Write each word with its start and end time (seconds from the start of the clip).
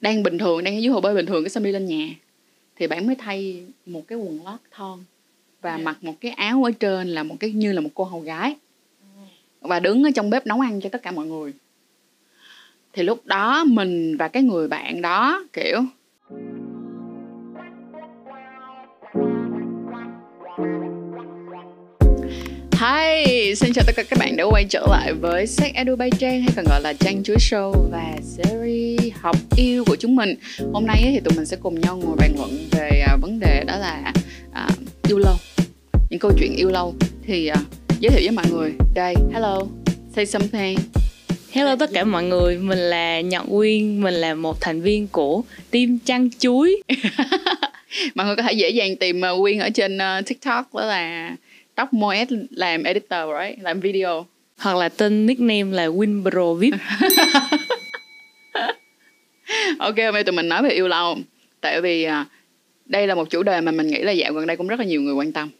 đang 0.00 0.22
bình 0.22 0.38
thường 0.38 0.64
đang 0.64 0.74
ở 0.76 0.78
dưới 0.78 0.92
hồ 0.92 1.00
bơi 1.00 1.14
bình 1.14 1.26
thường 1.26 1.44
cái 1.44 1.64
đi 1.64 1.72
lên 1.72 1.86
nhà. 1.86 2.08
Thì 2.76 2.86
bạn 2.86 3.06
mới 3.06 3.16
thay 3.16 3.62
một 3.86 4.08
cái 4.08 4.18
quần 4.18 4.44
lót 4.44 4.60
thon 4.70 4.98
và 5.62 5.76
Dạ. 5.76 5.84
mặc 5.84 5.96
một 6.00 6.14
cái 6.20 6.30
áo 6.32 6.64
ở 6.64 6.70
trên 6.70 7.08
là 7.08 7.22
một 7.22 7.36
cái 7.40 7.50
như 7.50 7.72
là 7.72 7.80
một 7.80 7.90
cô 7.94 8.04
hầu 8.04 8.20
gái. 8.20 8.56
Và 9.60 9.80
đứng 9.80 10.04
ở 10.04 10.10
trong 10.14 10.30
bếp 10.30 10.46
nấu 10.46 10.60
ăn 10.60 10.80
cho 10.80 10.88
tất 10.88 11.02
cả 11.02 11.10
mọi 11.10 11.26
người. 11.26 11.52
Thì 12.92 13.02
lúc 13.02 13.26
đó 13.26 13.64
mình 13.64 14.16
và 14.16 14.28
cái 14.28 14.42
người 14.42 14.68
bạn 14.68 15.02
đó 15.02 15.44
kiểu 15.52 15.80
Hi, 22.72 23.27
xin 23.54 23.72
chào 23.72 23.84
tất 23.86 23.92
cả 23.96 24.02
các 24.02 24.18
bạn 24.18 24.36
đã 24.36 24.44
quay 24.44 24.64
trở 24.64 24.86
lại 24.90 25.12
với 25.12 25.46
Sex 25.46 25.74
Edu 25.74 25.96
by 25.96 26.10
Trang 26.18 26.42
hay 26.42 26.52
còn 26.56 26.64
gọi 26.68 26.80
là 26.82 26.92
Trang 26.92 27.22
Chuối 27.22 27.36
Show 27.36 27.72
và 27.90 28.16
series 28.22 29.12
học 29.20 29.36
yêu 29.56 29.84
của 29.84 29.96
chúng 29.96 30.16
mình. 30.16 30.34
Hôm 30.72 30.86
nay 30.86 31.00
thì 31.04 31.20
tụi 31.20 31.36
mình 31.36 31.46
sẽ 31.46 31.56
cùng 31.60 31.80
nhau 31.80 31.96
ngồi 31.96 32.16
bàn 32.16 32.34
luận 32.36 32.68
về 32.70 33.04
à, 33.08 33.16
vấn 33.20 33.40
đề 33.40 33.64
đó 33.66 33.76
là 33.76 34.12
à, 34.52 34.68
yêu 35.08 35.18
lâu, 35.18 35.34
những 36.10 36.20
câu 36.20 36.32
chuyện 36.38 36.56
yêu 36.56 36.70
lâu. 36.70 36.94
Thì 37.26 37.46
à, 37.46 37.56
giới 38.00 38.10
thiệu 38.10 38.20
với 38.22 38.30
mọi 38.30 38.44
người, 38.50 38.72
đây, 38.94 39.14
hello, 39.32 39.62
say 40.16 40.26
something. 40.26 40.78
Hello 41.50 41.76
tất 41.76 41.90
cả 41.92 42.04
mọi 42.04 42.24
người, 42.24 42.58
mình 42.58 42.78
là 42.78 43.20
Nhọn 43.20 43.48
Quyên, 43.48 44.00
mình 44.00 44.14
là 44.14 44.34
một 44.34 44.60
thành 44.60 44.80
viên 44.80 45.06
của 45.06 45.42
team 45.70 45.98
Trăng 46.04 46.28
Chuối. 46.38 46.82
Mọi 48.14 48.26
người 48.26 48.36
có 48.36 48.42
thể 48.42 48.52
dễ 48.52 48.70
dàng 48.70 48.96
tìm 48.96 49.20
uh, 49.20 49.40
Quyên 49.40 49.58
ở 49.58 49.70
trên 49.70 49.96
uh, 49.96 50.26
TikTok 50.26 50.74
đó 50.74 50.84
là 50.84 51.36
Tóc 51.78 51.92
Moet 51.92 52.28
làm 52.50 52.82
editor 52.82 53.28
right? 53.40 53.62
làm 53.62 53.80
video. 53.80 54.26
Hoặc 54.56 54.76
là 54.76 54.88
tên 54.88 55.26
nickname 55.26 55.64
là 55.64 55.86
Winbro 55.86 56.54
VIP. 56.54 56.74
ok 59.78 59.96
hôm 59.96 60.14
nay 60.14 60.24
tụi 60.24 60.32
mình 60.32 60.48
nói 60.48 60.62
về 60.62 60.70
yêu 60.70 60.88
lâu 60.88 61.18
tại 61.60 61.80
vì 61.80 62.04
à, 62.04 62.26
đây 62.86 63.06
là 63.06 63.14
một 63.14 63.30
chủ 63.30 63.42
đề 63.42 63.60
mà 63.60 63.72
mình 63.72 63.86
nghĩ 63.86 63.98
là 63.98 64.12
dạo 64.12 64.32
gần 64.32 64.46
đây 64.46 64.56
cũng 64.56 64.68
rất 64.68 64.78
là 64.78 64.84
nhiều 64.84 65.02
người 65.02 65.14
quan 65.14 65.32
tâm 65.32 65.50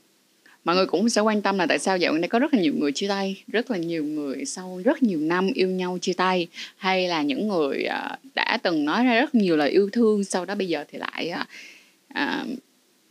mọi 0.64 0.77
người 0.77 0.86
cũng 0.86 1.08
sẽ 1.08 1.20
quan 1.20 1.42
tâm 1.42 1.58
là 1.58 1.66
tại 1.66 1.78
sao 1.78 1.97
dạo 1.97 2.12
gần 2.12 2.20
đây 2.20 2.28
có 2.28 2.38
rất 2.38 2.55
là 2.55 2.60
nhiều 2.60 2.75
người 2.75 2.92
chia 2.92 3.08
tay 3.08 3.42
rất 3.47 3.70
là 3.70 3.78
nhiều 3.78 4.05
người 4.05 4.44
sau 4.44 4.80
rất 4.84 5.03
nhiều 5.03 5.19
năm 5.19 5.50
yêu 5.55 5.69
nhau 5.69 5.98
chia 6.00 6.12
tay 6.12 6.47
hay 6.77 7.08
là 7.08 7.22
những 7.22 7.48
người 7.48 7.82
à, 7.82 8.19
đã 8.34 8.58
từng 8.62 8.84
nói 8.84 9.05
ra 9.05 9.20
rất 9.20 9.34
nhiều 9.34 9.56
lời 9.56 9.70
yêu 9.70 9.91
thương 9.92 10.25
sau 10.25 10.44
đó 10.44 10.55
bây 10.55 10.69
giờ 10.69 10.84
thì 10.92 10.98
lại 10.98 11.28
à, 11.28 11.47
à, 12.08 12.44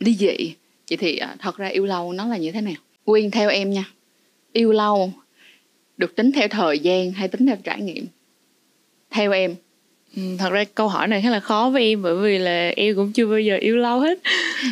ly 0.00 0.14
dị 0.14 0.54
vậy 0.90 0.96
thì 0.98 1.16
à, 1.16 1.36
thật 1.38 1.56
ra 1.56 1.66
yêu 1.66 1.86
lâu 1.86 2.12
nó 2.12 2.26
là 2.26 2.36
như 2.36 2.52
thế 2.52 2.60
nào 2.60 2.74
quyên 3.08 3.30
theo 3.30 3.50
em 3.50 3.70
nha. 3.70 3.84
Yêu 4.52 4.72
lâu 4.72 5.12
được 5.96 6.16
tính 6.16 6.32
theo 6.32 6.48
thời 6.48 6.78
gian 6.78 7.12
hay 7.12 7.28
tính 7.28 7.46
theo 7.46 7.56
trải 7.64 7.80
nghiệm? 7.80 8.06
Theo 9.10 9.32
em. 9.32 9.54
Ừ, 10.16 10.22
Thật 10.38 10.50
ra 10.52 10.64
câu 10.64 10.88
hỏi 10.88 11.08
này 11.08 11.22
khá 11.22 11.30
là 11.30 11.40
khó 11.40 11.70
với 11.72 11.82
em 11.82 12.02
bởi 12.02 12.16
vì 12.16 12.38
là 12.38 12.72
em 12.76 12.96
cũng 12.96 13.12
chưa 13.12 13.26
bao 13.26 13.40
giờ 13.40 13.56
yêu 13.56 13.76
lâu 13.76 14.00
hết. 14.00 14.18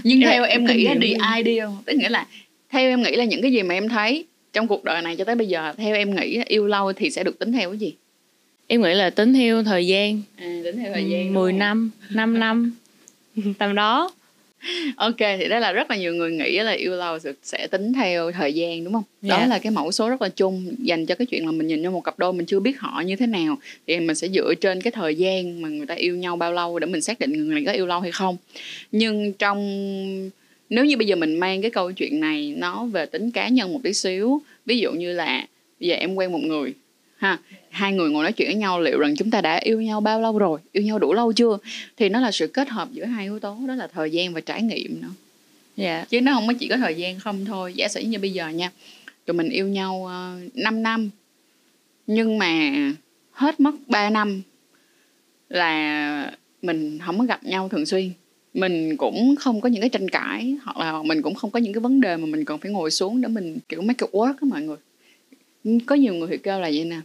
nhưng 0.05 0.21
theo 0.21 0.45
em 0.45 0.65
nghĩ 0.65 0.85
á, 0.85 0.93
kinh 0.93 1.01
đi 1.01 1.15
ideal 1.37 1.69
tức 1.85 1.95
nghĩa 1.97 2.09
là 2.09 2.27
theo 2.71 2.91
em 2.91 3.03
nghĩ 3.03 3.17
là 3.17 3.25
những 3.25 3.43
cái 3.43 3.53
gì 3.53 3.63
mà 3.63 3.75
em 3.75 3.89
thấy 3.89 4.25
trong 4.53 4.69
cuộc 4.69 4.85
đời 4.85 5.03
này 5.03 5.17
cho 5.17 5.25
tới 5.25 5.35
bây 5.35 5.49
giờ 5.49 5.75
theo 5.77 5.97
em 5.97 6.17
nghĩ 6.17 6.41
yêu 6.47 6.67
lâu 6.67 6.93
thì 6.93 7.11
sẽ 7.11 7.25
được 7.25 7.39
tính 7.39 7.53
theo 7.53 7.71
cái 7.71 7.79
gì? 7.79 7.95
Em 8.67 8.83
nghĩ 8.83 8.95
là 8.95 9.11
tính 9.11 9.35
theo 9.35 9.63
thời 9.63 9.87
gian, 9.87 10.23
à, 10.37 10.61
tính 10.65 10.77
theo 10.77 10.95
ừ, 10.95 11.01
10 11.33 11.53
năm, 11.53 11.91
5 12.11 12.41
năm, 12.41 12.73
tầm 13.59 13.75
đó. 13.75 14.11
Ok 14.97 15.17
thì 15.19 15.49
đó 15.49 15.59
là 15.59 15.73
rất 15.73 15.91
là 15.91 15.97
nhiều 15.97 16.15
người 16.15 16.31
nghĩ 16.33 16.59
là 16.59 16.73
yêu 16.73 16.93
lâu 16.97 17.19
sẽ- 17.43 17.67
tính 17.67 17.93
theo 17.93 18.33
thời 18.33 18.53
gian 18.53 18.85
đúng 18.85 18.93
không? 18.93 19.03
Đó 19.23 19.37
Dạ. 19.41 19.47
là 19.47 19.59
cái 19.59 19.73
mẫu 19.73 19.93
số 19.93 20.09
rất 20.09 20.23
là 20.23 20.29
chung 20.29 20.75
dành 20.79 21.07
cho 21.07 21.15
cái 21.15 21.27
chuyện 21.27 21.47
là 21.47 21.53
mình 21.53 21.67
nhìn 21.67 21.83
vô 21.85 21.91
một 21.91 22.01
cặp 22.01 22.19
đôi 22.19 22.33
mình 22.33 22.47
chưa 22.47 22.61
biết 22.61 22.81
họ 22.81 23.01
như 23.07 23.17
thế 23.17 23.27
nào. 23.27 23.59
Thì 23.87 24.01
mình 24.01 24.17
sẽ 24.17 24.29
dựa 24.29 24.55
trên 24.61 24.83
cái 24.83 24.91
thời 24.91 25.15
gian 25.15 25.63
mà 25.63 25.69
người 25.69 25.87
ta 25.87 25.95
yêu 25.95 26.17
nhau 26.17 26.37
bao 26.37 26.53
lâu 26.53 26.79
để 26.79 26.87
mình 26.87 27.01
xác 27.01 27.19
định 27.21 27.33
người 27.33 27.55
này 27.55 27.65
có 27.67 27.73
yêu 27.73 27.87
lâu 27.87 28.01
hay 28.01 28.13
không. 28.13 28.37
Nhưng 28.93 29.33
trong 29.33 30.31
nếu 30.71 30.85
như 30.85 30.97
bây 30.97 31.07
giờ 31.07 31.17
mình 31.17 31.37
mang 31.41 31.63
cái 31.63 31.71
câu 31.71 31.93
chuyện 31.93 32.21
này 32.21 32.55
nó 32.57 32.85
về 32.85 33.07
tính 33.07 33.31
cá 33.31 33.49
nhân 33.49 33.73
một 33.73 33.81
tí 33.83 33.93
xíu 33.93 34.43
ví 34.67 34.79
dụ 34.79 34.93
như 34.93 35.13
là 35.13 35.47
bây 35.81 35.89
giờ 35.89 35.95
em 35.95 36.15
quen 36.15 36.33
một 36.33 36.43
người 36.43 36.75
ha. 37.17 37.39
Hai 37.71 37.93
người 37.93 38.11
ngồi 38.11 38.23
nói 38.23 38.33
chuyện 38.33 38.49
với 38.49 38.57
nhau 38.57 38.81
liệu 38.81 38.99
rằng 38.99 39.17
chúng 39.17 39.31
ta 39.31 39.41
đã 39.41 39.57
yêu 39.57 39.81
nhau 39.81 40.01
bao 40.01 40.21
lâu 40.21 40.39
rồi? 40.39 40.61
Yêu 40.73 40.83
nhau 40.83 40.99
đủ 40.99 41.13
lâu 41.13 41.33
chưa? 41.33 41.59
Thì 41.97 42.09
nó 42.09 42.21
là 42.21 42.31
sự 42.31 42.47
kết 42.47 42.69
hợp 42.69 42.89
giữa 42.93 43.05
hai 43.05 43.25
yếu 43.25 43.39
tố 43.39 43.59
đó 43.69 43.75
là 43.75 43.87
thời 43.87 44.11
gian 44.11 44.35
và 44.35 44.41
trải 44.41 44.63
nghiệm 44.63 45.03
nữa. 45.03 45.11
Dạ. 45.77 46.05
chứ 46.09 46.21
nó 46.21 46.35
không 46.35 46.47
có 46.47 46.53
chỉ 46.59 46.69
có 46.69 46.77
thời 46.77 46.95
gian 46.95 47.19
không 47.19 47.45
thôi. 47.45 47.73
Giả 47.75 47.89
sử 47.89 48.01
như 48.01 48.19
bây 48.19 48.33
giờ 48.33 48.49
nha 48.49 48.71
tụi 49.25 49.35
mình 49.35 49.49
yêu 49.49 49.69
nhau 49.69 50.11
uh, 50.47 50.57
5 50.57 50.83
năm 50.83 51.11
nhưng 52.07 52.39
mà 52.39 52.73
hết 53.33 53.61
mất 53.61 53.75
3 53.87 54.11
năm 54.11 54.43
là 55.49 56.33
mình 56.63 56.99
không 57.07 57.19
có 57.19 57.25
gặp 57.25 57.45
nhau 57.45 57.69
thường 57.69 57.87
xuyên. 57.87 58.11
Mình 58.55 58.97
cũng 58.97 59.37
không 59.37 59.61
có 59.61 59.69
những 59.69 59.81
cái 59.81 59.91
tranh 59.91 60.09
cãi 60.09 60.57
hoặc 60.65 60.77
là 60.77 61.03
mình 61.03 61.23
cũng 61.23 61.35
không 61.35 61.51
có 61.51 61.59
những 61.59 61.73
cái 61.73 61.81
vấn 61.81 62.01
đề 62.01 62.17
mà 62.17 62.27
mình 62.27 62.45
cần 62.45 62.59
phải 62.59 62.71
ngồi 62.71 62.91
xuống 62.91 63.21
để 63.21 63.29
mình 63.29 63.59
kiểu 63.69 63.83
make 63.83 64.07
it 64.07 64.15
work 64.15 64.35
á 64.41 64.47
mọi 64.49 64.63
người 64.63 64.77
có 65.87 65.95
nhiều 65.95 66.15
người 66.15 66.29
thì 66.31 66.39
kêu 66.39 66.61
là 66.61 66.71
vậy 66.75 66.85
nè. 66.85 67.01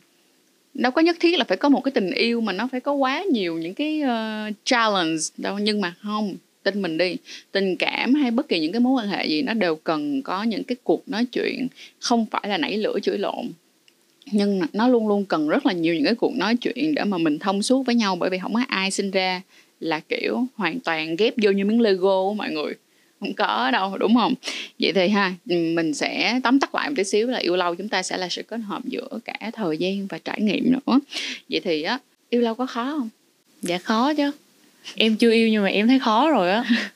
Đâu 0.74 0.92
có 0.92 1.02
nhất 1.02 1.16
thiết 1.20 1.38
là 1.38 1.46
phải 1.46 1.58
có 1.58 1.70
một 1.70 1.82
cái 1.82 1.92
tình 1.92 2.12
yêu 2.12 2.42
mà 2.42 2.54
nó 2.54 2.68
phải 2.72 2.82
có 2.82 2.94
quá 2.94 3.24
nhiều 3.24 3.58
những 3.58 3.74
cái 3.74 4.02
uh, 4.04 4.54
challenge 4.64 5.22
đâu. 5.38 5.60
Nhưng 5.60 5.82
mà 5.82 5.94
không 6.04 6.36
tin 6.64 6.82
mình 6.82 6.98
đi. 6.98 7.16
Tình 7.52 7.76
cảm 7.76 8.14
hay 8.14 8.32
bất 8.32 8.48
kỳ 8.48 8.60
những 8.60 8.72
cái 8.72 8.80
mối 8.80 9.02
quan 9.02 9.08
hệ 9.08 9.26
gì 9.26 9.42
nó 9.42 9.54
đều 9.54 9.76
cần 9.76 10.22
có 10.22 10.44
những 10.44 10.64
cái 10.64 10.76
cuộc 10.84 11.10
nói 11.10 11.26
chuyện 11.26 11.68
không 12.00 12.26
phải 12.32 12.44
là 12.48 12.58
nảy 12.58 12.78
lửa 12.78 13.00
chửi 13.04 13.18
lộn. 13.18 13.46
Nhưng 14.32 14.62
nó 14.74 14.88
luôn 14.88 15.08
luôn 15.08 15.26
cần 15.26 15.50
rất 15.50 15.66
là 15.66 15.74
nhiều 15.74 15.94
những 15.94 16.06
cái 16.06 16.16
cuộc 16.16 16.36
nói 16.36 16.56
chuyện 16.56 16.96
để 16.96 17.04
mà 17.04 17.18
mình 17.18 17.40
thông 17.40 17.64
suốt 17.64 17.84
với 17.84 17.96
nhau 17.96 18.16
bởi 18.16 18.30
vì 18.30 18.40
không 18.40 18.54
có 18.54 18.62
ai 18.68 18.92
sinh 18.92 19.12
ra 19.12 19.42
là 19.80 20.00
kiểu 20.00 20.46
hoàn 20.56 20.80
toàn 20.80 21.16
ghép 21.16 21.34
vô 21.44 21.52
như 21.52 21.66
miếng 21.66 21.82
lego 21.82 22.24
của 22.24 22.34
mọi 22.34 22.52
người 22.52 22.74
không 23.22 23.34
có 23.34 23.72
đâu 23.72 23.98
đúng 23.98 24.16
không 24.16 24.34
vậy 24.80 24.92
thì 24.94 25.08
ha 25.08 25.34
mình 25.46 25.94
sẽ 25.94 26.40
tóm 26.44 26.60
tắt 26.60 26.76
lại 26.76 26.90
một 26.90 26.94
tí 26.98 27.04
xíu 27.04 27.28
là 27.28 27.38
yêu 27.38 27.56
lâu 27.56 27.76
chúng 27.76 27.90
ta 27.90 28.04
sẽ 28.04 28.18
là 28.18 28.30
sự 28.30 28.44
kết 28.44 28.58
hợp 28.58 28.82
giữa 28.86 29.08
cả 29.26 29.52
thời 29.54 29.78
gian 29.78 30.08
và 30.08 30.18
trải 30.18 30.42
nghiệm 30.42 30.72
nữa 30.72 31.00
vậy 31.50 31.62
thì 31.64 31.84
á 31.84 32.00
yêu 32.30 32.42
lâu 32.42 32.56
có 32.56 32.66
khó 32.66 32.84
không 32.84 33.10
Dạ 33.62 33.78
khó 33.78 34.14
chứ. 34.14 34.32
Em 34.96 35.16
chưa 35.16 35.32
yêu 35.32 35.48
nhưng 35.48 35.64
mà 35.64 35.70
em 35.70 35.88
thấy 35.88 36.00
khó 36.00 36.30
rồi 36.32 36.52
á. 36.52 36.64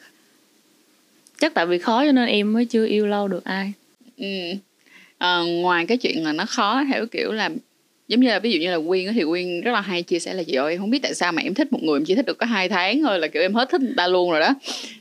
Chắc 1.39 1.53
tại 1.53 1.65
vì 1.65 1.77
khó 1.77 2.05
cho 2.05 2.11
nên 2.11 2.27
em 2.27 2.53
mới 2.53 2.65
chưa 2.65 2.87
yêu 2.87 3.07
lâu 3.07 3.27
được 3.27 3.43
ai. 3.43 3.73
Ừ. 4.17 4.25
Ờ, 5.17 5.45
ngoài 5.45 5.85
cái 5.85 5.97
chuyện 5.97 6.23
là 6.23 6.33
nó 6.33 6.45
khó 6.45 6.83
theo 6.91 7.05
kiểu 7.05 7.31
là 7.31 7.49
giống 8.07 8.19
như 8.19 8.27
là 8.27 8.39
ví 8.39 8.51
dụ 8.51 8.59
như 8.59 8.71
là 8.71 8.79
Quyên 8.88 9.13
thì 9.13 9.23
Quyên 9.23 9.61
rất 9.61 9.71
là 9.71 9.81
hay 9.81 10.03
chia 10.03 10.19
sẻ 10.19 10.33
là 10.33 10.43
chị 10.43 10.53
ơi 10.53 10.73
em 10.73 10.79
không 10.79 10.89
biết 10.89 11.01
tại 11.01 11.13
sao 11.13 11.31
mà 11.31 11.41
em 11.41 11.53
thích 11.53 11.73
một 11.73 11.83
người 11.83 11.99
em 11.99 12.05
chỉ 12.05 12.16
thích 12.16 12.25
được 12.25 12.38
có 12.38 12.45
hai 12.45 12.69
tháng 12.69 13.01
thôi 13.01 13.19
là 13.19 13.27
kiểu 13.27 13.41
em 13.41 13.53
hết 13.53 13.69
thích 13.69 13.81
người 13.81 13.93
ta 13.97 14.07
luôn 14.07 14.31
rồi 14.31 14.39
đó. 14.39 14.53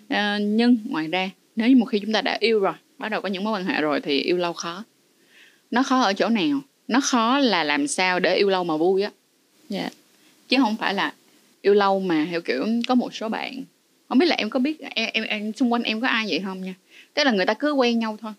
À, 0.09 0.38
nhưng 0.38 0.76
ngoài 0.88 1.06
ra 1.06 1.31
nếu 1.56 1.69
như 1.69 1.76
một 1.76 1.87
khi 1.87 1.98
chúng 1.98 2.12
ta 2.12 2.22
đã 2.22 2.37
yêu 2.41 2.60
rồi 2.60 2.75
bắt 2.98 3.09
đầu 3.09 3.20
có 3.20 3.28
những 3.28 3.44
mối 3.44 3.53
quan 3.53 3.65
hệ 3.65 3.81
rồi 3.81 4.00
thì 4.00 4.20
yêu 4.20 4.37
lâu 4.37 4.53
khó. 4.53 4.84
Nó 5.70 5.82
khó 5.82 6.00
ở 6.00 6.12
chỗ 6.12 6.28
nào? 6.28 6.60
Nó 6.88 7.00
khó 7.00 7.38
là 7.38 7.65
làm 7.65 7.87
sao 7.87 8.20
để 8.20 8.34
yêu 8.37 8.48
lâu 8.48 8.65
mà 8.65 8.76
vui 8.76 9.03
á. 9.03 9.10
Dạ. 9.69 9.88
chứ 10.48 10.56
không 10.60 10.76
phải 10.76 10.94
là 10.94 11.12
yêu 11.62 11.75
lâu 11.75 12.00
mà 12.00 12.26
theo 12.31 12.41
kiểu 12.41 12.66
có 12.88 12.94
một 12.94 13.15
số 13.15 13.28
bạn 13.28 13.65
không 14.09 14.19
biết 14.19 14.26
là 14.26 14.36
em 14.36 14.50
có 14.50 14.59
biết 14.60 14.81
em, 14.81 15.10
em, 15.12 15.25
em 15.25 15.53
xung 15.53 15.72
quanh 15.72 15.82
em 15.82 16.00
có 16.00 16.09
ai 16.09 16.26
vậy 16.28 16.41
không 16.44 16.60
nha? 16.60 16.75
Tức 17.15 17.25
là 17.25 17.31
người 17.31 17.47
ta 17.47 17.54
cứ 17.54 17.72
quen 17.72 17.98
nhau 17.98 18.19
thôi 18.21 18.32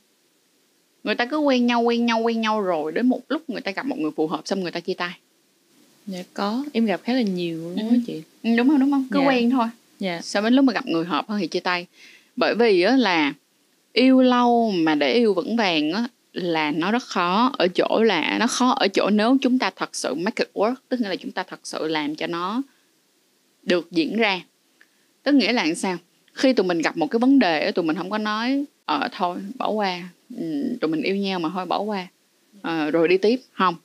người 1.06 1.16
ta 1.16 1.26
cứ 1.26 1.38
quen 1.38 1.66
nhau 1.68 1.82
quen 1.82 2.06
nhau 2.06 2.20
quen 2.20 2.42
nhau 2.42 2.62
rồi 2.62 2.92
đến 2.92 3.08
một 3.08 3.20
lúc 3.30 3.50
người 3.50 3.62
ta 3.62 3.72
gặp 3.72 3.86
một 3.86 3.98
người 4.00 4.12
phù 4.16 4.28
hợp 4.28 4.42
xong 4.46 4.60
người 4.62 4.72
ta 4.72 4.80
chia 4.80 4.94
tay. 4.94 5.12
Dạ 6.08 6.20
có, 6.34 6.64
em 6.74 6.86
gặp 6.86 7.02
khá 7.04 7.14
là 7.14 7.22
nhiều 7.22 7.58
luôn 7.58 7.76
Ừ. 7.78 7.88
á 7.92 7.96
chị. 8.08 8.22
ừ, 8.44 8.50
đúng 8.58 8.68
không 8.70 8.80
đúng 8.80 8.92
không? 8.92 9.08
Cứ 9.12 9.20
Dạ. 9.20 9.26
quen 9.28 9.50
thôi. 9.50 9.68
Dạ. 10.00 10.22
sau 10.24 10.42
đến 10.44 10.54
lúc 10.54 10.66
mà 10.66 10.74
gặp 10.74 10.86
người 10.88 11.06
hợp 11.06 11.30
hơn 11.30 11.40
thì 11.42 11.48
chia 11.48 11.60
tay. 11.60 11.88
Bởi 12.36 12.56
vì 12.56 12.82
á 12.82 12.96
là 12.98 13.34
yêu 13.94 14.22
lâu 14.22 14.72
mà 14.72 14.96
để 14.96 15.14
yêu 15.14 15.34
vững 15.34 15.56
vàng 15.56 15.92
á 15.92 16.08
là 16.34 16.72
nó 16.72 16.92
rất 16.92 17.04
khó. 17.04 17.52
Ở 17.58 17.68
chỗ 17.68 18.04
là 18.04 18.38
nó 18.40 18.48
khó 18.48 18.70
ở 18.70 18.88
chỗ 18.88 19.10
nếu 19.10 19.38
chúng 19.42 19.60
ta 19.60 19.70
thật 19.76 19.96
sự 19.96 20.14
make 20.16 20.44
it 20.44 20.50
work 20.54 20.76
tức 20.90 21.00
nghĩa 21.02 21.10
là 21.10 21.16
chúng 21.16 21.32
ta 21.32 21.44
thật 21.44 21.60
sự 21.64 21.88
làm 21.88 22.16
cho 22.16 22.28
nó 22.28 22.62
được 23.64 23.92
diễn 23.92 24.18
ra. 24.18 24.42
Tức 25.24 25.32
nghĩa 25.36 25.54
là 25.54 25.74
sao? 25.76 25.98
Khi 26.34 26.54
tụi 26.54 26.66
mình 26.68 26.82
gặp 26.82 26.98
một 26.98 27.08
cái 27.08 27.20
vấn 27.20 27.40
đề 27.40 27.72
tụi 27.72 27.86
mình 27.86 27.96
không 27.98 28.10
có 28.10 28.18
nói 28.18 28.66
ờ 28.86 29.08
thôi 29.12 29.38
bỏ 29.58 29.70
qua. 29.70 29.98
ừ, 30.00 30.06
tụi 30.82 30.92
mình 30.92 31.02
yêu 31.02 31.16
nhau 31.16 31.40
mà 31.40 31.50
thôi 31.54 31.66
bỏ 31.66 31.80
qua. 31.80 32.08
Ờ, 32.62 32.92
rồi 32.92 33.08
đi 33.08 33.18
tiếp 33.18 33.42
không. 33.54 33.76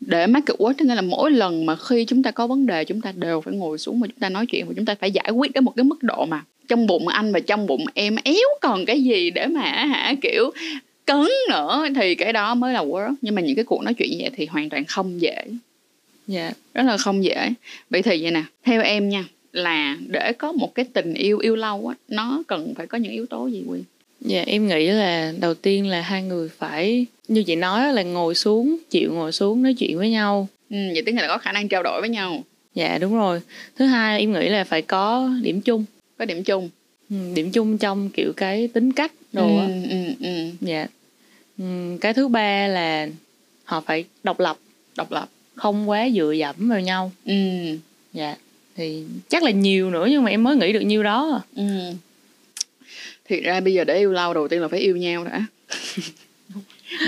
Để 0.00 0.26
work 0.26 0.74
tức 0.78 0.84
nghĩa 0.84 0.94
là 0.94 1.02
mỗi 1.02 1.30
lần 1.30 1.66
mà 1.66 1.76
khi 1.76 2.04
chúng 2.04 2.22
ta 2.22 2.30
có 2.30 2.46
vấn 2.46 2.66
đề 2.66 2.84
chúng 2.84 3.00
ta 3.00 3.12
đều 3.12 3.40
phải 3.40 3.54
ngồi 3.54 3.78
xuống 3.78 4.00
và 4.00 4.06
chúng 4.06 4.18
ta 4.18 4.28
nói 4.28 4.46
chuyện 4.46 4.66
và 4.66 4.74
chúng 4.76 4.84
ta 4.84 4.94
phải 4.94 5.10
giải 5.10 5.30
quyết 5.30 5.52
đến 5.52 5.64
một 5.64 5.72
cái 5.76 5.84
mức 5.84 6.02
độ 6.02 6.26
mà 6.26 6.44
trong 6.68 6.86
bụng 6.86 7.08
anh 7.08 7.32
và 7.32 7.40
trong 7.40 7.66
bụng 7.66 7.84
em 7.94 8.16
éo 8.24 8.48
còn 8.60 8.86
cái 8.86 9.02
gì 9.02 9.30
để 9.30 9.46
mà 9.46 9.60
hả 9.70 10.14
kiểu 10.22 10.50
cấn 11.06 11.26
nữa 11.50 11.86
thì 11.96 12.14
cái 12.14 12.32
đó 12.32 12.54
mới 12.54 12.72
là 12.72 12.84
work 12.84 13.14
nhưng 13.22 13.34
mà 13.34 13.42
những 13.42 13.56
cái 13.56 13.64
cuộc 13.64 13.82
nói 13.82 13.94
chuyện 13.94 14.10
như 14.10 14.16
vậy 14.20 14.30
thì 14.36 14.46
hoàn 14.46 14.68
toàn 14.68 14.84
không 14.84 15.20
dễ. 15.20 15.44
Dạ. 16.26 16.50
rất 16.74 16.82
là 16.82 16.96
không 16.96 17.24
dễ. 17.24 17.52
Vậy 17.90 18.02
thì 18.02 18.22
vậy 18.22 18.30
nè 18.30 18.42
theo 18.64 18.82
em 18.82 19.08
nha 19.08 19.24
là 19.52 19.96
để 20.08 20.32
có 20.32 20.52
một 20.52 20.74
cái 20.74 20.84
tình 20.92 21.14
yêu 21.14 21.38
yêu 21.38 21.56
lâu 21.56 21.86
á 21.86 21.94
nó 22.08 22.42
cần 22.46 22.74
phải 22.74 22.86
có 22.86 22.98
những 22.98 23.12
yếu 23.12 23.26
tố 23.26 23.46
gì 23.46 23.64
quyên 23.68 23.82
Dạ 24.20 24.42
em 24.46 24.68
nghĩ 24.68 24.86
là 24.86 25.32
đầu 25.40 25.54
tiên 25.54 25.86
là 25.86 26.00
hai 26.00 26.22
người 26.22 26.48
phải 26.48 27.06
như 27.28 27.42
chị 27.42 27.56
nói 27.56 27.92
là 27.92 28.02
ngồi 28.02 28.34
xuống 28.34 28.76
chịu 28.90 29.12
ngồi 29.12 29.32
xuống 29.32 29.62
nói 29.62 29.74
chuyện 29.74 29.98
với 29.98 30.10
nhau. 30.10 30.48
Ừ, 30.70 30.76
vậy 30.92 31.02
tức 31.06 31.12
là 31.12 31.26
có 31.28 31.38
khả 31.38 31.52
năng 31.52 31.68
trao 31.68 31.82
đổi 31.82 32.00
với 32.00 32.10
nhau. 32.10 32.44
Dạ 32.74 32.98
đúng 32.98 33.16
rồi. 33.16 33.40
Thứ 33.76 33.86
hai 33.86 34.20
em 34.20 34.32
nghĩ 34.32 34.48
là 34.48 34.64
phải 34.64 34.82
có 34.82 35.30
điểm 35.42 35.60
chung. 35.60 35.84
Có 36.18 36.24
điểm 36.24 36.44
chung. 36.44 36.70
Ừ, 37.10 37.16
điểm 37.34 37.50
chung 37.50 37.78
trong 37.78 38.10
kiểu 38.10 38.32
cái 38.36 38.68
tính 38.68 38.92
cách 38.92 39.12
đồ 39.32 39.56
á. 39.56 39.66
Ừ, 39.66 39.72
ừ, 39.90 39.96
ừ. 40.20 40.50
dạ. 40.60 40.86
Ừ, 41.58 41.64
cái 42.00 42.14
thứ 42.14 42.28
ba 42.28 42.66
là 42.66 43.08
họ 43.64 43.80
phải 43.80 44.04
độc 44.22 44.40
lập. 44.40 44.58
Độc 44.96 45.12
lập. 45.12 45.28
Không 45.54 45.90
quá 45.90 46.08
dựa 46.14 46.32
dẫm 46.32 46.68
vào 46.68 46.80
nhau. 46.80 47.12
Ừ, 47.24 47.34
dạ. 48.12 48.36
Thì 48.76 49.04
chắc 49.28 49.42
là 49.42 49.50
nhiều 49.50 49.90
nữa 49.90 50.06
nhưng 50.10 50.22
mà 50.22 50.30
em 50.30 50.42
mới 50.42 50.56
nghĩ 50.56 50.72
được 50.72 50.80
nhiêu 50.80 51.02
đó 51.02 51.30
à. 51.34 51.40
ừ. 51.56 51.92
Thiệt 53.28 53.42
ra 53.42 53.60
bây 53.60 53.74
giờ 53.74 53.84
để 53.84 53.98
yêu 53.98 54.12
lâu 54.12 54.34
đầu 54.34 54.48
tiên 54.48 54.62
là 54.62 54.68
phải 54.68 54.80
yêu 54.80 54.96
nhau 54.96 55.24
đã. 55.24 55.44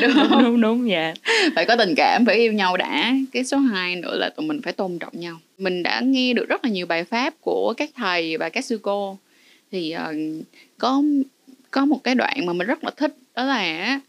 Đúng 0.02 0.14
đúng 0.14 0.28
không 0.28 0.42
đúng 0.42 0.60
đúng 0.60 0.90
dạ. 0.90 1.14
Phải 1.54 1.66
có 1.66 1.76
tình 1.76 1.94
cảm 1.96 2.24
phải 2.26 2.36
yêu 2.36 2.52
nhau 2.52 2.76
đã. 2.76 3.14
Cái 3.32 3.44
số 3.44 3.58
2 3.58 3.96
nữa 3.96 4.16
là 4.16 4.30
tụi 4.30 4.46
mình 4.46 4.62
phải 4.62 4.72
tôn 4.72 4.98
trọng 4.98 5.20
nhau. 5.20 5.40
Mình 5.58 5.82
đã 5.82 6.00
nghe 6.00 6.32
được 6.32 6.48
rất 6.48 6.64
là 6.64 6.70
nhiều 6.70 6.86
bài 6.86 7.04
pháp 7.04 7.34
của 7.40 7.74
các 7.76 7.90
thầy 7.96 8.36
và 8.36 8.48
các 8.48 8.64
sư 8.64 8.78
cô. 8.82 9.18
Thì 9.72 9.90
ờ, 9.90 10.14
có 10.78 11.02
có 11.70 11.84
một 11.84 12.04
cái 12.04 12.14
đoạn 12.14 12.46
mà 12.46 12.52
mình 12.52 12.66
rất 12.66 12.84
là 12.84 12.90
thích 12.96 13.16
đó 13.34 13.44
là 13.44 14.00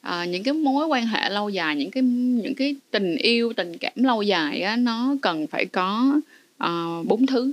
ờ, 0.00 0.24
những 0.24 0.42
cái 0.42 0.54
mối 0.54 0.86
quan 0.86 1.06
hệ 1.06 1.30
lâu 1.30 1.48
dài 1.48 1.76
những 1.76 1.90
cái 1.90 2.02
những 2.42 2.54
cái 2.54 2.76
tình 2.90 3.16
yêu 3.16 3.52
tình 3.52 3.78
cảm 3.78 3.92
lâu 3.94 4.22
dài 4.22 4.60
á 4.60 4.76
nó 4.76 5.16
cần 5.22 5.46
phải 5.46 5.66
có 5.66 6.20
ờ, 6.58 7.02
bốn 7.04 7.26
thứ. 7.26 7.52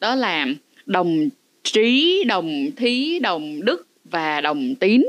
Đó 0.00 0.14
là 0.14 0.46
đồng 0.86 1.28
trí 1.62 2.24
đồng 2.26 2.70
thí 2.76 3.18
đồng 3.18 3.64
đức 3.64 3.86
và 4.04 4.40
đồng 4.40 4.74
tín. 4.74 5.04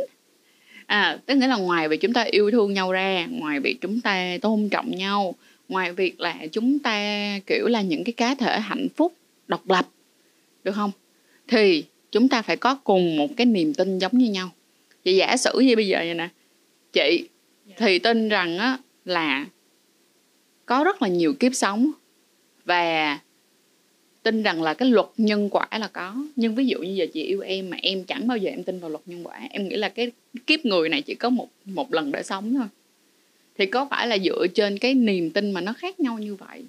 À 0.86 1.18
tức 1.26 1.36
nghĩa 1.36 1.48
là 1.48 1.58
ngoài 1.58 1.90
việc 1.90 2.02
chúng 2.02 2.14
ta 2.14 2.22
yêu 2.22 2.52
thương 2.52 2.74
nhau 2.74 2.92
ra 2.92 3.26
ngoài 3.30 3.60
việc 3.60 3.78
chúng 3.82 4.02
ta 4.02 4.38
tôn 4.42 4.70
trọng 4.70 4.92
nhau 4.92 5.36
ngoài 5.70 5.94
việc 5.94 6.20
là 6.20 6.36
chúng 6.52 6.80
ta 6.80 7.40
kiểu 7.48 7.68
là 7.68 7.82
những 7.82 8.04
cái 8.04 8.14
cá 8.14 8.36
thể 8.36 8.60
hạnh 8.60 8.88
phúc 8.96 9.14
độc 9.48 9.70
lập 9.70 9.88
được 10.64 10.72
không? 10.72 10.92
Thì 11.48 11.84
chúng 12.12 12.30
ta 12.30 12.42
phải 12.42 12.58
có 12.58 12.76
cùng 12.76 13.18
một 13.18 13.38
cái 13.38 13.46
niềm 13.46 13.74
tin 13.74 14.00
giống 14.00 14.18
như 14.18 14.32
nhau. 14.32 14.50
Vậy 15.06 15.16
giả 15.16 15.38
sử 15.38 15.60
như 15.60 15.76
bây 15.76 15.88
giờ 15.88 15.98
vậy 15.98 16.14
nè 16.14 16.30
chị 16.94 17.28
thì 17.78 18.00
tin 18.00 18.30
rằng 18.30 18.58
á 18.58 18.78
là 19.06 19.46
có 20.66 20.84
rất 20.84 21.02
là 21.02 21.08
nhiều 21.08 21.34
kiếp 21.34 21.56
sống 21.56 21.92
và 22.66 23.20
tin 24.24 24.44
rằng 24.44 24.62
là 24.62 24.74
cái 24.74 24.90
luật 24.90 25.08
nhân 25.18 25.50
quả 25.50 25.68
là 25.80 25.88
có. 25.88 26.16
Nhưng 26.36 26.56
ví 26.56 26.66
dụ 26.66 26.80
như 26.80 26.94
giờ 26.94 27.06
chị 27.14 27.24
yêu 27.24 27.42
em 27.42 27.70
mà 27.70 27.78
em 27.81 28.04
chẳng 28.04 28.28
bao 28.28 28.38
giờ 28.38 28.50
em 28.50 28.64
tin 28.64 28.80
vào 28.80 28.90
luật 28.90 29.02
nhân 29.06 29.28
quả. 29.28 29.40
Em 29.50 29.68
nghĩ 29.68 29.75
là 29.75 29.90
cái 29.90 30.12
kiếp 30.48 30.66
người 30.66 30.90
này 30.90 31.02
chỉ 31.02 31.16
có 31.16 31.30
một 31.30 31.48
một 31.66 31.94
lần 31.94 32.12
để 32.12 32.24
sống 32.24 32.54
thôi. 32.54 32.68
Thì 33.58 33.66
có 33.66 33.88
phải 33.90 34.08
là 34.08 34.18
dựa 34.18 34.48
trên 34.48 34.78
cái 34.78 34.94
niềm 34.94 35.31
tin 35.31 35.52
mà 35.52 35.62
nó 35.62 35.74
khác 35.74 36.00
nhau 36.00 36.20
như 36.20 36.36
vậy? 36.36 36.64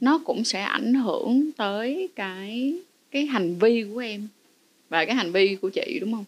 Nó 0.00 0.18
cũng 0.24 0.44
sẽ 0.44 0.60
ảnh 0.60 0.94
hưởng 0.94 1.50
tới 1.56 2.08
cái 2.16 2.74
cái 3.10 3.26
hành 3.26 3.54
vi 3.54 3.84
của 3.94 3.98
em 3.98 4.28
và 4.88 5.04
cái 5.04 5.14
hành 5.14 5.32
vi 5.32 5.56
của 5.56 5.70
chị 5.70 5.98
đúng 6.00 6.12
không? 6.12 6.24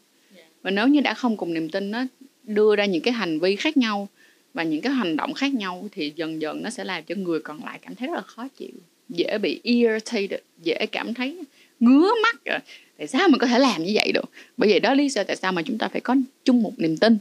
Và 0.63 0.71
nếu 0.71 0.89
như 0.89 1.01
đã 1.01 1.15
không 1.15 1.37
cùng 1.37 1.55
niềm 1.55 1.71
tin 1.71 1.91
nó 1.91 2.05
đưa 2.43 2.77
ra 2.77 2.87
những 2.87 3.03
cái 3.03 3.15
hành 3.15 3.41
vi 3.41 3.57
khác 3.57 3.77
nhau 3.77 4.09
và 4.55 4.63
những 4.63 4.81
cái 4.81 4.93
hành 4.93 5.17
động 5.17 5.35
khác 5.35 5.55
nhau 5.55 5.89
thì 5.93 6.13
dần 6.17 6.41
dần 6.41 6.63
nó 6.63 6.71
sẽ 6.71 6.85
làm 6.85 7.05
cho 7.05 7.15
người 7.15 7.41
còn 7.41 7.65
lại 7.65 7.79
cảm 7.83 7.95
thấy 7.95 8.09
rất 8.09 8.15
là 8.15 8.21
khó 8.21 8.49
chịu 8.49 8.71
dễ 9.13 9.39
bị 9.39 9.61
irritated 9.63 10.41
dễ 10.63 10.87
cảm 10.93 11.15
thấy 11.15 11.39
ngứa 11.81 12.11
mắt 12.23 12.45
rồi. 12.45 12.59
Tại 12.99 13.07
sao 13.07 13.29
mình 13.29 13.39
có 13.39 13.47
thể 13.47 13.59
làm 13.59 13.85
như 13.85 13.93
vậy 13.95 14.13
được? 14.13 14.31
Bởi 14.57 14.71
vậy 14.71 14.81
đó 14.81 14.95
lý 14.95 15.09
do 15.09 15.25
tại 15.25 15.37
sao 15.37 15.53
mà 15.53 15.63
chúng 15.63 15.79
ta 15.79 15.89
phải 15.89 16.01
có 16.01 16.17
chung 16.45 16.63
một 16.63 16.73
niềm 16.77 16.97
tin. 16.97 17.19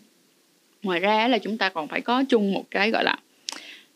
Ngoài 0.84 1.00
ra 1.00 1.28
là 1.28 1.38
chúng 1.38 1.58
ta 1.58 1.70
còn 1.70 1.88
phải 1.88 2.02
có 2.02 2.24
chung 2.30 2.54
một 2.54 2.66
cái 2.72 2.92
gọi 2.92 3.04
là 3.04 3.20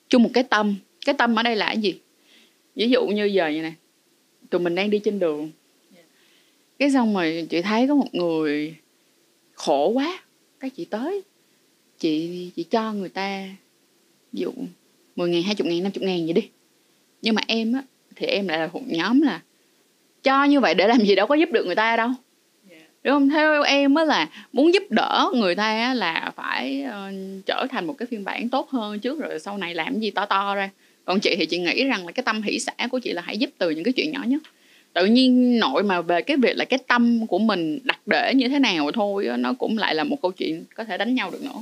chung 0.09 0.23
một 0.23 0.29
cái 0.33 0.43
tâm. 0.43 0.75
Cái 1.05 1.15
tâm 1.17 1.39
ở 1.39 1.43
đây 1.43 1.55
là 1.55 1.65
cái 1.65 1.77
gì? 1.77 1.95
Ví 2.75 2.89
dụ 2.89 3.07
như 3.07 3.25
giờ 3.25 3.47
như 3.47 3.61
này 3.61 3.73
tụi 4.49 4.61
mình 4.61 4.75
đang 4.75 4.89
đi 4.89 4.99
trên 4.99 5.19
đường. 5.19 5.51
Cái 6.79 6.91
xong 6.91 7.13
rồi 7.13 7.47
chị 7.49 7.61
thấy 7.61 7.87
có 7.87 7.95
một 7.95 8.15
người 8.15 8.75
khổ 9.53 9.89
quá. 9.89 10.23
Cái 10.59 10.69
chị 10.69 10.85
tới 10.85 11.21
chị 11.99 12.49
chị 12.55 12.63
cho 12.63 12.93
người 12.93 13.09
ta 13.09 13.47
ví 14.33 14.41
dụ 14.41 14.51
10 15.15 15.29
ngàn, 15.29 15.43
20 15.43 15.73
ngàn, 15.73 15.83
50 15.83 16.07
ngàn 16.07 16.25
vậy 16.25 16.33
đi 16.33 16.49
nhưng 17.25 17.35
mà 17.35 17.41
em 17.47 17.73
á 17.73 17.81
thì 18.15 18.27
em 18.27 18.47
lại 18.47 18.59
là 18.59 18.69
một 18.73 18.81
nhóm 18.87 19.21
là 19.21 19.41
cho 20.23 20.43
như 20.43 20.59
vậy 20.59 20.73
để 20.73 20.87
làm 20.87 21.05
gì 21.05 21.15
đâu 21.15 21.27
có 21.27 21.35
giúp 21.35 21.49
được 21.51 21.65
người 21.65 21.75
ta 21.75 21.95
đâu. 21.95 22.09
Đúng 23.03 23.13
không? 23.13 23.29
Theo 23.29 23.63
em 23.63 23.95
á 23.95 24.03
là 24.03 24.29
muốn 24.53 24.73
giúp 24.73 24.83
đỡ 24.89 25.31
người 25.35 25.55
ta 25.55 25.63
á 25.63 25.93
là 25.93 26.31
phải 26.35 26.85
uh, 26.87 27.45
trở 27.45 27.65
thành 27.69 27.87
một 27.87 27.95
cái 27.97 28.05
phiên 28.05 28.23
bản 28.23 28.49
tốt 28.49 28.69
hơn 28.69 28.99
trước 28.99 29.19
rồi 29.19 29.39
sau 29.39 29.57
này 29.57 29.73
làm 29.73 29.99
gì 29.99 30.11
to 30.11 30.25
to 30.25 30.55
ra. 30.55 30.69
Còn 31.05 31.19
chị 31.19 31.35
thì 31.37 31.45
chị 31.45 31.57
nghĩ 31.57 31.83
rằng 31.83 32.05
là 32.05 32.11
cái 32.11 32.23
tâm 32.23 32.41
hỷ 32.41 32.59
xã 32.59 32.73
của 32.91 32.99
chị 32.99 33.13
là 33.13 33.21
hãy 33.21 33.37
giúp 33.37 33.49
từ 33.57 33.69
những 33.69 33.83
cái 33.83 33.93
chuyện 33.93 34.11
nhỏ 34.11 34.23
nhất. 34.27 34.41
Tự 34.93 35.05
nhiên 35.05 35.59
nội 35.59 35.83
mà 35.83 36.01
về 36.01 36.21
cái 36.21 36.37
việc 36.37 36.57
là 36.57 36.65
cái 36.65 36.79
tâm 36.87 37.27
của 37.27 37.39
mình 37.39 37.79
đặt 37.83 37.99
để 38.05 38.33
như 38.35 38.47
thế 38.47 38.59
nào 38.59 38.91
thôi 38.91 39.27
nó 39.37 39.53
cũng 39.53 39.77
lại 39.77 39.95
là 39.95 40.03
một 40.03 40.21
câu 40.21 40.31
chuyện 40.31 40.63
có 40.75 40.83
thể 40.83 40.97
đánh 40.97 41.15
nhau 41.15 41.31
được 41.31 41.43
nữa. 41.43 41.59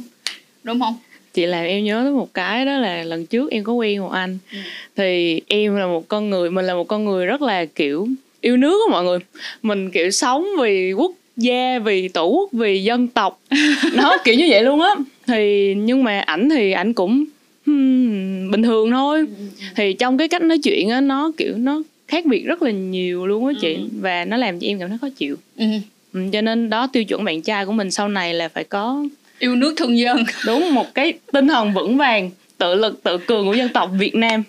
Đúng 0.64 0.80
không 0.80 0.96
chị 1.34 1.46
làm 1.46 1.66
em 1.66 1.84
nhớ 1.84 2.02
tới 2.04 2.12
một 2.12 2.34
cái 2.34 2.66
đó 2.66 2.78
là 2.78 3.04
lần 3.04 3.26
trước 3.26 3.52
em 3.52 3.64
có 3.64 3.74
quen 3.74 4.02
một 4.02 4.10
anh. 4.10 4.38
Ừ. 4.52 4.58
thì 4.96 5.42
em 5.48 5.76
là 5.76 5.86
một 5.86 6.08
con 6.08 6.30
người 6.30 6.52
mình 6.52 6.66
là 6.66 6.74
một 6.74 6.88
con 6.88 7.06
người 7.06 7.26
rất 7.26 7.42
là 7.42 7.66
kiểu 7.66 8.08
yêu 8.42 8.58
nước 8.58 8.82
á 8.88 8.92
mọi 8.92 9.04
người. 9.04 9.20
Mình 9.62 9.92
kiểu 9.92 10.12
sống 10.12 10.46
vì 10.62 10.94
quốc 10.94 11.12
gia 11.38 11.80
vì 11.80 12.08
tổ 12.08 12.28
quốc 12.28 12.50
vì 12.52 12.84
dân 12.84 13.08
tộc. 13.08 13.42
Nó 13.94 14.18
kiểu 14.24 14.36
như 14.36 14.48
vậy 14.50 14.64
luôn 14.64 14.82
á. 14.82 14.96
Thì 15.28 15.74
nhưng 15.76 16.04
mà 16.04 16.20
ảnh 16.20 16.50
thì 16.50 16.72
ảnh 16.72 16.94
cũng 16.94 17.26
hmm, 17.66 18.52
bình 18.52 18.64
thường 18.64 18.92
thôi. 18.92 19.26
Thì 19.76 19.94
trong 19.94 20.18
cái 20.18 20.28
cách 20.28 20.42
nói 20.42 20.58
chuyện 20.64 20.90
á 20.90 21.02
nó 21.02 21.32
kiểu 21.38 21.58
nó 21.58 21.84
khác 22.08 22.26
biệt 22.26 22.44
rất 22.46 22.62
là 22.62 22.72
nhiều 22.72 23.28
luôn 23.28 23.48
á 23.48 23.54
chị. 23.62 23.74
Ừ. 23.74 23.82
và 24.00 24.26
nó 24.26 24.38
làm 24.38 24.60
cho 24.60 24.68
em 24.68 24.80
cảm 24.80 24.90
thấy 24.90 24.98
khó 25.02 25.08
chịu. 25.18 25.36
Ừ. 25.58 25.66
ừ, 26.14 26.20
cho 26.34 26.42
nên 26.42 26.70
đó 26.70 26.88
tiêu 26.88 27.04
chuẩn 27.04 27.24
bạn 27.24 27.42
trai 27.42 27.66
của 27.66 27.72
mình 27.72 27.92
sau 27.92 28.08
này 28.08 28.34
là 28.34 28.48
phải 28.50 28.64
có 28.64 29.06
yêu 29.44 29.56
nước 29.56 29.74
thương 29.78 29.98
dân. 29.98 30.24
Đúng 30.46 30.74
một 30.74 30.94
cái 30.94 31.14
tinh 31.32 31.48
thần 31.48 31.74
vững 31.74 31.98
vàng 31.98 32.30
tự 32.58 32.76
lực 32.76 33.04
tự 33.04 33.18
cường 33.18 33.46
của 33.46 33.54
dân 33.54 33.70
tộc 33.70 33.92
Việt 34.00 34.16
Nam. 34.16 34.44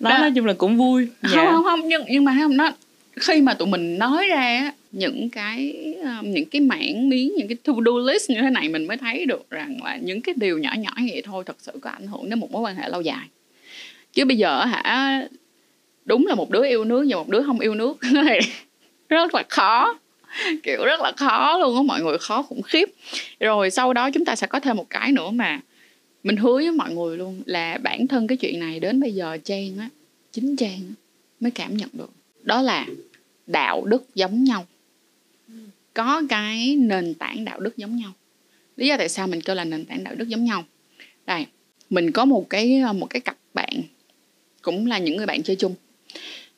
Đó. 0.00 0.18
nói 0.18 0.32
chung 0.34 0.46
là 0.46 0.52
cũng 0.52 0.76
vui. 0.76 1.08
Dạ. 1.22 1.28
không 1.34 1.46
không 1.46 1.64
không 1.64 1.88
nhưng 1.88 2.04
nhưng 2.08 2.24
mà 2.24 2.36
không 2.40 2.56
nó 2.56 2.70
khi 3.16 3.40
mà 3.40 3.54
tụi 3.54 3.68
mình 3.68 3.98
nói 3.98 4.26
ra 4.28 4.72
những 4.92 5.30
cái 5.30 5.74
um, 6.02 6.32
những 6.32 6.44
cái 6.44 6.60
mảng 6.60 7.08
miếng 7.08 7.32
những 7.36 7.48
cái 7.48 7.56
to 7.64 7.72
do 7.86 7.92
list 8.12 8.30
như 8.30 8.36
thế 8.42 8.50
này 8.50 8.68
mình 8.68 8.86
mới 8.86 8.96
thấy 8.96 9.26
được 9.26 9.50
rằng 9.50 9.78
là 9.84 9.96
những 9.96 10.20
cái 10.20 10.34
điều 10.38 10.58
nhỏ 10.58 10.70
nhỏ 10.78 10.90
vậy 11.10 11.22
thôi 11.24 11.44
thật 11.46 11.56
sự 11.58 11.72
có 11.80 11.90
ảnh 11.90 12.06
hưởng 12.06 12.30
đến 12.30 12.38
một 12.38 12.50
mối 12.50 12.62
quan 12.62 12.76
hệ 12.76 12.88
lâu 12.88 13.00
dài. 13.00 13.26
Chứ 14.12 14.24
bây 14.24 14.36
giờ 14.36 14.64
hả 14.64 15.20
đúng 16.04 16.26
là 16.26 16.34
một 16.34 16.50
đứa 16.50 16.66
yêu 16.66 16.84
nước 16.84 17.06
và 17.10 17.16
một 17.16 17.28
đứa 17.28 17.42
không 17.42 17.60
yêu 17.60 17.74
nước. 17.74 17.98
Rất 19.08 19.34
là 19.34 19.42
khó 19.48 19.94
kiểu 20.62 20.84
rất 20.84 21.00
là 21.00 21.12
khó 21.16 21.58
luôn 21.58 21.76
á 21.76 21.82
mọi 21.82 22.02
người 22.02 22.18
khó 22.18 22.42
khủng 22.42 22.62
khiếp. 22.62 22.88
Rồi 23.40 23.70
sau 23.70 23.92
đó 23.92 24.10
chúng 24.10 24.24
ta 24.24 24.36
sẽ 24.36 24.46
có 24.46 24.60
thêm 24.60 24.76
một 24.76 24.90
cái 24.90 25.12
nữa 25.12 25.30
mà 25.30 25.60
mình 26.22 26.36
hứa 26.36 26.54
với 26.54 26.72
mọi 26.72 26.94
người 26.94 27.18
luôn 27.18 27.42
là 27.46 27.78
bản 27.82 28.06
thân 28.06 28.26
cái 28.26 28.36
chuyện 28.36 28.60
này 28.60 28.80
đến 28.80 29.00
bây 29.00 29.14
giờ 29.14 29.38
trang 29.44 29.78
á 29.78 29.88
chính 30.32 30.56
trang 30.56 30.80
á, 30.88 30.94
mới 31.40 31.50
cảm 31.50 31.76
nhận 31.76 31.88
được. 31.92 32.10
Đó 32.42 32.62
là 32.62 32.86
đạo 33.46 33.84
đức 33.84 34.14
giống 34.14 34.44
nhau. 34.44 34.66
Có 35.94 36.22
cái 36.28 36.76
nền 36.76 37.14
tảng 37.14 37.44
đạo 37.44 37.60
đức 37.60 37.76
giống 37.76 37.96
nhau. 37.96 38.12
Lý 38.76 38.86
do 38.86 38.96
tại 38.96 39.08
sao 39.08 39.26
mình 39.26 39.40
kêu 39.40 39.56
là 39.56 39.64
nền 39.64 39.84
tảng 39.84 40.04
đạo 40.04 40.14
đức 40.14 40.28
giống 40.28 40.44
nhau. 40.44 40.64
Đây 41.26 41.46
mình 41.90 42.12
có 42.12 42.24
một 42.24 42.50
cái 42.50 42.82
một 42.94 43.06
cái 43.10 43.20
cặp 43.20 43.36
bạn 43.54 43.82
cũng 44.62 44.86
là 44.86 44.98
những 44.98 45.16
người 45.16 45.26
bạn 45.26 45.42
chơi 45.42 45.56
chung. 45.56 45.74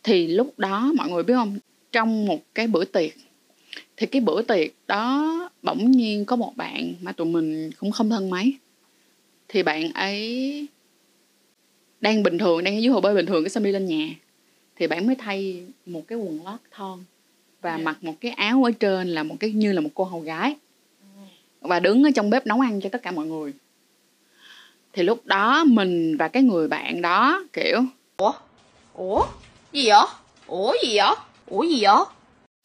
Thì 0.03 0.27
lúc 0.27 0.59
đó 0.59 0.93
mọi 0.97 1.11
người 1.11 1.23
biết 1.23 1.35
không? 1.35 1.59
Trong 1.93 2.27
một 2.27 2.55
cái 2.55 2.67
bữa 2.67 2.85
tiệc 2.85 3.11
thì 3.99 4.07
cái 4.07 4.21
bữa 4.21 4.43
tiệc 4.43 4.71
đó 4.87 5.35
bỗng 5.63 5.91
nhiên 5.91 6.25
có 6.25 6.37
một 6.37 6.57
bạn 6.57 6.95
mà 7.01 7.13
tụi 7.13 7.27
mình 7.27 7.71
cũng 7.79 7.91
không 7.93 8.11
thân 8.11 8.31
mấy 8.31 8.55
thì 9.49 9.63
bạn 9.63 9.93
ấy 9.93 10.67
đang 12.01 12.23
bình 12.23 12.39
thường 12.39 12.65
đang 12.65 12.75
ở 12.77 12.79
dưới 12.79 12.93
hồ 12.93 13.01
bơi 13.01 13.15
bình 13.15 13.27
thường 13.27 13.45
cái 13.45 13.51
xong 13.51 13.63
đi 13.65 13.73
lên 13.73 13.87
nhà 13.87 14.09
thì 14.77 14.87
bạn 14.87 15.07
mới 15.07 15.17
thay 15.17 15.63
một 15.87 16.03
cái 16.09 16.19
quần 16.19 16.45
lót 16.45 16.61
thon 16.71 16.99
và 17.63 17.77
Dạ. 17.79 17.85
mặc 17.85 17.97
một 18.05 18.15
cái 18.21 18.31
áo 18.33 18.65
ở 18.65 18.71
trên 18.71 19.09
là 19.09 19.23
một 19.23 19.37
cái 19.41 19.51
như 19.51 19.73
là 19.73 19.81
một 19.81 19.91
cô 19.95 20.05
hầu 20.05 20.21
gái 20.21 20.57
và 21.61 21.81
đứng 21.81 22.05
ở 22.05 22.11
trong 22.15 22.31
bếp 22.31 22.47
nấu 22.47 22.61
ăn 22.61 22.81
cho 22.81 22.89
tất 22.93 23.03
cả 23.03 23.11
mọi 23.11 23.27
người 23.27 23.53
thì 24.93 25.03
lúc 25.03 25.27
đó 25.27 25.65
mình 25.65 26.17
và 26.17 26.29
cái 26.29 26.43
người 26.43 26.69
bạn 26.69 27.03
đó 27.03 27.45
kiểu 27.53 27.81
Ủa? 28.95 29.27
Gì 29.73 29.89
vậy? 29.89 30.07
Ủa 30.47 30.75
gì 30.85 30.97
vậy? 30.97 31.15
Ủa 31.47 31.63
gì 31.63 31.79
vậy? 31.83 32.05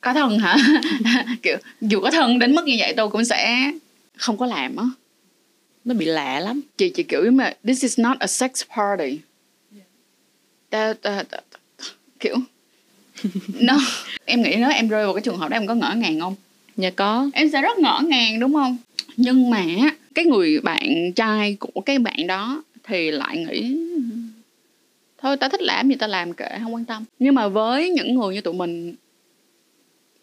Có 0.03 0.13
thân 0.13 0.39
hả? 0.39 0.57
Kiểu 1.41 1.57
dù 1.81 1.99
có 2.01 2.11
thân 2.11 2.39
đến 2.39 2.55
mức 2.55 2.65
như 2.65 2.75
vậy 2.79 2.93
tôi 2.97 3.09
cũng 3.09 3.25
sẽ 3.25 3.71
không 4.17 4.37
có 4.37 4.45
làm 4.45 4.75
á. 4.75 4.85
Nó 5.85 5.93
bị 5.93 6.05
lạ 6.05 6.39
lắm. 6.39 6.61
Chị 6.77 6.89
chị 6.89 7.03
kiểu 7.03 7.31
mà 7.31 7.53
this 7.63 7.81
is 7.81 7.99
not 7.99 8.19
a 8.19 8.27
sex 8.27 8.51
party. 8.77 9.19
Ta, 10.69 10.93
ta, 10.93 11.23
ta, 11.29 11.37
ta, 11.51 11.59
kiểu 12.19 12.35
no. 13.59 13.77
Em 14.25 14.41
nghĩ 14.41 14.55
nếu 14.55 14.69
em 14.69 14.87
rơi 14.87 15.05
vào 15.05 15.13
cái 15.13 15.21
trường 15.21 15.37
hợp 15.37 15.49
đó 15.49 15.57
em 15.57 15.67
có 15.67 15.75
ngỡ 15.75 15.93
ngàng 15.95 16.19
không? 16.19 16.35
Nhà 16.77 16.89
có. 16.89 17.29
Em 17.33 17.49
sẽ 17.49 17.61
rất 17.61 17.77
ngỡ 17.77 17.99
ngàng 18.07 18.39
đúng 18.39 18.53
không? 18.53 18.77
Nhưng 19.17 19.49
mà 19.49 19.65
cái 20.15 20.25
người 20.25 20.59
bạn 20.59 21.13
trai 21.15 21.57
của 21.59 21.81
cái 21.81 21.99
bạn 21.99 22.27
đó 22.27 22.63
thì 22.83 23.11
lại 23.11 23.37
nghĩ 23.37 23.77
thôi 25.17 25.37
ta 25.37 25.49
thích 25.49 25.61
làm 25.61 25.89
gì 25.89 25.95
ta 25.95 26.07
làm 26.07 26.33
kệ 26.33 26.49
không 26.63 26.73
quan 26.73 26.85
tâm. 26.85 27.03
Nhưng 27.19 27.35
mà 27.35 27.47
với 27.47 27.89
những 27.89 28.15
người 28.15 28.35
như 28.35 28.41
tụi 28.41 28.53
mình 28.53 28.95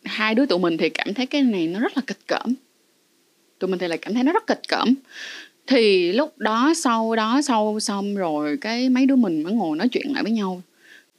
hai 0.04 0.34
đứa 0.34 0.46
tụi 0.46 0.58
mình 0.58 0.76
thì 0.76 0.88
cảm 0.88 1.14
thấy 1.14 1.26
cái 1.26 1.42
này 1.42 1.66
nó 1.66 1.80
rất 1.80 1.92
là 1.96 2.02
kịch 2.06 2.26
cỡm. 2.26 2.54
Tụi 3.58 3.70
mình 3.70 3.78
thì 3.78 3.88
lại 3.88 3.98
cảm 3.98 4.14
thấy 4.14 4.22
nó 4.22 4.32
rất 4.32 4.46
kịch 4.46 4.60
cỡm. 4.68 4.94
Thì 5.66 6.12
lúc 6.12 6.38
đó, 6.38 6.72
sau 6.76 7.16
đó, 7.16 7.40
sau, 7.42 7.80
xong 7.80 8.14
rồi 8.14 8.56
cái 8.60 8.88
mấy 8.88 9.06
đứa 9.06 9.16
mình 9.16 9.42
mới 9.42 9.52
ngồi 9.52 9.76
nói 9.76 9.88
chuyện 9.88 10.12
lại 10.12 10.22
với 10.22 10.32
nhau. 10.32 10.62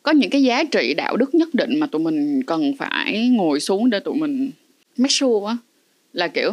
Có 0.04 0.12
những 0.12 0.30
cái 0.30 0.44
giá 0.44 0.64
trị 0.64 0.94
đạo 0.94 1.18
đức 1.18 1.36
nhất 1.36 1.50
định 1.54 1.80
mà 1.80 1.88
tụi 1.88 2.02
mình 2.02 2.44
cần 2.44 2.74
phải 2.78 3.30
ngồi 3.30 3.60
xuống 3.60 3.90
để 3.90 4.00
tụi 4.00 4.16
mình 4.16 4.52
make 4.98 5.12
sure 5.12 5.48
á. 5.48 5.58
Là 6.14 6.28
kiểu, 6.28 6.52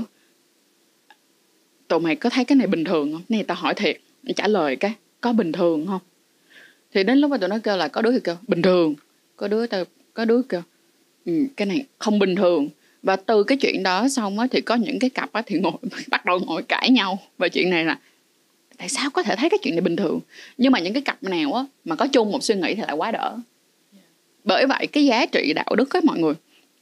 tụi 1.89 2.01
mày 2.01 2.17
có 2.17 2.31
thấy 2.31 2.45
cái 2.45 2.57
này 2.57 2.67
bình 2.67 2.85
thường 2.85 3.13
không? 3.13 3.23
Này, 3.29 3.45
tao 3.45 3.57
hỏi 3.61 3.75
thiệt 3.75 4.01
trả 4.37 4.49
lời 4.49 4.77
cái, 4.77 4.95
có 5.21 5.33
bình 5.33 5.53
thường 5.53 5.87
không? 5.87 6.01
Thì 6.95 7.05
đến 7.05 7.19
lúc 7.19 7.31
mà 7.31 7.39
tụi 7.39 7.49
nó 7.49 7.59
kêu 7.63 7.77
là, 7.77 7.89
có 7.89 8.03
đứa 8.03 8.13
thì 8.13 8.21
kêu, 8.25 8.37
bình 8.49 8.63
thường. 8.63 8.95
Có 9.37 9.49
đứa 9.49 9.67
tao, 9.67 9.85
có 10.15 10.25
đứa 10.25 10.43
kêu 10.43 10.63
ừ, 11.29 11.47
cái 11.57 11.67
này 11.67 11.85
không 11.99 12.19
bình 12.19 12.37
thường. 12.37 12.69
Và 13.03 13.17
từ 13.17 13.45
cái 13.45 13.59
chuyện 13.59 13.83
đó 13.83 14.09
xong 14.09 14.39
á 14.39 14.47
thì 14.51 14.61
có 14.61 14.75
những 14.75 14.99
cái 14.99 15.11
cặp 15.11 15.33
á 15.33 15.43
thì 15.47 15.59
ngồi 15.59 15.73
bắt 16.09 16.25
đầu 16.25 16.39
ngồi 16.47 16.63
cãi 16.63 16.91
nhau 16.91 17.19
về 17.39 17.49
chuyện 17.49 17.71
này 17.71 17.85
là 17.85 17.99
tại 18.79 18.89
sao 18.89 19.11
có 19.11 19.23
thể 19.23 19.37
thấy 19.37 19.51
cái 19.51 19.59
chuyện 19.63 19.75
này 19.75 19.81
bình 19.81 19.97
thường? 19.97 20.21
Nhưng 20.59 20.73
mà 20.73 20.79
những 20.79 20.93
cái 20.93 21.03
cặp 21.03 21.23
nào 21.23 21.55
á 21.55 21.65
mà 21.85 21.97
có 21.97 22.07
chung 22.07 22.33
một 22.33 22.43
suy 22.43 22.55
nghĩ 22.55 22.75
thì 22.75 22.83
lại 22.83 22.97
quá 22.97 23.11
đỡ. 23.11 23.37
Bởi 24.45 24.67
vậy 24.67 24.87
cái 24.87 25.05
giá 25.05 25.27
trị 25.27 25.53
đạo 25.53 25.75
đức 25.77 25.93
á 25.93 26.01
mọi 26.05 26.19
người 26.19 26.35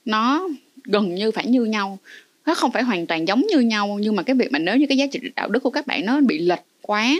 nó 0.04 0.48
gần 0.84 1.14
như 1.14 1.30
phải 1.30 1.46
như 1.46 1.64
nhau. 1.64 1.98
Nó 2.46 2.54
không 2.54 2.72
phải 2.72 2.82
hoàn 2.82 3.06
toàn 3.06 3.28
giống 3.28 3.46
như 3.46 3.60
nhau 3.60 3.98
nhưng 4.00 4.16
mà 4.16 4.22
cái 4.22 4.36
việc 4.36 4.52
mà 4.52 4.58
nếu 4.58 4.76
như 4.76 4.86
cái 4.86 4.98
giá 4.98 5.06
trị 5.12 5.20
đạo 5.36 5.48
đức 5.48 5.60
của 5.60 5.70
các 5.70 5.86
bạn 5.86 6.06
nó 6.06 6.20
bị 6.20 6.38
lệch 6.38 6.64
quá 6.82 7.10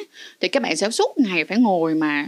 thì 0.40 0.48
các 0.48 0.62
bạn 0.62 0.76
sẽ 0.76 0.90
suốt 0.90 1.18
ngày 1.18 1.44
phải 1.44 1.58
ngồi 1.58 1.94
mà 1.94 2.26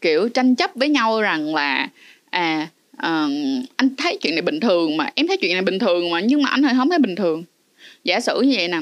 kiểu 0.00 0.28
tranh 0.28 0.54
chấp 0.54 0.70
với 0.74 0.88
nhau 0.88 1.20
rằng 1.20 1.54
là 1.54 1.88
à 2.30 2.68
uh, 2.98 3.66
anh 3.76 3.96
thấy 3.96 4.18
chuyện 4.20 4.34
này 4.34 4.42
bình 4.42 4.60
thường 4.60 4.96
mà 4.96 5.10
em 5.14 5.26
thấy 5.26 5.36
chuyện 5.36 5.52
này 5.52 5.62
bình 5.62 5.78
thường 5.78 6.10
mà 6.10 6.20
nhưng 6.20 6.42
mà 6.42 6.48
anh 6.48 6.62
hơi 6.62 6.74
không 6.76 6.90
thấy 6.90 6.98
bình 6.98 7.16
thường. 7.16 7.44
Giả 8.04 8.20
sử 8.20 8.40
như 8.40 8.54
vậy 8.56 8.68
nè 8.68 8.78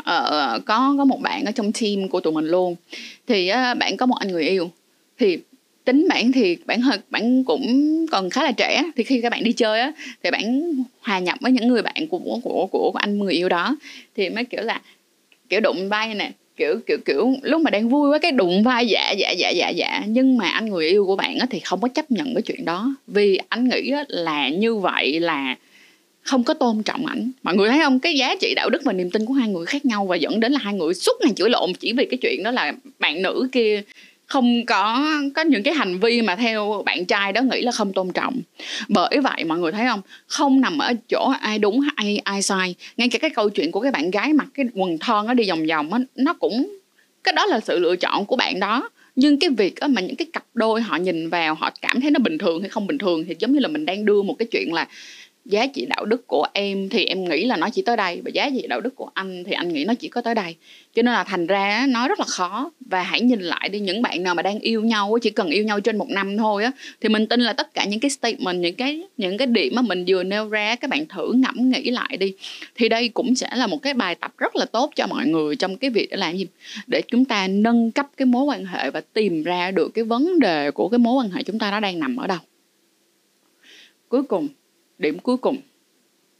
uh, 0.00 0.64
có 0.64 0.94
có 0.98 1.04
một 1.04 1.20
bạn 1.20 1.44
ở 1.44 1.52
trong 1.52 1.72
team 1.72 2.08
của 2.08 2.20
tụi 2.20 2.32
mình 2.32 2.46
luôn 2.46 2.76
thì 3.26 3.50
uh, 3.50 3.78
bạn 3.78 3.96
có 3.96 4.06
một 4.06 4.16
anh 4.20 4.28
người 4.28 4.44
yêu 4.44 4.70
thì 5.18 5.38
tính 5.84 6.06
bạn 6.08 6.32
thì 6.32 6.56
bạn 6.66 6.80
hơi 6.80 6.98
bạn 7.10 7.44
cũng 7.44 8.06
còn 8.10 8.30
khá 8.30 8.42
là 8.42 8.52
trẻ 8.52 8.82
thì 8.96 9.04
khi 9.04 9.20
các 9.20 9.32
bạn 9.32 9.44
đi 9.44 9.52
chơi 9.52 9.80
á 9.80 9.92
thì 10.22 10.30
bạn 10.30 10.72
hòa 11.00 11.18
nhập 11.18 11.38
với 11.40 11.52
những 11.52 11.68
người 11.68 11.82
bạn 11.82 12.08
của 12.08 12.18
của 12.18 12.40
của, 12.42 12.90
của 12.92 12.98
anh 12.98 13.18
người 13.18 13.34
yêu 13.34 13.48
đó 13.48 13.76
thì 14.16 14.30
mới 14.30 14.44
kiểu 14.44 14.62
là 14.62 14.80
kiểu 15.48 15.60
đụng 15.60 15.88
vai 15.88 16.14
nè 16.14 16.30
kiểu 16.58 16.80
kiểu 16.86 16.98
kiểu, 17.04 17.32
lúc 17.42 17.62
mà 17.62 17.70
đang 17.70 17.88
vui 17.88 18.10
quá 18.10 18.18
cái 18.18 18.32
đụng 18.32 18.62
vai 18.62 18.86
dạ 18.86 19.10
dạ 19.10 19.30
dạ 19.30 19.50
dạ 19.50 19.68
dạ. 19.68 20.02
Nhưng 20.06 20.36
mà 20.36 20.48
anh 20.48 20.66
người 20.66 20.88
yêu 20.88 21.06
của 21.06 21.16
bạn 21.16 21.38
á 21.38 21.46
thì 21.50 21.60
không 21.60 21.80
có 21.80 21.88
chấp 21.88 22.10
nhận 22.10 22.34
cái 22.34 22.42
chuyện 22.42 22.64
đó. 22.64 22.94
Vì 23.06 23.38
anh 23.48 23.68
nghĩ 23.68 23.92
là 24.08 24.48
như 24.48 24.76
vậy 24.76 25.20
là 25.20 25.56
không 26.22 26.44
có 26.44 26.54
tôn 26.54 26.82
trọng 26.82 27.06
ảnh. 27.06 27.30
Mọi 27.42 27.56
người 27.56 27.68
thấy 27.68 27.78
không? 27.82 28.00
Cái 28.00 28.14
giá 28.14 28.34
trị 28.40 28.54
đạo 28.56 28.70
đức 28.70 28.82
và 28.84 28.92
niềm 28.92 29.10
tin 29.10 29.26
của 29.26 29.34
hai 29.34 29.48
người 29.48 29.66
khác 29.66 29.84
nhau 29.86 30.06
và 30.06 30.16
dẫn 30.16 30.40
đến 30.40 30.52
là 30.52 30.58
hai 30.62 30.74
người 30.74 30.94
suốt 30.94 31.12
ngày 31.20 31.32
chửi 31.36 31.50
lộn 31.50 31.72
chỉ 31.74 31.92
vì 31.92 32.06
cái 32.06 32.18
chuyện 32.18 32.42
đó 32.42 32.50
là 32.50 32.72
bạn 32.98 33.22
nữ 33.22 33.48
kia 33.52 33.82
không 34.28 34.66
có 34.66 35.10
có 35.34 35.42
những 35.42 35.62
cái 35.62 35.74
hành 35.74 35.98
vi 35.98 36.22
mà 36.22 36.36
theo 36.36 36.82
bạn 36.86 37.04
trai 37.04 37.32
đó 37.32 37.42
nghĩ 37.42 37.62
là 37.62 37.72
không 37.72 37.92
tôn 37.92 38.12
trọng. 38.12 38.40
Bởi 38.88 39.20
vậy 39.22 39.44
mọi 39.44 39.58
người 39.58 39.72
thấy 39.72 39.86
không? 39.86 40.00
Không 40.26 40.60
nằm 40.60 40.78
ở 40.78 40.92
chỗ 41.08 41.32
ai 41.40 41.58
đúng, 41.58 41.80
ai 41.96 42.18
ai 42.24 42.42
sai. 42.42 42.74
Ngay 42.96 43.08
cả 43.08 43.18
cái 43.18 43.30
câu 43.30 43.48
chuyện 43.48 43.72
của 43.72 43.80
cái 43.80 43.92
bạn 43.92 44.10
gái 44.10 44.32
mặc 44.32 44.48
cái 44.54 44.66
quần 44.74 44.98
thon 44.98 45.26
nó 45.26 45.34
đi 45.34 45.48
vòng 45.48 45.66
vòng 45.66 45.92
á, 45.92 45.98
nó 46.16 46.32
cũng, 46.34 46.78
cái 47.24 47.32
đó 47.32 47.46
là 47.46 47.60
sự 47.60 47.78
lựa 47.78 47.96
chọn 47.96 48.26
của 48.26 48.36
bạn 48.36 48.60
đó. 48.60 48.90
Nhưng 49.16 49.38
cái 49.38 49.50
việc 49.50 49.74
mà 49.90 50.00
những 50.00 50.16
cái 50.16 50.26
cặp 50.32 50.44
đôi 50.54 50.82
họ 50.82 50.96
nhìn 50.96 51.30
vào, 51.30 51.54
họ 51.54 51.70
cảm 51.82 52.00
thấy 52.00 52.10
nó 52.10 52.18
bình 52.18 52.38
thường 52.38 52.60
hay 52.60 52.68
không 52.68 52.86
bình 52.86 52.98
thường 52.98 53.24
thì 53.28 53.34
giống 53.38 53.52
như 53.52 53.58
là 53.60 53.68
mình 53.68 53.86
đang 53.86 54.04
đưa 54.04 54.22
một 54.22 54.34
cái 54.38 54.48
chuyện 54.50 54.72
là 54.72 54.86
giá 55.48 55.66
trị 55.66 55.86
đạo 55.86 56.04
đức 56.04 56.26
của 56.26 56.46
em 56.52 56.88
thì 56.88 57.04
em 57.04 57.24
nghĩ 57.24 57.44
là 57.44 57.56
nó 57.56 57.68
chỉ 57.70 57.82
tới 57.82 57.96
đây 57.96 58.20
và 58.24 58.30
giá 58.34 58.50
trị 58.50 58.66
đạo 58.68 58.80
đức 58.80 58.96
của 58.96 59.10
anh 59.14 59.44
thì 59.44 59.52
anh 59.52 59.72
nghĩ 59.72 59.84
nó 59.84 59.94
chỉ 59.94 60.08
có 60.08 60.20
tới 60.20 60.34
đây. 60.34 60.56
Cho 60.94 61.02
nên 61.02 61.14
là 61.14 61.24
thành 61.24 61.46
ra 61.46 61.86
nó 61.88 62.08
rất 62.08 62.18
là 62.18 62.24
khó. 62.28 62.70
Và 62.80 63.02
hãy 63.02 63.20
nhìn 63.20 63.40
lại 63.40 63.68
đi, 63.68 63.80
những 63.80 64.02
bạn 64.02 64.22
nào 64.22 64.34
mà 64.34 64.42
đang 64.42 64.58
yêu 64.58 64.82
nhau 64.82 65.18
chỉ 65.22 65.30
cần 65.30 65.50
yêu 65.50 65.64
nhau 65.64 65.80
trên 65.80 65.98
một 65.98 66.08
năm 66.10 66.36
thôi 66.36 66.64
á, 66.64 66.72
thì 67.00 67.08
mình 67.08 67.26
tin 67.26 67.40
là 67.40 67.52
tất 67.52 67.74
cả 67.74 67.84
những 67.84 68.00
cái 68.00 68.10
statement, 68.10 68.60
những 68.60 68.74
cái 68.74 69.02
những 69.16 69.38
cái 69.38 69.46
điểm 69.46 69.72
mà 69.76 69.82
mình 69.82 70.04
vừa 70.08 70.22
nêu 70.22 70.48
ra, 70.48 70.76
các 70.76 70.90
bạn 70.90 71.06
thử 71.06 71.32
ngẫm 71.32 71.70
nghĩ 71.70 71.90
lại 71.90 72.16
đi. 72.20 72.34
Thì 72.74 72.88
đây 72.88 73.08
cũng 73.08 73.34
sẽ 73.34 73.48
là 73.56 73.66
một 73.66 73.82
cái 73.82 73.94
bài 73.94 74.14
tập 74.14 74.32
rất 74.38 74.56
là 74.56 74.64
tốt 74.64 74.90
cho 74.96 75.06
mọi 75.06 75.26
người 75.26 75.56
trong 75.56 75.76
cái 75.76 75.90
việc 75.90 76.10
để 76.10 76.16
làm 76.16 76.36
gì? 76.36 76.46
Để 76.86 77.02
chúng 77.08 77.24
ta 77.24 77.48
nâng 77.48 77.90
cấp 77.90 78.06
cái 78.16 78.26
mối 78.26 78.44
quan 78.44 78.64
hệ 78.64 78.90
và 78.90 79.00
tìm 79.12 79.42
ra 79.42 79.70
được 79.70 79.88
cái 79.94 80.04
vấn 80.04 80.38
đề 80.38 80.70
của 80.70 80.88
cái 80.88 80.98
mối 80.98 81.14
quan 81.14 81.30
hệ 81.30 81.42
chúng 81.42 81.58
ta 81.58 81.70
nó 81.70 81.80
đang 81.80 82.00
nằm 82.00 82.16
ở 82.16 82.26
đâu. 82.26 82.38
Cuối 84.08 84.22
cùng 84.22 84.48
điểm 84.98 85.18
cuối 85.18 85.36
cùng 85.36 85.56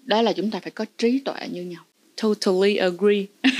đó 0.04 0.22
là 0.22 0.32
chúng 0.32 0.50
ta 0.50 0.60
phải 0.60 0.70
có 0.70 0.84
trí 0.98 1.18
tuệ 1.18 1.48
như 1.52 1.62
nhau 1.62 1.82
totally 2.22 2.76
agree 2.76 3.24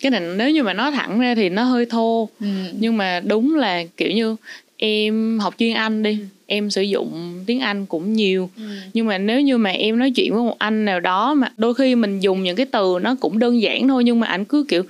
cái 0.00 0.10
này 0.10 0.20
nếu 0.36 0.50
như 0.50 0.62
mà 0.62 0.72
nói 0.72 0.92
thẳng 0.92 1.20
ra 1.20 1.34
thì 1.34 1.48
nó 1.48 1.62
hơi 1.62 1.86
thô 1.86 2.28
ừ. 2.40 2.46
nhưng 2.78 2.96
mà 2.96 3.20
đúng 3.20 3.54
là 3.54 3.84
kiểu 3.96 4.10
như 4.10 4.36
em 4.76 5.38
học 5.38 5.54
chuyên 5.58 5.74
anh 5.74 6.02
đi 6.02 6.10
ừ. 6.10 6.24
em 6.46 6.70
sử 6.70 6.82
dụng 6.82 7.42
tiếng 7.46 7.60
anh 7.60 7.86
cũng 7.86 8.12
nhiều 8.12 8.50
ừ. 8.56 8.62
nhưng 8.94 9.06
mà 9.06 9.18
nếu 9.18 9.40
như 9.40 9.58
mà 9.58 9.70
em 9.70 9.98
nói 9.98 10.10
chuyện 10.10 10.34
với 10.34 10.42
một 10.42 10.58
anh 10.58 10.84
nào 10.84 11.00
đó 11.00 11.34
mà 11.34 11.52
đôi 11.56 11.74
khi 11.74 11.94
mình 11.94 12.20
dùng 12.20 12.42
những 12.42 12.56
cái 12.56 12.66
từ 12.66 12.98
nó 13.02 13.14
cũng 13.20 13.38
đơn 13.38 13.60
giản 13.60 13.88
thôi 13.88 14.04
nhưng 14.04 14.20
mà 14.20 14.26
anh 14.26 14.44
cứ 14.44 14.64
kiểu 14.68 14.82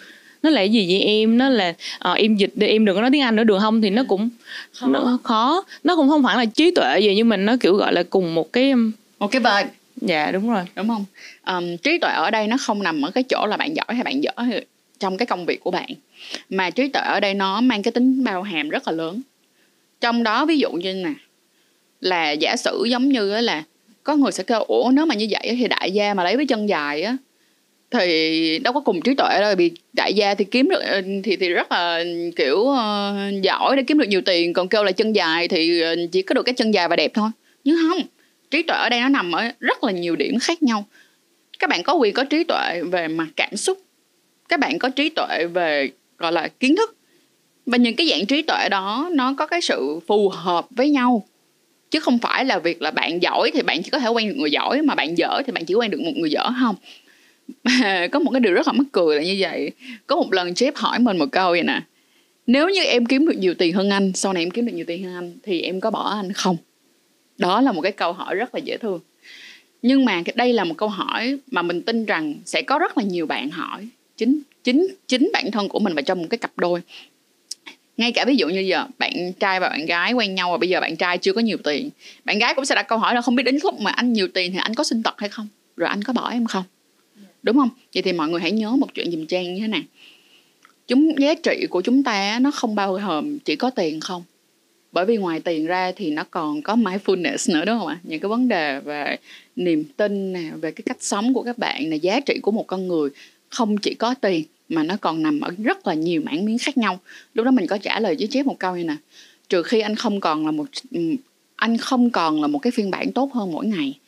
nó 0.42 0.50
là 0.50 0.62
gì 0.62 0.86
vậy 0.88 1.00
em 1.00 1.38
nó 1.38 1.48
là 1.48 1.74
uh, 2.10 2.16
em 2.16 2.36
dịch 2.36 2.52
để 2.54 2.66
em 2.66 2.84
đừng 2.84 2.96
có 2.96 3.00
nói 3.00 3.10
tiếng 3.12 3.22
anh 3.22 3.36
nữa 3.36 3.44
được 3.44 3.58
không 3.58 3.82
thì 3.82 3.90
nó 3.90 4.04
cũng 4.08 4.28
khó. 4.72 4.86
nó 4.86 5.18
khó 5.22 5.64
nó 5.84 5.96
cũng 5.96 6.08
không 6.08 6.22
phải 6.22 6.36
là 6.36 6.44
trí 6.44 6.70
tuệ 6.70 7.00
gì 7.00 7.14
nhưng 7.14 7.28
mình 7.28 7.46
nó 7.46 7.56
kiểu 7.60 7.74
gọi 7.74 7.92
là 7.92 8.02
cùng 8.02 8.34
một 8.34 8.52
cái 8.52 8.74
một 9.20 9.28
cái 9.30 9.40
vibe 9.40 9.74
dạ 9.96 10.32
đúng 10.32 10.50
rồi. 10.50 10.62
Đúng 10.76 10.88
không? 10.88 11.04
Um, 11.46 11.76
trí 11.76 11.98
tuệ 11.98 12.10
ở 12.10 12.30
đây 12.30 12.46
nó 12.46 12.56
không 12.60 12.82
nằm 12.82 13.02
ở 13.02 13.10
cái 13.10 13.24
chỗ 13.24 13.46
là 13.46 13.56
bạn 13.56 13.76
giỏi 13.76 13.94
hay 13.94 14.02
bạn 14.02 14.22
dở 14.22 14.32
trong 14.98 15.16
cái 15.16 15.26
công 15.26 15.46
việc 15.46 15.60
của 15.60 15.70
bạn 15.70 15.88
mà 16.50 16.70
trí 16.70 16.88
tuệ 16.88 17.02
ở 17.02 17.20
đây 17.20 17.34
nó 17.34 17.60
mang 17.60 17.82
cái 17.82 17.92
tính 17.92 18.24
bao 18.24 18.42
hàm 18.42 18.68
rất 18.68 18.88
là 18.88 18.92
lớn. 18.92 19.22
Trong 20.00 20.22
đó 20.22 20.46
ví 20.46 20.58
dụ 20.58 20.70
như 20.72 20.94
nè 20.94 21.12
là 22.00 22.30
giả 22.30 22.56
sử 22.56 22.84
giống 22.84 23.08
như 23.08 23.40
là 23.40 23.62
có 24.02 24.16
người 24.16 24.32
sẽ 24.32 24.42
kêu 24.42 24.62
ủa 24.62 24.90
nếu 24.92 25.06
mà 25.06 25.14
như 25.14 25.26
vậy 25.30 25.56
thì 25.58 25.68
đại 25.68 25.90
gia 25.90 26.14
mà 26.14 26.24
lấy 26.24 26.36
với 26.36 26.46
chân 26.46 26.68
dài 26.68 27.02
á 27.02 27.16
thì 27.90 28.58
đâu 28.58 28.72
có 28.72 28.80
cùng 28.80 29.00
trí 29.00 29.14
tuệ 29.14 29.40
đâu 29.40 29.54
vì 29.58 29.70
đại 29.92 30.14
gia 30.14 30.34
thì 30.34 30.44
kiếm 30.44 30.68
được 30.68 30.80
ờ, 30.80 31.02
thì 31.24 31.36
thì 31.36 31.48
rất 31.48 31.72
là 31.72 32.04
kiểu 32.36 32.58
uh, 32.58 33.42
giỏi 33.42 33.76
để 33.76 33.82
kiếm 33.82 33.98
được 33.98 34.08
nhiều 34.08 34.20
tiền 34.20 34.52
còn 34.52 34.68
kêu 34.68 34.84
là 34.84 34.92
chân 34.92 35.12
dài 35.12 35.48
thì 35.48 35.82
chỉ 36.12 36.22
có 36.22 36.34
được 36.34 36.42
cái 36.42 36.54
chân 36.54 36.74
dài 36.74 36.88
và 36.88 36.96
đẹp 36.96 37.10
thôi. 37.14 37.30
Nhưng 37.64 37.76
không 37.88 38.02
trí 38.50 38.62
tuệ 38.62 38.76
ở 38.76 38.88
đây 38.88 39.00
nó 39.00 39.08
nằm 39.08 39.32
ở 39.32 39.50
rất 39.60 39.84
là 39.84 39.92
nhiều 39.92 40.16
điểm 40.16 40.38
khác 40.38 40.62
nhau. 40.62 40.84
Các 41.58 41.70
bạn 41.70 41.82
có 41.82 41.94
quyền 41.94 42.14
có 42.14 42.24
trí 42.24 42.44
tuệ 42.44 42.82
về 42.82 43.08
mặt 43.08 43.28
cảm 43.36 43.56
xúc, 43.56 43.78
các 44.48 44.60
bạn 44.60 44.78
có 44.78 44.88
trí 44.88 45.08
tuệ 45.08 45.46
về, 45.54 45.90
gọi 46.18 46.32
là, 46.32 46.48
kiến 46.60 46.76
thức. 46.76 46.96
Và 47.66 47.76
những 47.76 47.96
cái 47.96 48.08
dạng 48.08 48.26
trí 48.26 48.42
tuệ 48.42 48.68
đó, 48.70 49.10
nó 49.12 49.34
có 49.38 49.46
cái 49.46 49.60
sự 49.60 50.00
phù 50.06 50.28
hợp 50.28 50.66
với 50.70 50.90
nhau. 50.90 51.24
Chứ 51.90 52.00
không 52.00 52.18
phải 52.18 52.44
là 52.44 52.58
việc 52.58 52.82
là 52.82 52.90
bạn 52.90 53.22
giỏi 53.22 53.50
thì 53.54 53.62
bạn 53.62 53.82
chỉ 53.82 53.90
có 53.90 53.98
thể 53.98 54.08
quen 54.08 54.28
được 54.28 54.34
người 54.36 54.50
giỏi, 54.50 54.82
mà 54.82 54.94
bạn 54.94 55.18
dở 55.18 55.42
thì 55.46 55.52
bạn 55.52 55.64
chỉ 55.64 55.74
quen 55.74 55.90
được 55.90 56.00
một 56.00 56.12
người 56.16 56.30
dở 56.30 56.50
không? 56.60 56.76
Có 58.12 58.18
một 58.18 58.30
cái 58.30 58.40
điều 58.40 58.52
rất 58.52 58.66
là 58.66 58.72
mắc 58.72 58.86
cười 58.92 59.16
là 59.16 59.22
như 59.22 59.36
vậy. 59.40 59.70
Có 60.06 60.16
một 60.16 60.32
lần 60.32 60.54
chép 60.54 60.76
hỏi 60.76 60.98
mình 60.98 61.18
một 61.18 61.26
câu 61.32 61.50
vậy 61.50 61.62
nè. 61.62 61.80
Nếu 62.46 62.68
như 62.68 62.84
em 62.84 63.06
kiếm 63.06 63.26
được 63.26 63.38
nhiều 63.38 63.54
tiền 63.54 63.74
hơn 63.74 63.90
anh, 63.90 64.12
sau 64.14 64.32
này 64.32 64.42
em 64.42 64.50
kiếm 64.50 64.66
được 64.66 64.72
nhiều 64.72 64.84
tiền 64.88 65.04
hơn 65.04 65.14
anh, 65.14 65.32
thì 65.42 65.60
em 65.60 65.80
có 65.80 65.90
bỏ 65.90 66.14
anh 66.16 66.32
không? 66.32 66.56
Đó 67.40 67.60
là 67.60 67.72
một 67.72 67.80
cái 67.80 67.92
câu 67.92 68.12
hỏi 68.12 68.34
rất 68.34 68.54
là 68.54 68.60
dễ 68.64 68.76
thương. 68.76 69.00
Nhưng 69.82 70.04
mà 70.04 70.22
đây 70.34 70.52
là 70.52 70.64
một 70.64 70.74
câu 70.76 70.88
hỏi 70.88 71.38
mà 71.50 71.62
mình 71.62 71.82
tin 71.82 72.04
rằng 72.04 72.34
sẽ 72.44 72.62
có 72.62 72.78
rất 72.78 72.98
là 72.98 73.04
nhiều 73.04 73.26
bạn 73.26 73.50
hỏi. 73.50 73.88
Chính 74.16 74.40
chính 74.64 74.86
chính 75.06 75.30
bản 75.32 75.50
thân 75.50 75.68
của 75.68 75.78
mình 75.78 75.94
và 75.94 76.02
trong 76.02 76.18
một 76.18 76.26
cái 76.30 76.38
cặp 76.38 76.50
đôi. 76.56 76.80
Ngay 77.96 78.12
cả 78.12 78.24
ví 78.24 78.36
dụ 78.36 78.48
như 78.48 78.60
giờ 78.60 78.86
bạn 78.98 79.32
trai 79.40 79.60
và 79.60 79.68
bạn 79.68 79.86
gái 79.86 80.12
quen 80.12 80.34
nhau 80.34 80.50
và 80.50 80.58
bây 80.58 80.68
giờ 80.68 80.80
bạn 80.80 80.96
trai 80.96 81.18
chưa 81.18 81.32
có 81.32 81.40
nhiều 81.40 81.58
tiền. 81.64 81.90
Bạn 82.24 82.38
gái 82.38 82.54
cũng 82.54 82.64
sẽ 82.64 82.74
đặt 82.74 82.88
câu 82.88 82.98
hỏi 82.98 83.14
là 83.14 83.20
không 83.20 83.34
biết 83.34 83.42
đến 83.42 83.58
lúc 83.62 83.80
mà 83.80 83.90
anh 83.90 84.12
nhiều 84.12 84.28
tiền 84.34 84.52
thì 84.52 84.58
anh 84.62 84.74
có 84.74 84.84
sinh 84.84 85.02
tật 85.02 85.14
hay 85.18 85.28
không? 85.28 85.48
Rồi 85.76 85.88
anh 85.88 86.02
có 86.02 86.12
bỏ 86.12 86.30
em 86.30 86.46
không? 86.46 86.64
Đúng 87.42 87.56
không? 87.56 87.70
Vậy 87.94 88.02
thì 88.02 88.12
mọi 88.12 88.28
người 88.28 88.40
hãy 88.40 88.52
nhớ 88.52 88.70
một 88.70 88.94
chuyện 88.94 89.10
dùm 89.10 89.26
trang 89.26 89.54
như 89.54 89.60
thế 89.60 89.66
này. 89.66 89.82
Chúng 90.88 91.20
giá 91.20 91.34
trị 91.34 91.66
của 91.70 91.80
chúng 91.80 92.02
ta 92.02 92.38
nó 92.40 92.50
không 92.50 92.74
bao 92.74 92.92
gồm 92.92 93.38
chỉ 93.38 93.56
có 93.56 93.70
tiền 93.70 94.00
không? 94.00 94.22
Bởi 94.92 95.06
vì 95.06 95.16
ngoài 95.16 95.40
tiền 95.40 95.66
ra 95.66 95.92
thì 95.96 96.10
nó 96.10 96.24
còn 96.30 96.62
có 96.62 96.74
mindfulness 96.74 97.54
nữa, 97.54 97.64
đúng 97.64 97.78
không 97.78 97.88
ạ? 97.88 97.98
Những 98.02 98.20
cái 98.20 98.28
vấn 98.28 98.48
đề 98.48 98.80
về 98.80 99.16
niềm 99.56 99.84
tin 99.96 100.32
nè, 100.32 100.50
về 100.60 100.70
cái 100.70 100.82
cách 100.86 100.96
sống 101.00 101.34
của 101.34 101.42
các 101.42 101.58
bạn 101.58 101.90
là 101.90 101.96
giá 101.96 102.20
trị 102.20 102.38
của 102.42 102.50
một 102.50 102.66
con 102.66 102.88
người 102.88 103.10
không 103.48 103.76
chỉ 103.76 103.94
có 103.94 104.14
tiền 104.14 104.44
mà 104.68 104.82
nó 104.82 104.96
còn 105.00 105.22
nằm 105.22 105.40
ở 105.40 105.50
rất 105.58 105.86
là 105.86 105.94
nhiều 105.94 106.22
mảng 106.24 106.44
miếng 106.44 106.58
khác 106.58 106.78
nhau. 106.78 107.00
Lúc 107.34 107.44
đó 107.44 107.50
mình 107.50 107.66
có 107.66 107.78
trả 107.78 108.00
lời 108.00 108.16
với 108.18 108.28
chép 108.28 108.46
một 108.46 108.58
câu 108.58 108.76
như 108.76 108.84
nè, 108.84 108.96
trừ 109.48 109.62
khi 109.62 109.80
anh 109.80 109.96
không 109.96 110.20
còn 110.20 110.46
là 110.46 110.52
một 110.52 110.66
ừ, 110.90 111.00
anh 111.56 111.76
không 111.76 112.10
còn 112.10 112.40
là 112.40 112.46
một 112.46 112.58
cái 112.58 112.70
phiên 112.70 112.90
bản 112.90 113.12
tốt 113.12 113.32
hơn 113.32 113.52
mỗi 113.52 113.66
ngày, 113.66 113.98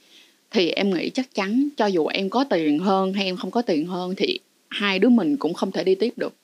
thì 0.50 0.70
em 0.70 0.94
nghĩ 0.94 1.10
chắc 1.10 1.34
chắn 1.34 1.68
cho 1.76 1.86
dù 1.86 2.06
em 2.06 2.30
có 2.30 2.44
tiền 2.44 2.78
hơn 2.78 3.12
hay 3.12 3.24
em 3.24 3.36
không 3.36 3.50
có 3.50 3.62
tiền 3.62 3.86
hơn 3.86 4.14
thì 4.16 4.38
hai 4.68 4.98
đứa 4.98 5.08
mình 5.08 5.36
cũng 5.36 5.54
không 5.54 5.72
thể 5.72 5.84
đi 5.84 5.94
tiếp 5.94 6.12
được 6.16 6.34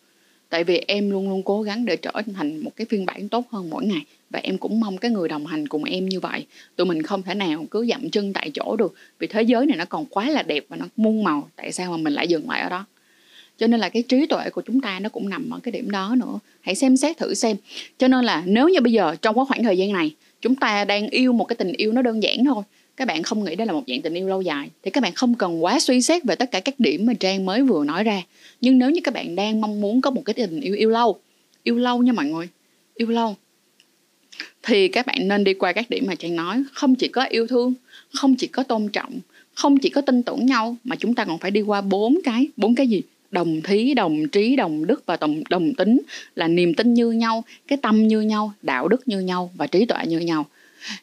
tại 0.50 0.64
vì 0.64 0.83
em 0.87 1.11
luôn 1.11 1.28
luôn 1.28 1.43
cố 1.43 1.62
gắng 1.62 1.85
để 1.85 1.97
trở 1.97 2.12
thành 2.37 2.59
một 2.59 2.71
cái 2.76 2.87
phiên 2.90 3.07
bản 3.07 3.28
tốt 3.28 3.45
hơn 3.50 3.71
mỗi 3.71 3.85
ngày. 3.85 4.02
Và 4.31 4.40
em 4.43 4.59
cũng 4.59 4.81
mong 4.81 4.99
cái 4.99 5.11
người 5.11 5.28
đồng 5.28 5.47
hành 5.47 5.69
cùng 5.69 5.85
em 5.85 6.09
như 6.09 6.21
vậy. 6.21 6.47
Tụi 6.76 6.87
mình 6.87 7.02
không 7.02 7.23
thể 7.23 7.35
nào 7.35 7.64
cứ 7.71 7.87
dậm 7.87 8.11
chân 8.11 8.33
tại 8.33 8.50
chỗ 8.55 8.76
được. 8.76 8.95
Vì 9.19 9.26
thế 9.26 9.43
giới 9.43 9.67
này 9.67 9.76
nó 9.76 9.85
còn 9.85 10.07
quá 10.07 10.31
là 10.31 10.43
đẹp 10.43 10.64
và 10.69 10.76
nó 10.76 10.87
muôn 10.97 11.25
màu. 11.25 11.49
Tại 11.57 11.73
sao 11.73 11.90
mà 11.90 11.97
mình 11.97 12.12
lại 12.12 12.28
dừng 12.28 12.50
lại 12.50 12.61
ở 12.61 12.69
đó? 12.69 12.85
Cho 13.59 13.67
nên 13.67 13.81
là 13.81 13.88
cái 13.88 14.02
trí 14.02 14.26
tuệ 14.26 14.50
của 14.50 14.62
chúng 14.67 14.81
ta 14.81 15.00
nó 15.00 15.09
cũng 15.09 15.28
nằm 15.28 15.50
ở 15.50 15.61
cái 15.62 15.73
điểm 15.73 15.90
đó 15.90 16.14
nữa. 16.19 16.38
Hãy 16.61 16.75
xem 16.75 16.97
xét 16.97 17.19
thử 17.19 17.35
xem. 17.35 17.57
Cho 17.99 18.09
nên 18.09 18.25
là 18.25 18.43
nếu 18.47 18.69
như 18.69 18.81
bây 18.81 18.93
giờ 18.93 19.17
trong 19.23 19.35
cái 19.35 19.45
khoảng 19.49 19.62
thời 19.62 19.78
gian 19.78 19.93
này, 19.93 20.14
chúng 20.40 20.55
ta 20.55 20.85
đang 20.85 21.09
yêu 21.09 21.33
một 21.33 21.45
cái 21.45 21.57
tình 21.57 21.73
yêu 21.73 21.93
nó 21.93 22.02
đơn 22.02 22.23
giản 22.23 22.45
thôi 22.45 22.62
các 22.99 23.09
bạn 23.09 23.23
không 23.23 23.45
nghĩ 23.45 23.57
đây 23.57 23.67
là 23.67 23.73
một 23.73 23.83
dạng 23.87 24.02
tình 24.02 24.14
yêu 24.14 24.28
lâu 24.28 24.43
dài, 24.43 24.71
thì 24.83 24.90
các 24.90 25.02
bạn 25.02 25.12
không 25.14 25.35
cần 25.35 25.64
quá 25.64 25.81
suy 25.81 26.02
xét 26.02 26.25
về 26.25 26.35
tất 26.35 26.50
cả 26.50 26.61
các 26.61 26.75
điểm 26.81 27.07
mà 27.07 27.14
trang 27.14 27.47
mới 27.47 27.62
vừa 27.62 27.85
nói 27.85 28.05
ra. 28.05 28.23
Nhưng 28.61 28.78
nếu 28.78 28.90
như 28.90 29.00
các 29.05 29.14
bạn 29.14 29.37
đang 29.37 29.61
mong 29.61 29.81
muốn 29.81 30.00
có 30.00 30.11
một 30.11 30.23
cái 30.25 30.35
tình 30.35 30.61
yêu 30.61 30.75
yêu 30.75 30.90
lâu 30.90 31.21
yêu 31.62 31.78
lâu 31.78 32.02
nha 32.02 32.12
mọi 32.12 32.25
người, 32.25 32.49
yêu 32.95 33.09
lâu, 33.09 33.37
thì 34.62 34.88
các 34.88 35.07
bạn 35.07 35.28
nên 35.28 35.45
đi 35.45 35.55
qua 35.55 35.73
các 35.73 35.90
điểm 35.90 36.05
mà 36.07 36.14
trang 36.14 36.37
nói. 36.37 36.62
Không 36.73 36.95
chỉ 36.95 37.09
có 37.09 37.25
yêu 37.25 37.47
thương, 37.47 37.75
không 38.12 38.35
chỉ 38.37 38.47
có 38.47 38.62
tôn 38.62 38.88
trọng, 38.88 39.21
không 39.55 39.78
chỉ 39.78 39.90
có 39.90 40.00
tin 40.00 40.23
tưởng 40.23 40.47
nhau, 40.47 40.76
mà 40.85 40.97
chúng 40.97 41.14
ta 41.14 41.25
còn 41.25 41.38
phải 41.38 41.50
đi 41.50 41.61
qua 41.61 41.81
bốn 41.81 42.19
cái 42.25 42.49
bốn 42.57 42.75
cái 42.75 42.88
gì? 42.88 43.02
Đồng 43.31 43.61
thí, 43.62 43.95
đồng 43.95 44.28
trí, 44.28 44.57
đồng 44.57 44.87
đức 44.87 45.02
và 45.07 45.17
đồng 45.17 45.43
đồng 45.50 45.75
tính, 45.75 46.00
là 46.35 46.49
niềm 46.49 46.75
tin 46.75 46.95
như 46.95 47.11
nhau, 47.11 47.45
cái 47.67 47.78
tâm 47.83 48.09
như 48.09 48.21
nhau, 48.21 48.52
đạo 48.62 48.88
đức 48.88 49.09
như 49.09 49.21
nhau 49.21 49.50
và 49.55 49.67
trí 49.67 49.85
tuệ 49.85 50.07
như 50.07 50.19
nhau. 50.19 50.47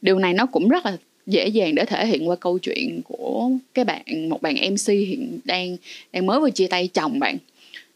Điều 0.02 0.20
này 0.20 0.34
nó 0.34 0.46
cũng 0.46 0.70
rất 0.70 0.86
là 0.86 0.98
dễ 1.27 1.48
dàng 1.48 1.75
để 1.75 1.86
thể 1.86 2.08
hiện 2.08 2.29
qua 2.29 2.36
câu 2.36 2.60
chuyện 2.60 3.01
của 3.01 3.51
cái 3.74 3.86
bạn, 3.86 4.29
một 4.29 4.41
bạn 4.41 4.55
mc 4.55 4.88
hiện 4.88 5.39
đang 5.44 5.77
đang 6.13 6.25
mới 6.25 6.39
vừa 6.39 6.50
chia 6.50 6.67
tay 6.67 6.88
chồng 6.88 7.20
bạn. 7.20 7.38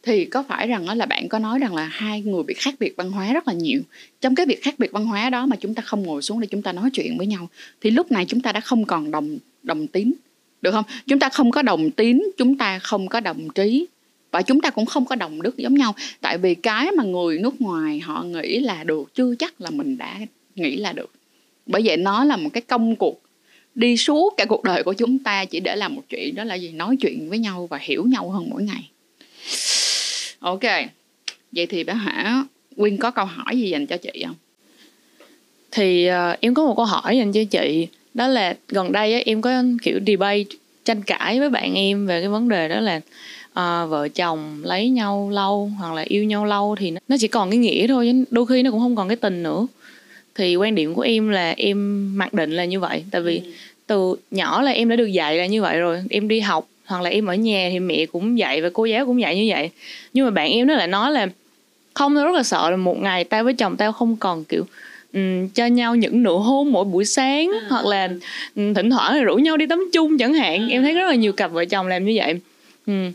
Thì 0.03 0.25
có 0.25 0.43
phải 0.43 0.67
rằng 0.67 0.86
đó 0.86 0.93
là 0.93 1.05
bạn 1.05 1.29
có 1.29 1.39
nói 1.39 1.59
rằng 1.59 1.75
là 1.75 1.86
hai 1.86 2.21
người 2.21 2.43
bị 2.43 2.53
khác 2.53 2.75
biệt 2.79 2.93
văn 2.98 3.12
hóa 3.12 3.33
rất 3.33 3.48
là 3.48 3.53
nhiều? 3.53 3.81
Trong 4.21 4.36
cái 4.36 4.45
việc 4.45 4.63
khác 4.63 4.75
biệt 4.77 4.91
văn 4.91 5.05
hóa 5.05 5.29
đó 5.29 5.45
mà 5.45 5.55
chúng 5.55 5.74
ta 5.74 5.81
không 5.81 6.03
ngồi 6.03 6.21
xuống 6.21 6.39
để 6.39 6.48
chúng 6.51 6.62
ta 6.62 6.71
nói 6.71 6.89
chuyện 6.93 7.17
với 7.17 7.27
nhau, 7.27 7.50
thì 7.81 7.91
lúc 7.91 8.12
này 8.12 8.25
chúng 8.25 8.41
ta 8.41 8.51
đã 8.51 8.59
không 8.59 8.86
còn 8.86 9.12
đồng 9.12 9.38
đồng 9.63 9.88
tín, 9.88 10.13
được 10.62 10.71
không? 10.71 10.86
Chúng 11.07 11.19
ta 11.19 11.29
không 11.29 11.51
có 11.51 11.62
đồng 11.62 11.91
tín, 11.91 12.21
chúng 12.38 12.57
ta 12.57 12.79
không 12.79 13.07
có 13.07 13.19
đồng 13.19 13.50
trí, 13.50 13.88
và 14.31 14.41
chúng 14.41 14.62
ta 14.62 14.69
cũng 14.69 14.86
không 14.86 15.05
có 15.05 15.15
đồng 15.15 15.41
đức 15.41 15.57
giống 15.57 15.75
nhau. 15.75 15.95
Tại 16.21 16.38
vì 16.38 16.55
cái 16.55 16.91
mà 16.91 17.03
người 17.03 17.39
nước 17.39 17.62
ngoài 17.62 18.00
họ 18.00 18.24
nghĩ 18.24 18.59
là 18.59 18.83
được, 18.83 19.15
chưa 19.15 19.36
chắc 19.36 19.62
là 19.62 19.69
mình 19.69 19.98
đã 19.98 20.19
nghĩ 20.55 20.75
là 20.75 20.93
được 20.93 21.12
bởi 21.69 21.81
vậy 21.85 21.97
nó 21.97 22.23
là 22.23 22.38
một 22.38 22.49
cái 22.53 22.61
công 22.61 22.95
cuộc 22.95 23.21
đi 23.75 23.97
suốt 23.97 24.33
cả 24.38 24.45
cuộc 24.45 24.63
đời 24.63 24.83
của 24.83 24.93
chúng 24.93 25.19
ta 25.19 25.45
chỉ 25.45 25.59
để 25.59 25.75
làm 25.75 25.95
một 25.95 26.01
chuyện 26.09 26.35
đó 26.35 26.43
là 26.43 26.55
gì? 26.55 26.71
Nói 26.71 26.97
chuyện 27.01 27.29
với 27.29 27.39
nhau 27.39 27.67
và 27.69 27.77
hiểu 27.81 28.05
nhau 28.05 28.29
hơn 28.29 28.49
mỗi 28.49 28.63
ngày. 28.63 28.89
Ok 30.39 30.63
vậy 31.51 31.65
thì 31.65 31.83
bé 31.83 31.93
hả 31.93 32.43
quyên 32.77 32.97
có 32.97 33.11
câu 33.11 33.25
hỏi 33.25 33.59
gì 33.59 33.69
dành 33.69 33.88
cho 33.88 33.97
chị 33.97 34.23
không? 34.25 34.35
Thì 35.71 36.09
uh, 36.09 36.39
em 36.39 36.53
có 36.53 36.65
một 36.65 36.73
câu 36.75 36.85
hỏi 36.85 37.17
dành 37.17 37.31
cho 37.31 37.43
chị. 37.51 37.88
Đó 38.13 38.27
là 38.27 38.55
gần 38.67 38.91
đây 38.91 39.13
á, 39.13 39.19
em 39.25 39.41
có 39.41 39.63
kiểu 39.81 39.99
debate 40.07 40.43
tranh 40.85 41.03
cãi 41.03 41.39
với 41.39 41.49
bạn 41.49 41.73
em 41.75 42.07
về 42.07 42.21
cái 42.21 42.29
vấn 42.29 42.49
đề 42.49 42.67
đó 42.67 42.79
là 42.79 42.97
uh, 42.97 43.89
vợ 43.89 44.07
chồng 44.07 44.61
lấy 44.63 44.89
nhau 44.89 45.29
lâu 45.33 45.71
hoặc 45.79 45.93
là 45.93 46.01
yêu 46.07 46.23
nhau 46.23 46.45
lâu 46.45 46.75
thì 46.79 46.93
nó 47.07 47.17
chỉ 47.19 47.27
còn 47.27 47.49
cái 47.49 47.57
nghĩa 47.57 47.88
thôi 47.88 48.13
đôi 48.31 48.45
khi 48.45 48.63
nó 48.63 48.71
cũng 48.71 48.79
không 48.79 48.95
còn 48.95 49.07
cái 49.07 49.17
tình 49.17 49.43
nữa 49.43 49.67
thì 50.39 50.55
quan 50.55 50.75
điểm 50.75 50.93
của 50.93 51.01
em 51.01 51.29
là 51.29 51.53
em 51.58 52.08
mặc 52.17 52.34
định 52.34 52.51
là 52.51 52.65
như 52.65 52.79
vậy. 52.79 53.03
Tại 53.12 53.22
vì 53.22 53.38
ừ. 53.38 53.51
từ 53.88 54.15
nhỏ 54.31 54.62
là 54.62 54.72
em 54.72 54.89
đã 54.89 54.96
được 54.96 55.05
dạy 55.05 55.38
là 55.38 55.46
như 55.46 55.62
vậy 55.62 55.79
rồi. 55.79 56.03
Em 56.10 56.27
đi 56.27 56.39
học 56.39 56.67
hoặc 56.86 57.01
là 57.01 57.10
em 57.10 57.25
ở 57.25 57.34
nhà 57.34 57.69
thì 57.72 57.79
mẹ 57.79 58.05
cũng 58.05 58.38
dạy 58.38 58.62
và 58.62 58.69
cô 58.74 58.86
giáo 58.86 59.05
cũng 59.05 59.22
dạy 59.22 59.36
như 59.36 59.46
vậy. 59.50 59.69
Nhưng 60.13 60.25
mà 60.25 60.31
bạn 60.31 60.51
em 60.51 60.67
nó 60.67 60.74
lại 60.75 60.88
nói 60.88 61.12
là 61.12 61.27
không 61.93 62.15
tao 62.15 62.25
rất 62.25 62.36
là 62.36 62.43
sợ 62.43 62.69
là 62.69 62.77
một 62.77 63.01
ngày 63.01 63.24
tao 63.24 63.43
với 63.43 63.53
chồng 63.53 63.77
tao 63.77 63.91
không 63.91 64.15
còn 64.15 64.43
kiểu 64.43 64.65
um, 65.13 65.48
cho 65.48 65.65
nhau 65.65 65.96
những 65.96 66.24
nụ 66.24 66.38
hôn 66.38 66.72
mỗi 66.72 66.86
buổi 66.86 67.05
sáng 67.05 67.51
à. 67.62 67.67
hoặc 67.69 67.86
là 67.86 68.10
um, 68.55 68.74
thỉnh 68.74 68.89
thoảng 68.89 69.24
rủ 69.24 69.36
nhau 69.36 69.58
đi 69.58 69.65
tắm 69.67 69.89
chung 69.93 70.17
chẳng 70.17 70.34
hạn. 70.34 70.62
À. 70.62 70.67
em 70.69 70.84
thấy 70.84 70.93
rất 70.93 71.08
là 71.08 71.15
nhiều 71.15 71.34
cặp 71.34 71.52
vợ 71.52 71.65
chồng 71.65 71.88
làm 71.88 72.06
như 72.06 72.13
vậy. 72.15 72.34
Um, 72.88 73.12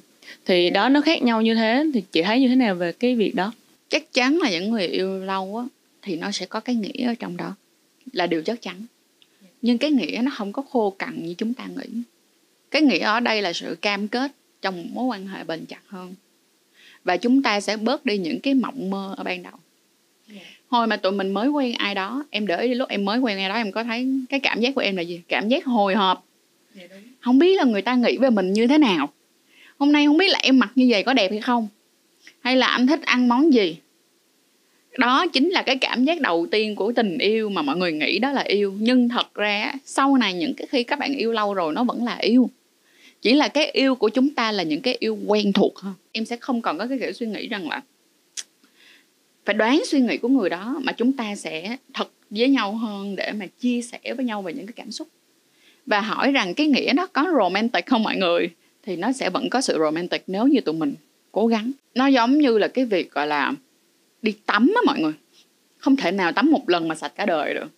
thì 0.46 0.70
đó 0.70 0.88
nó 0.88 1.00
khác 1.00 1.22
nhau 1.22 1.42
như 1.42 1.54
thế. 1.54 1.84
Thì 1.94 2.02
chị 2.12 2.22
thấy 2.22 2.40
như 2.40 2.48
thế 2.48 2.54
nào 2.56 2.74
về 2.74 2.92
cái 2.92 3.14
việc 3.14 3.34
đó? 3.34 3.52
Chắc 3.88 4.12
chắn 4.12 4.38
là 4.38 4.50
những 4.50 4.70
người 4.70 4.87
yêu 4.87 5.24
lâu 5.24 5.56
á 5.56 5.64
thì 6.04 6.16
nó 6.16 6.30
sẽ 6.30 6.46
có 6.46 6.60
cái 6.60 6.74
nghĩa 6.74 7.06
ở 7.06 7.14
trong 7.14 7.36
đó, 7.36 7.54
là 8.12 8.26
điều 8.26 8.42
chắc 8.42 8.62
chắn. 8.62 8.82
Nhưng 9.62 9.78
cái 9.78 9.90
nghĩa 9.90 10.20
nó 10.24 10.30
không 10.34 10.52
có 10.52 10.62
khô 10.62 10.90
cằn 10.90 11.26
như 11.26 11.34
chúng 11.34 11.54
ta 11.54 11.66
nghĩ. 11.66 12.02
Cái 12.70 12.82
nghĩa 12.82 12.98
ở 12.98 13.20
đây 13.20 13.42
là 13.42 13.52
sự 13.52 13.76
cam 13.80 14.08
kết 14.08 14.32
trong 14.62 14.76
một 14.76 14.88
mối 14.92 15.04
quan 15.04 15.26
hệ 15.26 15.44
bền 15.44 15.66
chặt 15.66 15.80
hơn. 15.86 16.14
Và 17.04 17.16
chúng 17.16 17.42
ta 17.42 17.60
sẽ 17.60 17.76
bớt 17.76 18.06
đi 18.06 18.18
những 18.18 18.40
cái 18.40 18.54
mộng 18.54 18.90
mơ 18.90 19.14
ở 19.16 19.24
ban 19.24 19.42
đầu. 19.42 19.52
Hồi 20.68 20.86
mà 20.86 20.96
tụi 20.96 21.12
mình 21.12 21.32
mới 21.32 21.48
quen 21.48 21.72
ai 21.72 21.94
đó, 21.94 22.24
em 22.30 22.46
để 22.46 22.68
đi 22.68 22.74
lúc 22.74 22.88
em 22.88 23.04
mới 23.04 23.18
quen 23.18 23.38
ai 23.38 23.48
đó, 23.48 23.54
em 23.54 23.72
có 23.72 23.84
thấy 23.84 24.08
cái 24.28 24.40
cảm 24.40 24.60
giác 24.60 24.74
của 24.74 24.80
em 24.80 24.96
là 24.96 25.02
gì? 25.02 25.20
Cảm 25.28 25.48
giác 25.48 25.64
hồi 25.64 25.94
hộp. 25.94 26.26
Không 27.20 27.38
biết 27.38 27.56
là 27.56 27.64
người 27.64 27.82
ta 27.82 27.94
nghĩ 27.94 28.16
về 28.16 28.30
mình 28.30 28.52
như 28.52 28.66
thế 28.66 28.78
nào. 28.78 29.12
Hôm 29.78 29.92
nay 29.92 30.06
không 30.06 30.18
biết 30.18 30.28
là 30.30 30.38
em 30.42 30.58
mặc 30.58 30.72
như 30.74 30.86
vậy 30.90 31.02
có 31.02 31.14
đẹp 31.14 31.30
hay 31.30 31.40
không? 31.40 31.68
Hay 32.40 32.56
là 32.56 32.66
anh 32.66 32.86
thích 32.86 33.02
ăn 33.02 33.28
món 33.28 33.52
gì? 33.52 33.76
Đó 34.98 35.26
chính 35.26 35.50
là 35.50 35.62
cái 35.62 35.76
cảm 35.76 36.04
giác 36.04 36.20
đầu 36.20 36.46
tiên 36.50 36.74
của 36.74 36.92
tình 36.92 37.18
yêu 37.18 37.48
mà 37.48 37.62
mọi 37.62 37.76
người 37.76 37.92
nghĩ 37.92 38.18
đó 38.18 38.33
là 38.33 38.40
yêu. 38.40 38.74
Nhưng 38.78 39.09
thật 39.09 39.35
ra 39.35 39.72
sau 39.85 40.16
này 40.16 40.35
những 40.35 40.54
cái 40.54 40.66
khi 40.70 40.85
các 40.85 40.98
bạn 40.98 41.14
yêu 41.14 41.33
lâu 41.33 41.54
rồi 41.54 41.72
nó 41.74 41.85
vẫn 41.85 42.04
là 42.04 42.16
yêu. 42.16 42.50
Chỉ 43.22 43.35
là 43.35 43.48
cái 43.48 43.70
yêu 43.70 43.94
của 43.94 44.09
chúng 44.09 44.30
ta 44.30 44.52
là 44.52 44.62
những 44.62 44.80
cái 44.80 44.96
yêu 45.00 45.18
quen 45.26 45.52
thuộc 45.52 45.78
hơn 45.78 45.94
em 46.12 46.24
sẽ 46.24 46.37
không 46.37 46.62
còn 46.62 46.78
có 46.78 46.87
cái 46.87 46.98
kiểu 46.98 47.12
suy 47.12 47.26
nghĩ 47.26 47.48
rằng 47.48 47.68
là 47.68 47.83
phải 49.44 49.54
đoán 49.54 49.83
suy 49.87 50.00
nghĩ 50.00 50.16
của 50.16 50.28
người 50.28 50.50
đó 50.50 50.80
mà 50.83 50.92
chúng 50.92 51.12
ta 51.12 51.37
sẽ 51.37 51.76
thật 51.94 52.11
với 52.30 52.48
nhau 52.48 52.72
hơn 52.72 53.16
để 53.16 53.33
mà 53.33 53.46
chia 53.61 53.83
sẻ 53.83 54.14
với 54.16 54.24
nhau 54.24 54.42
về 54.42 54.52
những 54.52 54.66
cái 54.66 54.72
cảm 54.76 54.90
xúc. 54.90 55.09
Và 55.87 56.00
hỏi 56.00 56.33
rằng 56.33 56.54
cái 56.54 56.66
nghĩa 56.66 56.92
đó 56.92 57.07
có 57.07 57.26
romantic 57.38 57.87
không 57.87 58.02
mọi 58.02 58.16
người? 58.16 58.50
Thì 58.83 58.96
nó 58.96 59.12
sẽ 59.12 59.30
vẫn 59.30 59.50
có 59.50 59.61
sự 59.61 59.78
romantic 59.78 60.22
nếu 60.26 60.46
như 60.46 60.61
tụi 60.61 60.74
mình 60.74 60.94
cố 61.33 61.46
gắng. 61.46 61.72
Nó 61.94 62.07
giống 62.07 62.38
như 62.38 62.59
là 62.59 62.68
cái 62.68 62.85
việc, 62.85 63.11
gọi 63.11 63.26
là 63.26 63.52
đi 64.24 64.34
tắm 64.46 64.72
á 64.74 64.80
mọi 64.87 65.00
người. 65.00 65.12
Không 65.78 65.96
thể 65.96 66.10
nào 66.10 66.32
tắm 66.32 66.50
một 66.50 66.68
lần 66.68 66.88
mà 66.88 66.94
sạch 66.94 67.12
cả 67.16 67.26
đời 67.26 67.54
được. 67.54 67.68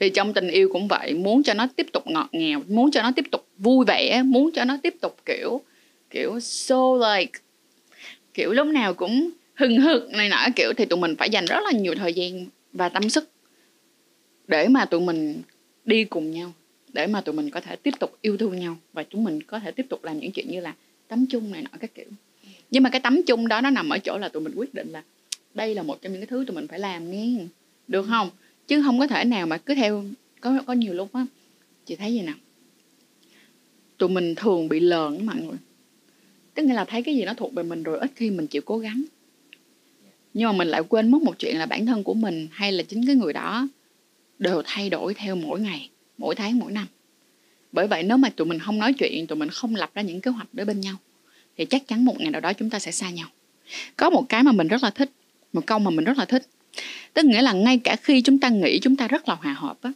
Thì 0.00 0.10
trong 0.10 0.32
tình 0.32 0.48
yêu 0.48 0.68
cũng 0.72 0.88
vậy, 0.88 1.14
muốn 1.14 1.42
cho 1.42 1.54
nó 1.54 1.68
tiếp 1.76 1.86
tục 1.92 2.06
ngọt 2.06 2.28
ngào, 2.32 2.62
muốn 2.68 2.90
cho 2.90 3.02
nó 3.02 3.12
tiếp 3.16 3.24
tục 3.30 3.46
vui 3.58 3.84
vẻ, 3.86 4.22
muốn 4.22 4.50
cho 4.54 4.64
nó 4.64 4.78
tiếp 4.82 4.94
tục, 5.00 5.16
kiểu 5.26 5.60
kiểu, 6.10 6.40
so 6.40 6.94
like, 6.94 7.38
kiểu, 8.34 8.52
lúc 8.52 8.66
nào 8.66 8.94
cũng 8.94 9.30
hừng 9.54 9.80
hực 9.80 10.10
này 10.10 10.28
nọ, 10.28 10.46
kiểu, 10.56 10.72
thì 10.76 10.84
tụi 10.84 10.98
mình 10.98 11.16
phải 11.16 11.30
dành 11.30 11.44
rất 11.44 11.60
là 11.64 11.70
nhiều 11.72 11.94
thời 11.94 12.12
gian 12.12 12.46
và 12.72 12.88
tâm 12.88 13.08
sức 13.08 13.30
để 14.48 14.68
mà 14.68 14.84
tụi 14.84 15.00
mình 15.00 15.42
đi 15.84 16.04
cùng 16.04 16.30
nhau, 16.30 16.52
để 16.92 17.06
mà 17.06 17.20
tụi 17.20 17.34
mình 17.34 17.50
có 17.50 17.60
thể 17.60 17.76
tiếp 17.76 17.94
tục 18.00 18.18
yêu 18.22 18.36
thương 18.36 18.58
nhau 18.58 18.76
và 18.92 19.04
chúng 19.10 19.24
mình 19.24 19.42
có 19.42 19.58
thể 19.58 19.70
tiếp 19.70 19.86
tục 19.88 20.04
làm 20.04 20.18
những 20.18 20.32
chuyện 20.32 20.50
như 20.50 20.60
là 20.60 20.74
tắm 21.08 21.26
chung 21.30 21.52
này 21.52 21.62
nọ 21.62 21.70
các 21.80 21.94
kiểu. 21.94 22.06
Nhưng 22.70 22.82
mà 22.82 22.90
cái 22.90 23.00
tắm 23.00 23.20
chung 23.26 23.48
đó 23.48 23.60
nó 23.60 23.70
nằm 23.70 23.88
ở 23.88 23.98
chỗ 23.98 24.18
là 24.18 24.28
tụi 24.28 24.42
mình 24.42 24.52
quyết 24.56 24.74
định 24.74 24.88
là 24.92 25.02
đây 25.54 25.74
là 25.74 25.82
một 25.82 26.02
trong 26.02 26.12
những 26.12 26.20
cái 26.20 26.26
thứ 26.26 26.44
tụi 26.46 26.54
mình 26.54 26.68
phải 26.68 26.78
làm 26.78 27.10
nghe. 27.10 27.44
Được 27.88 28.06
không? 28.08 28.30
Chứ 28.66 28.82
không 28.82 28.98
có 28.98 29.06
thể 29.06 29.24
nào 29.24 29.46
mà 29.46 29.58
cứ 29.58 29.74
theo 29.74 30.04
có 30.40 30.62
có 30.66 30.72
nhiều 30.72 30.94
lúc 30.94 31.12
á 31.12 31.26
chị 31.86 31.96
thấy 31.96 32.12
gì 32.12 32.20
nào 32.20 32.34
tụi 33.98 34.08
mình 34.08 34.34
thường 34.34 34.68
bị 34.68 34.80
lờn 34.80 35.26
mọi 35.26 35.36
người. 35.36 35.56
Tức 36.54 36.62
nghĩa 36.62 36.74
là 36.74 36.84
thấy 36.84 37.02
cái 37.02 37.16
gì 37.16 37.24
nó 37.24 37.34
thuộc 37.34 37.54
về 37.54 37.62
mình 37.62 37.82
rồi 37.82 37.98
ít 37.98 38.10
khi 38.16 38.30
mình 38.30 38.46
chịu 38.46 38.62
cố 38.62 38.78
gắng. 38.78 39.04
Nhưng 40.34 40.46
mà 40.48 40.52
mình 40.52 40.68
lại 40.68 40.82
quên 40.88 41.10
mất 41.10 41.22
một 41.22 41.38
chuyện 41.38 41.58
là 41.58 41.66
bản 41.66 41.86
thân 41.86 42.02
của 42.02 42.14
mình 42.14 42.48
hay 42.52 42.72
là 42.72 42.82
chính 42.82 43.06
cái 43.06 43.14
người 43.14 43.32
đó 43.32 43.68
đều 44.38 44.62
thay 44.64 44.90
đổi 44.90 45.14
theo 45.14 45.36
mỗi 45.36 45.60
ngày 45.60 45.90
mỗi 46.18 46.34
tháng 46.34 46.58
mỗi 46.58 46.72
năm. 46.72 46.86
Bởi 47.72 47.86
vậy 47.86 48.02
nếu 48.02 48.16
mà 48.16 48.30
tụi 48.30 48.46
mình 48.46 48.58
không 48.58 48.78
nói 48.78 48.92
chuyện 48.92 49.26
tụi 49.26 49.38
mình 49.38 49.48
không 49.48 49.74
lập 49.74 49.90
ra 49.94 50.02
những 50.02 50.20
kế 50.20 50.30
hoạch 50.30 50.48
để 50.52 50.64
bên 50.64 50.80
nhau 50.80 50.96
thì 51.56 51.64
chắc 51.64 51.88
chắn 51.88 52.04
một 52.04 52.20
ngày 52.20 52.30
nào 52.30 52.40
đó 52.40 52.52
chúng 52.52 52.70
ta 52.70 52.78
sẽ 52.78 52.92
xa 52.92 53.10
nhau. 53.10 53.28
Có 53.96 54.10
một 54.10 54.24
cái 54.28 54.42
mà 54.42 54.52
mình 54.52 54.68
rất 54.68 54.82
là 54.82 54.90
thích 54.90 55.10
một 55.52 55.66
câu 55.66 55.78
mà 55.78 55.90
mình 55.90 56.04
rất 56.04 56.18
là 56.18 56.24
thích. 56.24 56.46
Tức 57.14 57.24
nghĩa 57.24 57.42
là 57.42 57.52
ngay 57.52 57.78
cả 57.78 57.96
khi 58.02 58.22
chúng 58.22 58.38
ta 58.38 58.48
nghĩ 58.48 58.78
chúng 58.78 58.96
ta 58.96 59.08
rất 59.08 59.28
là 59.28 59.34
hòa 59.34 59.52
hợp 59.52 59.78
á, 59.82 59.92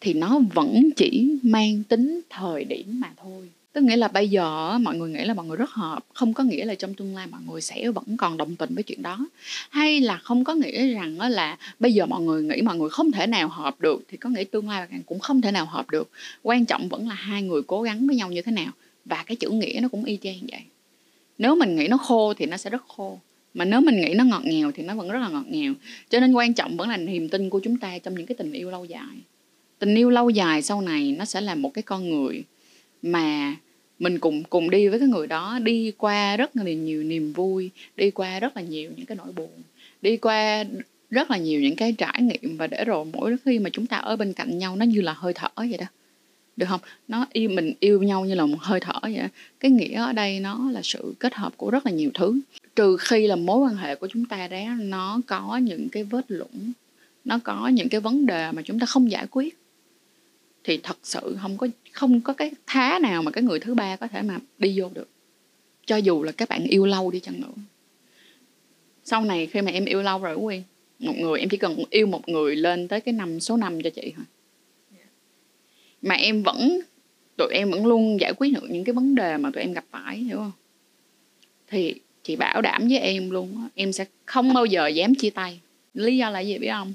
thì 0.00 0.14
nó 0.14 0.38
vẫn 0.54 0.90
chỉ 0.96 1.38
mang 1.42 1.82
tính 1.82 2.20
thời 2.30 2.64
điểm 2.64 3.00
mà 3.00 3.12
thôi. 3.22 3.48
Tức 3.72 3.82
nghĩa 3.82 3.96
là 3.96 4.08
bây 4.08 4.28
giờ 4.28 4.78
mọi 4.78 4.96
người 4.96 5.10
nghĩ 5.10 5.24
là 5.24 5.34
mọi 5.34 5.46
người 5.46 5.56
rất 5.56 5.70
hợp, 5.70 6.04
không 6.14 6.34
có 6.34 6.44
nghĩa 6.44 6.64
là 6.64 6.74
trong 6.74 6.94
tương 6.94 7.14
lai 7.14 7.26
mọi 7.26 7.40
người 7.50 7.60
sẽ 7.60 7.90
vẫn 7.90 8.16
còn 8.16 8.36
đồng 8.36 8.56
tình 8.56 8.74
với 8.74 8.82
chuyện 8.82 9.02
đó. 9.02 9.26
Hay 9.70 10.00
là 10.00 10.16
không 10.16 10.44
có 10.44 10.54
nghĩa 10.54 10.92
rằng 10.94 11.20
là 11.20 11.58
bây 11.80 11.92
giờ 11.92 12.06
mọi 12.06 12.22
người 12.22 12.42
nghĩ 12.42 12.62
mọi 12.62 12.76
người 12.76 12.90
không 12.90 13.12
thể 13.12 13.26
nào 13.26 13.48
hợp 13.48 13.80
được, 13.80 14.04
thì 14.08 14.16
có 14.16 14.30
nghĩa 14.30 14.44
tương 14.44 14.68
lai 14.68 14.88
cũng 15.06 15.18
không 15.18 15.40
thể 15.40 15.50
nào 15.50 15.66
hợp 15.66 15.90
được. 15.90 16.10
Quan 16.42 16.66
trọng 16.66 16.88
vẫn 16.88 17.08
là 17.08 17.14
hai 17.14 17.42
người 17.42 17.62
cố 17.62 17.82
gắng 17.82 18.06
với 18.06 18.16
nhau 18.16 18.30
như 18.32 18.42
thế 18.42 18.52
nào, 18.52 18.72
và 19.04 19.24
cái 19.26 19.36
chữ 19.36 19.50
nghĩa 19.50 19.78
nó 19.82 19.88
cũng 19.88 20.04
y 20.04 20.18
chang 20.22 20.38
vậy. 20.50 20.60
Nếu 21.38 21.56
mình 21.56 21.76
nghĩ 21.76 21.88
nó 21.88 21.96
khô 21.96 22.34
thì 22.34 22.46
nó 22.46 22.56
sẽ 22.56 22.70
rất 22.70 22.82
khô 22.88 23.18
mà 23.56 23.64
nếu 23.64 23.80
mình 23.80 24.00
nghĩ 24.00 24.14
nó 24.14 24.24
ngọt 24.24 24.42
ngào 24.44 24.72
thì 24.72 24.82
nó 24.82 24.94
vẫn 24.94 25.08
rất 25.10 25.18
là 25.18 25.28
ngọt 25.28 25.44
ngào. 25.48 25.74
Cho 26.10 26.20
nên 26.20 26.32
quan 26.32 26.54
trọng 26.54 26.76
vẫn 26.76 26.88
là 26.88 26.96
niềm 26.96 27.28
tin 27.28 27.50
của 27.50 27.60
chúng 27.60 27.78
ta 27.78 27.98
trong 27.98 28.14
những 28.14 28.26
cái 28.26 28.34
tình 28.34 28.52
yêu 28.52 28.70
lâu 28.70 28.84
dài. 28.84 29.16
Tình 29.78 29.94
yêu 29.94 30.10
lâu 30.10 30.30
dài 30.30 30.62
sau 30.62 30.80
này 30.80 31.14
nó 31.18 31.24
sẽ 31.24 31.40
là 31.40 31.54
một 31.54 31.74
cái 31.74 31.82
con 31.82 32.10
người 32.10 32.42
mà 33.02 33.56
mình 33.98 34.18
cùng 34.18 34.42
cùng 34.44 34.70
đi 34.70 34.88
với 34.88 34.98
cái 34.98 35.08
người 35.08 35.26
đó, 35.26 35.58
đi 35.62 35.92
qua 35.98 36.36
rất 36.36 36.56
là 36.56 36.62
nhiều 36.62 37.02
niềm 37.02 37.32
vui, 37.32 37.70
đi 37.96 38.10
qua 38.10 38.40
rất 38.40 38.56
là 38.56 38.62
nhiều 38.62 38.90
những 38.96 39.06
cái 39.06 39.16
nỗi 39.16 39.32
buồn, 39.32 39.62
đi 40.02 40.16
qua 40.16 40.64
rất 41.10 41.30
là 41.30 41.36
nhiều 41.36 41.60
những 41.60 41.76
cái 41.76 41.92
trải 41.92 42.22
nghiệm 42.22 42.56
và 42.56 42.66
để 42.66 42.84
rồi 42.84 43.04
mỗi 43.12 43.36
khi 43.44 43.58
mà 43.58 43.70
chúng 43.70 43.86
ta 43.86 43.96
ở 43.96 44.16
bên 44.16 44.32
cạnh 44.32 44.58
nhau 44.58 44.76
nó 44.76 44.84
như 44.84 45.00
là 45.00 45.12
hơi 45.12 45.32
thở 45.32 45.48
vậy 45.56 45.78
đó 45.78 45.86
được 46.56 46.66
không? 46.68 46.80
Nó 47.08 47.26
yêu 47.32 47.50
mình 47.50 47.72
yêu 47.80 48.02
nhau 48.02 48.24
như 48.24 48.34
là 48.34 48.46
một 48.46 48.58
hơi 48.60 48.80
thở 48.80 49.00
vậy 49.02 49.18
đó. 49.18 49.28
cái 49.60 49.70
nghĩa 49.70 49.96
ở 49.96 50.12
đây 50.12 50.40
nó 50.40 50.70
là 50.70 50.80
sự 50.84 51.14
kết 51.18 51.34
hợp 51.34 51.52
của 51.56 51.70
rất 51.70 51.86
là 51.86 51.92
nhiều 51.92 52.10
thứ. 52.14 52.40
Trừ 52.76 52.96
khi 53.00 53.26
là 53.26 53.36
mối 53.36 53.58
quan 53.58 53.76
hệ 53.76 53.94
của 53.94 54.08
chúng 54.12 54.24
ta 54.24 54.48
đó 54.48 54.58
nó 54.78 55.20
có 55.26 55.56
những 55.56 55.88
cái 55.88 56.04
vết 56.04 56.24
lũng 56.28 56.72
nó 57.24 57.38
có 57.44 57.68
những 57.68 57.88
cái 57.88 58.00
vấn 58.00 58.26
đề 58.26 58.52
mà 58.52 58.62
chúng 58.62 58.78
ta 58.78 58.86
không 58.86 59.10
giải 59.10 59.26
quyết. 59.30 59.58
Thì 60.64 60.78
thật 60.82 60.96
sự 61.02 61.36
không 61.42 61.56
có 61.56 61.68
không 61.92 62.20
có 62.20 62.32
cái 62.32 62.50
thá 62.66 62.98
nào 62.98 63.22
mà 63.22 63.30
cái 63.30 63.44
người 63.44 63.60
thứ 63.60 63.74
ba 63.74 63.96
có 63.96 64.08
thể 64.08 64.22
mà 64.22 64.38
đi 64.58 64.80
vô 64.80 64.90
được. 64.94 65.08
Cho 65.86 65.96
dù 65.96 66.22
là 66.22 66.32
các 66.32 66.48
bạn 66.48 66.64
yêu 66.64 66.86
lâu 66.86 67.10
đi 67.10 67.20
chăng 67.20 67.40
nữa. 67.40 67.62
Sau 69.04 69.24
này 69.24 69.46
khi 69.46 69.62
mà 69.62 69.70
em 69.70 69.84
yêu 69.84 70.02
lâu 70.02 70.18
rồi 70.18 70.36
quý 70.36 70.62
một 70.98 71.16
người 71.16 71.40
em 71.40 71.48
chỉ 71.48 71.56
cần 71.56 71.84
yêu 71.90 72.06
một 72.06 72.28
người 72.28 72.56
lên 72.56 72.88
tới 72.88 73.00
cái 73.00 73.12
năm, 73.12 73.40
số 73.40 73.56
năm 73.56 73.82
cho 73.82 73.90
chị 73.90 74.12
thôi 74.16 74.24
mà 76.06 76.14
em 76.14 76.42
vẫn 76.42 76.80
tụi 77.36 77.48
em 77.52 77.70
vẫn 77.70 77.86
luôn 77.86 78.20
giải 78.20 78.32
quyết 78.38 78.52
được 78.54 78.70
những 78.70 78.84
cái 78.84 78.92
vấn 78.92 79.14
đề 79.14 79.36
mà 79.36 79.50
tụi 79.54 79.62
em 79.62 79.72
gặp 79.72 79.84
phải 79.90 80.16
hiểu 80.16 80.36
không? 80.36 80.52
Thì 81.68 81.94
chị 82.22 82.36
bảo 82.36 82.62
đảm 82.62 82.88
với 82.88 82.98
em 82.98 83.30
luôn 83.30 83.68
em 83.74 83.92
sẽ 83.92 84.04
không 84.24 84.54
bao 84.54 84.66
giờ 84.66 84.86
dám 84.86 85.14
chia 85.14 85.30
tay. 85.30 85.60
Lý 85.94 86.16
do 86.16 86.30
là 86.30 86.40
gì 86.40 86.58
biết 86.58 86.70
không? 86.70 86.92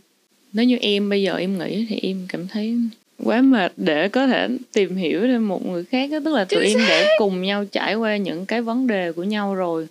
Nếu 0.53 0.65
như 0.65 0.77
em 0.81 1.09
bây 1.09 1.23
giờ 1.23 1.35
em 1.35 1.59
nghĩ 1.59 1.85
thì 1.89 1.99
em 2.01 2.25
cảm 2.29 2.47
thấy 2.47 2.77
quá 3.23 3.41
mệt 3.41 3.73
để 3.77 4.09
có 4.09 4.27
thể 4.27 4.47
tìm 4.73 4.95
hiểu 4.95 5.21
thêm 5.21 5.47
một 5.47 5.65
người 5.65 5.83
khác 5.83 6.11
đó. 6.11 6.19
tức 6.25 6.33
là 6.33 6.45
tụi 6.45 6.63
Chính 6.63 6.77
em 6.77 6.87
đã 6.87 7.07
cùng 7.17 7.41
nhau 7.41 7.65
trải 7.65 7.95
qua 7.95 8.17
những 8.17 8.45
cái 8.45 8.61
vấn 8.61 8.87
đề 8.87 9.11
của 9.11 9.23
nhau 9.23 9.55
rồi. 9.55 9.87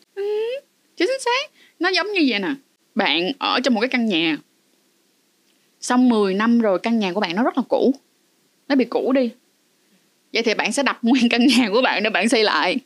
Chính 0.97 1.11
xác. 1.25 1.51
Nó 1.79 1.89
giống 1.89 2.13
như 2.13 2.27
vậy 2.29 2.39
nè. 2.39 2.55
Bạn 2.95 3.33
ở 3.39 3.61
trong 3.61 3.75
một 3.75 3.81
cái 3.81 3.89
căn 3.89 4.07
nhà 4.07 4.39
xong 5.81 6.09
10 6.09 6.35
năm 6.35 6.61
rồi 6.61 6.79
căn 6.79 6.99
nhà 6.99 7.13
của 7.13 7.21
bạn 7.21 7.37
nó 7.37 7.43
rất 7.43 7.57
là 7.57 7.63
cũ 7.69 7.95
nó 8.71 8.77
bị 8.77 8.85
cũ 8.85 9.13
đi. 9.13 9.31
Vậy 10.33 10.43
thì 10.43 10.55
bạn 10.55 10.73
sẽ 10.73 10.83
đập 10.83 10.99
nguyên 11.03 11.29
căn 11.29 11.47
nhà 11.47 11.69
của 11.73 11.83
bạn 11.83 12.03
để 12.03 12.11
bạn 12.11 12.29
xây 12.29 12.45
lại. 12.45 12.77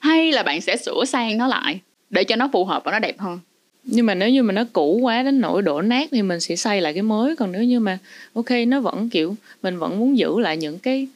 Hay 0.00 0.32
là 0.32 0.42
bạn 0.42 0.60
sẽ 0.60 0.76
sửa 0.76 1.04
sang 1.04 1.38
nó 1.38 1.46
lại 1.46 1.80
để 2.10 2.24
cho 2.24 2.36
nó 2.36 2.48
phù 2.52 2.64
hợp 2.64 2.84
và 2.84 2.92
nó 2.92 2.98
đẹp 2.98 3.18
hơn? 3.18 3.38
Nhưng 3.84 4.06
mà 4.06 4.14
nếu 4.14 4.28
như 4.30 4.42
mà 4.42 4.52
nó 4.52 4.64
cũ 4.72 4.98
quá 5.02 5.22
đến 5.22 5.40
nỗi 5.40 5.62
đổ 5.62 5.82
nát 5.82 6.08
thì 6.12 6.22
mình 6.22 6.40
sẽ 6.40 6.56
xây 6.56 6.80
lại 6.80 6.92
cái 6.92 7.02
mới. 7.02 7.36
Còn 7.36 7.52
nếu 7.52 7.62
như 7.64 7.80
mà 7.80 7.98
ok 8.34 8.50
nó 8.66 8.80
vẫn 8.80 9.08
kiểu 9.08 9.36
mình 9.62 9.78
vẫn 9.78 9.98
muốn 9.98 10.18
giữ 10.18 10.38
lại 10.40 10.56
những 10.56 10.78
cái 10.78 11.08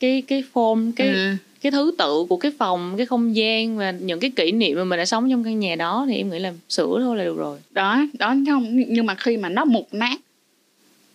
cái 0.00 0.22
cái 0.26 0.44
form 0.54 0.92
cái 0.96 1.08
Ừ. 1.08 1.34
cái 1.62 1.72
thứ 1.72 1.94
tự 1.98 2.24
của 2.28 2.36
cái 2.36 2.52
phòng 2.58 2.94
cái 2.96 3.06
không 3.06 3.36
gian 3.36 3.78
và 3.78 3.90
những 3.90 4.20
cái 4.20 4.30
kỷ 4.36 4.52
niệm 4.52 4.76
mà 4.76 4.84
mình 4.84 4.98
đã 4.98 5.04
sống 5.04 5.30
trong 5.30 5.44
căn 5.44 5.60
nhà 5.60 5.76
đó 5.76 6.04
thì 6.08 6.16
em 6.16 6.30
nghĩ 6.30 6.38
là 6.38 6.52
sửa 6.68 7.00
thôi 7.00 7.16
là 7.16 7.24
được 7.24 7.36
rồi. 7.38 7.58
Đó 7.70 8.06
đó 8.18 8.34
không 8.46 8.66
nhưng 8.88 9.06
mà 9.06 9.14
khi 9.14 9.36
mà 9.36 9.48
nó 9.48 9.64
mục 9.64 9.88
nát 9.92 10.16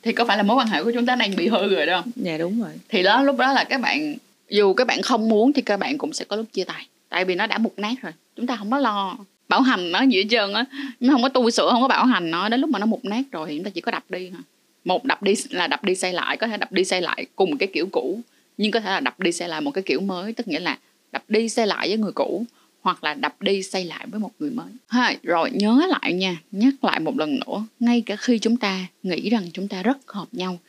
thì 0.08 0.14
có 0.14 0.26
phải 0.26 0.38
là 0.38 0.44
mối 0.44 0.58
quan 0.58 0.68
hệ 0.68 0.84
của 0.84 0.92
chúng 0.92 1.06
ta 1.06 1.16
đang 1.16 1.36
bị 1.36 1.48
hư 1.48 1.76
rồi 1.76 1.86
đó 1.86 2.02
không? 2.02 2.12
Dạ 2.16 2.38
đúng 2.38 2.62
rồi. 2.62 2.72
Thì 2.90 3.04
đó 3.04 3.24
lúc 3.24 3.38
đó 3.38 3.54
là 3.54 3.64
các 3.64 3.82
bạn 3.82 4.16
dù 4.50 4.74
các 4.74 4.88
bạn 4.88 5.02
không 5.02 5.30
muốn 5.30 5.54
thì 5.54 5.62
các 5.62 5.78
bạn 5.78 5.98
cũng 5.98 6.14
sẽ 6.14 6.26
có 6.26 6.36
lúc 6.36 6.46
chia 6.54 6.64
tay. 6.64 6.88
Tại 7.10 7.26
vì 7.26 7.36
nó 7.36 7.48
đã 7.48 7.58
mục 7.58 7.74
nát 7.78 7.94
rồi. 8.02 8.12
Chúng 8.36 8.48
ta 8.48 8.56
không 8.56 8.72
có 8.72 8.78
lo 8.78 9.18
bảo 9.50 9.62
hành 9.62 9.92
nó 9.92 10.02
gì 10.02 10.18
hết 10.18 10.28
trơn 10.30 10.54
á. 10.54 10.66
Nó 11.00 11.14
không 11.14 11.24
có 11.24 11.30
tu 11.30 11.50
sửa 11.50 11.70
không 11.72 11.82
có 11.82 11.88
bảo 11.88 12.06
hành 12.06 12.32
nó. 12.32 12.50
Đến 12.50 12.62
lúc 12.62 12.70
mà 12.70 12.80
nó 12.80 12.86
mục 12.86 13.06
nát 13.06 13.22
rồi 13.32 13.48
thì 13.50 13.58
chúng 13.58 13.64
ta 13.64 13.70
chỉ 13.70 13.82
có 13.82 13.92
đập 13.92 14.04
đi 14.10 14.30
thôi. 14.30 14.42
Một 14.86 15.06
đập 15.06 15.24
đi 15.24 15.34
là 15.50 15.68
đập 15.68 15.84
đi 15.84 15.96
xây 15.96 16.14
lại 16.14 16.38
có 16.38 16.48
thể 16.48 16.58
đập 16.58 16.72
đi 16.72 16.86
xây 16.86 17.02
lại 17.02 17.26
cùng 17.36 17.58
cái 17.58 17.70
kiểu 17.74 17.88
cũ. 17.92 18.20
Nhưng 18.58 18.72
có 18.72 18.80
thể 18.80 18.90
là 18.92 19.00
đập 19.00 19.20
đi 19.20 19.32
xây 19.32 19.48
lại 19.48 19.62
một 19.62 19.72
cái 19.72 19.84
kiểu 19.84 20.00
mới 20.00 20.34
tức 20.34 20.48
nghĩa 20.48 20.60
là 20.60 20.78
đập 21.12 21.24
đi 21.28 21.50
xây 21.50 21.68
lại 21.68 21.88
với 21.88 21.98
người 21.98 22.12
cũ 22.12 22.46
hoặc 22.88 23.04
là 23.04 23.14
đập 23.14 23.42
đi 23.42 23.64
xây 23.64 23.86
lại 23.86 24.08
với 24.08 24.20
một 24.20 24.32
người 24.40 24.52
mới. 24.52 24.68
Ha 24.88 25.16
rồi 25.24 25.52
nhớ 25.54 25.82
lại 25.90 26.14
nha 26.14 26.38
nhắc 26.52 26.84
lại 26.84 27.00
một 27.00 27.18
lần 27.18 27.40
nữa 27.40 27.66
ngay 27.80 28.04
cả 28.06 28.16
khi 28.16 28.40
chúng 28.40 28.58
ta 28.58 28.86
nghĩ 29.04 29.30
rằng 29.30 29.44
chúng 29.54 29.68
ta 29.68 29.84
rất 29.84 29.98
hợp 30.08 30.28
nhau 30.32 30.60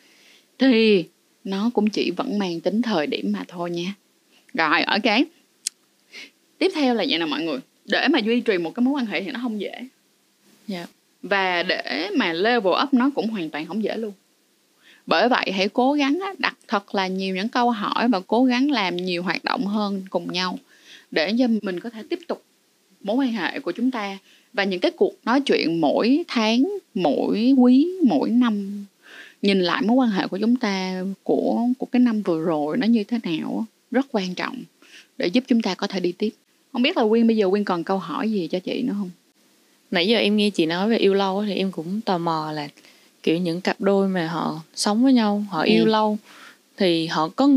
thì 0.59 1.05
nó 1.45 1.71
cũng 1.75 1.91
chỉ 1.91 2.11
vẫn 2.11 2.39
mang 2.39 2.61
tính 2.61 2.83
thời 2.83 3.07
điểm 3.07 3.33
mà 3.33 3.45
thôi 3.49 3.71
nha. 3.71 3.95
Rồi 4.55 4.83
ok. 4.83 5.27
Tiếp 6.59 6.73
theo 6.75 6.95
là 6.95 7.05
vậy 7.09 7.19
nè 7.19 7.27
mọi 7.27 7.43
người. 7.43 7.59
Để 7.85 8.09
mà 8.09 8.19
duy 8.19 8.41
trì 8.41 8.59
một 8.59 8.75
cái 8.75 8.85
mối 8.85 8.95
quan 8.95 9.07
hệ 9.07 9.23
thì 9.23 9.31
nó 9.31 9.41
không 9.43 9.61
dễ. 9.61 9.89
Dạ. 10.67 10.87
Và 11.23 11.63
để 11.63 12.11
mà 12.17 12.33
level 12.33 12.73
up 12.83 12.95
nó 12.95 13.11
cũng 13.15 13.29
hoàn 13.29 13.51
toàn 13.51 13.67
không 13.67 13.83
dễ 13.83 13.97
luôn. 13.97 14.13
Bởi 15.07 15.29
vậy 15.29 15.53
hãy 15.53 15.69
cố 15.69 15.93
gắng 15.93 16.21
đặt 16.39 16.57
thật 16.69 16.95
là 16.95 17.07
nhiều 17.07 17.35
những 17.37 17.49
câu 17.49 17.71
hỏi 17.71 18.09
và 18.09 18.21
cố 18.27 18.45
gắng 18.45 18.71
làm 18.71 18.97
nhiều 18.97 19.23
hoạt 19.23 19.45
động 19.45 19.67
hơn 19.67 20.05
cùng 20.11 20.33
nhau 20.33 20.59
để 21.11 21.35
cho 21.39 21.47
mình 21.63 21.81
có 21.81 21.91
thể 21.91 22.03
tiếp 22.11 22.19
tục 22.29 22.43
mối 23.03 23.17
quan 23.17 23.33
hệ 23.33 23.61
của 23.61 23.73
chúng 23.73 23.91
ta. 23.91 24.19
Và 24.53 24.65
những 24.65 24.81
cái 24.81 24.91
cuộc 24.91 25.15
nói 25.25 25.41
chuyện 25.41 25.81
mỗi 25.81 26.25
tháng 26.29 26.79
mỗi 26.95 27.55
quý 27.57 27.89
mỗi 28.05 28.31
năm 28.31 28.85
nhìn 29.43 29.61
lại 29.61 29.83
mối 29.83 29.97
quan 29.97 30.11
hệ 30.11 30.27
của 30.27 30.39
chúng 30.39 30.57
ta 30.57 31.03
của 31.23 31.67
của 31.79 31.87
cái 31.87 32.01
năm 32.01 32.23
vừa 32.23 32.41
rồi 32.41 32.77
nó 32.77 32.87
như 32.87 33.05
thế 33.05 33.19
nào 33.23 33.65
rất 33.91 34.07
quan 34.13 34.35
trọng 34.35 34.57
để 35.19 35.27
giúp 35.27 35.45
chúng 35.47 35.63
ta 35.63 35.75
có 35.75 35.87
thể 35.87 36.01
đi 36.01 36.13
tiếp. 36.13 36.31
Không 36.73 36.83
biết 36.83 36.97
là 36.97 37.03
quyên 37.09 37.27
bây 37.27 37.37
giờ 37.37 37.51
quyên 37.51 37.65
còn 37.65 37.85
câu 37.85 37.99
hỏi 37.99 38.31
gì 38.31 38.49
cho 38.49 38.59
chị 38.59 38.83
nữa 38.83 38.95
không? 38.99 39.11
Nãy 39.91 40.09
giờ 40.09 40.19
em 40.19 40.37
nghe 40.37 40.51
chị 40.51 40.67
nói 40.67 40.89
về 40.89 40.97
yêu 40.97 41.15
lâu 41.15 41.45
thì 41.47 41.55
em 41.55 41.73
cũng 41.73 42.01
tò 42.01 42.19
mò 42.19 42.53
là 42.53 42.69
kiểu 43.23 43.39
những 43.39 43.61
cặp 43.61 43.81
đôi 43.81 44.09
mà 44.09 44.27
họ 44.29 44.61
sống 44.75 45.03
với 45.03 45.13
nhau 45.13 45.45
họ 45.51 45.63
yêu 45.63 45.85
Ừ. 45.85 45.89
lâu 45.91 46.19
thì 46.77 47.07
họ 47.07 47.29
có 47.29 47.49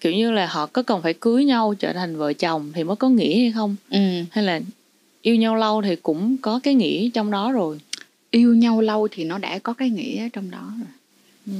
kiểu 0.00 0.12
như 0.12 0.30
là 0.30 0.46
họ 0.46 0.66
có 0.66 0.82
cần 0.82 1.02
phải 1.02 1.14
cưới 1.14 1.44
nhau 1.44 1.74
trở 1.78 1.92
thành 1.92 2.16
vợ 2.16 2.32
chồng 2.32 2.72
thì 2.74 2.84
mới 2.84 2.96
có 2.96 3.08
nghĩa 3.08 3.40
hay 3.40 3.52
không? 3.52 3.76
Ừ. 3.90 3.98
Hay 4.30 4.44
là 4.44 4.60
yêu 5.22 5.36
nhau 5.36 5.56
lâu 5.56 5.82
thì 5.82 5.96
cũng 5.96 6.36
có 6.36 6.60
cái 6.62 6.74
nghĩa 6.74 7.10
trong 7.14 7.30
đó 7.30 7.52
rồi? 7.52 7.78
Yêu 8.30 8.54
nhau 8.54 8.80
lâu 8.80 9.08
thì 9.10 9.24
nó 9.24 9.38
đã 9.38 9.58
có 9.58 9.72
cái 9.72 9.90
nghĩa 9.90 10.28
trong 10.32 10.50
đó 10.50 10.72
rồi. 10.78 10.88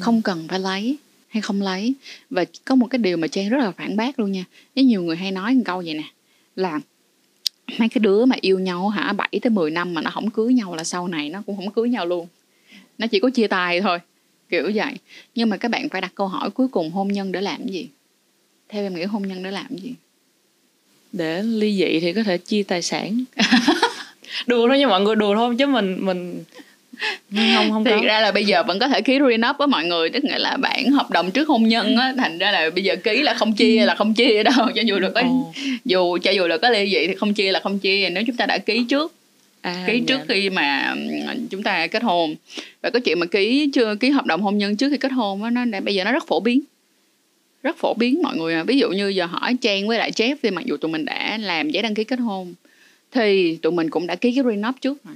Không 0.00 0.22
cần 0.22 0.48
phải 0.48 0.60
lấy 0.60 0.96
hay 1.28 1.40
không 1.40 1.62
lấy. 1.62 1.94
Và 2.30 2.44
có 2.64 2.74
một 2.74 2.86
cái 2.86 2.98
điều 2.98 3.16
mà 3.16 3.26
trang 3.26 3.48
rất 3.48 3.58
là 3.58 3.70
phản 3.70 3.96
bác 3.96 4.18
luôn 4.18 4.32
nha. 4.32 4.44
Với 4.74 4.84
nhiều 4.84 5.02
người 5.02 5.16
hay 5.16 5.30
nói 5.30 5.54
một 5.54 5.62
câu 5.64 5.82
vậy 5.84 5.94
nè 5.94 6.04
là 6.56 6.80
mấy 7.78 7.88
cái 7.88 8.00
đứa 8.00 8.24
mà 8.24 8.36
yêu 8.40 8.58
nhau 8.58 8.88
hả 8.88 9.12
7 9.12 9.28
tới 9.42 9.50
10 9.50 9.70
năm 9.70 9.94
mà 9.94 10.02
nó 10.02 10.10
không 10.10 10.30
cưới 10.30 10.54
nhau 10.54 10.74
là 10.74 10.84
sau 10.84 11.08
này 11.08 11.30
nó 11.30 11.42
cũng 11.46 11.56
không 11.56 11.70
cưới 11.70 11.88
nhau 11.88 12.06
luôn. 12.06 12.26
Nó 12.98 13.06
chỉ 13.06 13.20
có 13.20 13.30
chia 13.30 13.46
tay 13.46 13.80
thôi 13.80 13.98
kiểu 14.48 14.70
vậy. 14.74 14.94
Nhưng 15.34 15.48
mà 15.48 15.56
các 15.56 15.70
bạn 15.70 15.88
phải 15.88 16.00
đặt 16.00 16.12
câu 16.14 16.28
hỏi 16.28 16.50
cuối 16.50 16.68
cùng 16.68 16.90
hôn 16.90 17.08
nhân 17.08 17.32
để 17.32 17.40
làm 17.40 17.58
cái 17.58 17.72
gì 17.72 17.88
theo 18.68 18.82
em 18.82 18.94
nghĩ 18.94 19.04
hôn 19.04 19.28
nhân 19.28 19.42
để 19.42 19.50
làm 19.50 19.76
gì? 19.76 19.94
Để 21.12 21.42
ly 21.42 21.76
dị 21.76 22.00
thì 22.00 22.12
có 22.12 22.22
thể 22.22 22.38
chia 22.38 22.62
tài 22.62 22.82
sản. 22.82 23.24
Đùa 24.46 24.68
thôi 24.68 24.78
nha 24.78 24.86
mọi 24.86 25.00
người 25.00 25.16
đùa 25.16 25.34
thôi 25.34 25.56
chứ 25.58 25.66
mình 25.66 25.96
mình 26.00 26.44
không 27.54 27.70
không 27.70 27.84
thì 27.84 27.90
có. 27.90 28.00
ra 28.06 28.20
là 28.20 28.32
bây 28.32 28.44
giờ 28.44 28.62
vẫn 28.62 28.78
có 28.78 28.88
thể 28.88 29.00
ký 29.00 29.18
prenup 29.18 29.56
với 29.58 29.66
mọi 29.66 29.84
người 29.84 30.10
tức 30.10 30.24
nghĩa 30.24 30.38
là 30.38 30.56
bản 30.56 30.90
hợp 30.90 31.10
đồng 31.10 31.30
trước 31.30 31.48
hôn 31.48 31.68
nhân 31.68 31.96
á 31.96 32.14
thành 32.18 32.38
ra 32.38 32.52
là 32.52 32.70
bây 32.70 32.84
giờ 32.84 32.96
ký 32.96 33.22
là 33.22 33.34
không 33.34 33.54
chia 33.54 33.86
là 33.86 33.94
không 33.94 34.14
chia 34.14 34.42
đâu 34.56 34.66
cho 34.74 34.82
dù 34.82 34.98
được 34.98 35.12
có 35.14 35.20
Ồ. 35.20 35.52
dù 35.84 36.18
cho 36.22 36.30
dù 36.30 36.46
là 36.46 36.56
có 36.56 36.70
ly 36.70 36.90
dị 36.90 37.06
thì 37.06 37.14
không 37.14 37.34
chia 37.34 37.52
là 37.52 37.60
không 37.60 37.78
chia 37.78 38.10
nếu 38.10 38.24
chúng 38.26 38.36
ta 38.36 38.46
đã 38.46 38.58
ký 38.58 38.84
trước. 38.88 39.14
À, 39.60 39.84
ký 39.86 40.00
trước 40.06 40.18
dạ. 40.18 40.24
khi 40.28 40.50
mà 40.50 40.94
chúng 41.50 41.62
ta 41.62 41.86
kết 41.86 42.02
hôn. 42.02 42.34
Và 42.82 42.90
cái 42.90 43.00
chuyện 43.00 43.20
mà 43.20 43.26
ký 43.26 43.70
chưa 43.74 43.94
ký 43.94 44.10
hợp 44.10 44.26
đồng 44.26 44.42
hôn 44.42 44.58
nhân 44.58 44.76
trước 44.76 44.88
khi 44.90 44.96
kết 44.96 45.12
hôn 45.12 45.42
á 45.42 45.50
nó 45.50 45.80
bây 45.80 45.94
giờ 45.94 46.04
nó 46.04 46.12
rất 46.12 46.26
phổ 46.26 46.40
biến 46.40 46.60
rất 47.62 47.76
phổ 47.76 47.94
biến 47.94 48.22
mọi 48.22 48.36
người 48.36 48.54
à. 48.54 48.64
ví 48.64 48.78
dụ 48.78 48.90
như 48.90 49.08
giờ 49.08 49.26
hỏi 49.26 49.56
Trang 49.60 49.88
với 49.88 49.98
lại 49.98 50.10
Jeff 50.10 50.36
thì 50.42 50.50
mặc 50.50 50.64
dù 50.64 50.76
tụi 50.76 50.90
mình 50.90 51.04
đã 51.04 51.38
làm 51.38 51.70
giấy 51.70 51.82
đăng 51.82 51.94
ký 51.94 52.04
kết 52.04 52.18
hôn 52.18 52.54
thì 53.12 53.56
tụi 53.56 53.72
mình 53.72 53.90
cũng 53.90 54.06
đã 54.06 54.14
ký 54.14 54.34
cái 54.34 54.42
prenup 54.42 54.74
trước 54.80 55.04
rồi 55.04 55.14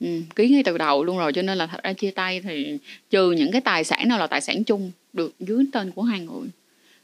ừ, 0.00 0.06
ký 0.36 0.48
ngay 0.48 0.62
từ 0.62 0.78
đầu 0.78 1.04
luôn 1.04 1.18
rồi 1.18 1.32
cho 1.32 1.42
nên 1.42 1.58
là 1.58 1.66
thật 1.66 1.82
ra 1.82 1.92
chia 1.92 2.10
tay 2.10 2.40
thì 2.40 2.78
trừ 3.10 3.30
những 3.30 3.52
cái 3.52 3.60
tài 3.60 3.84
sản 3.84 4.08
nào 4.08 4.18
là 4.18 4.26
tài 4.26 4.40
sản 4.40 4.64
chung 4.64 4.92
được 5.12 5.34
dưới 5.40 5.64
tên 5.72 5.90
của 5.90 6.02
hai 6.02 6.20
người 6.20 6.48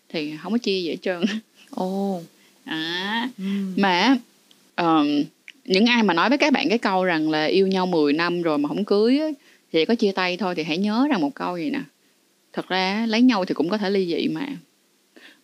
thì 0.08 0.32
không 0.42 0.52
có 0.52 0.58
chia 0.58 0.80
gì 0.80 0.88
hết 0.88 0.96
trơn. 1.02 1.22
Ồ. 1.70 2.22
À, 2.64 3.28
ừm. 3.38 3.74
mà 3.76 4.16
ờm, 4.74 5.22
những 5.64 5.86
ai 5.86 6.02
mà 6.02 6.14
nói 6.14 6.28
với 6.28 6.38
các 6.38 6.52
bạn 6.52 6.68
cái 6.68 6.78
câu 6.78 7.04
rằng 7.04 7.30
là 7.30 7.44
yêu 7.44 7.66
nhau 7.66 7.86
10 7.86 8.12
năm 8.12 8.42
rồi 8.42 8.58
mà 8.58 8.68
không 8.68 8.84
cưới 8.84 9.20
thì 9.72 9.84
có 9.84 9.94
chia 9.94 10.12
tay 10.12 10.36
thôi 10.36 10.54
thì 10.54 10.62
hãy 10.62 10.78
nhớ 10.78 11.06
rằng 11.10 11.20
một 11.20 11.34
câu 11.34 11.56
gì 11.56 11.70
nè 11.70 11.80
thật 12.52 12.68
ra 12.68 13.06
lấy 13.06 13.22
nhau 13.22 13.44
thì 13.44 13.54
cũng 13.54 13.68
có 13.68 13.78
thể 13.78 13.90
ly 13.90 14.06
dị 14.06 14.28
mà. 14.28 14.46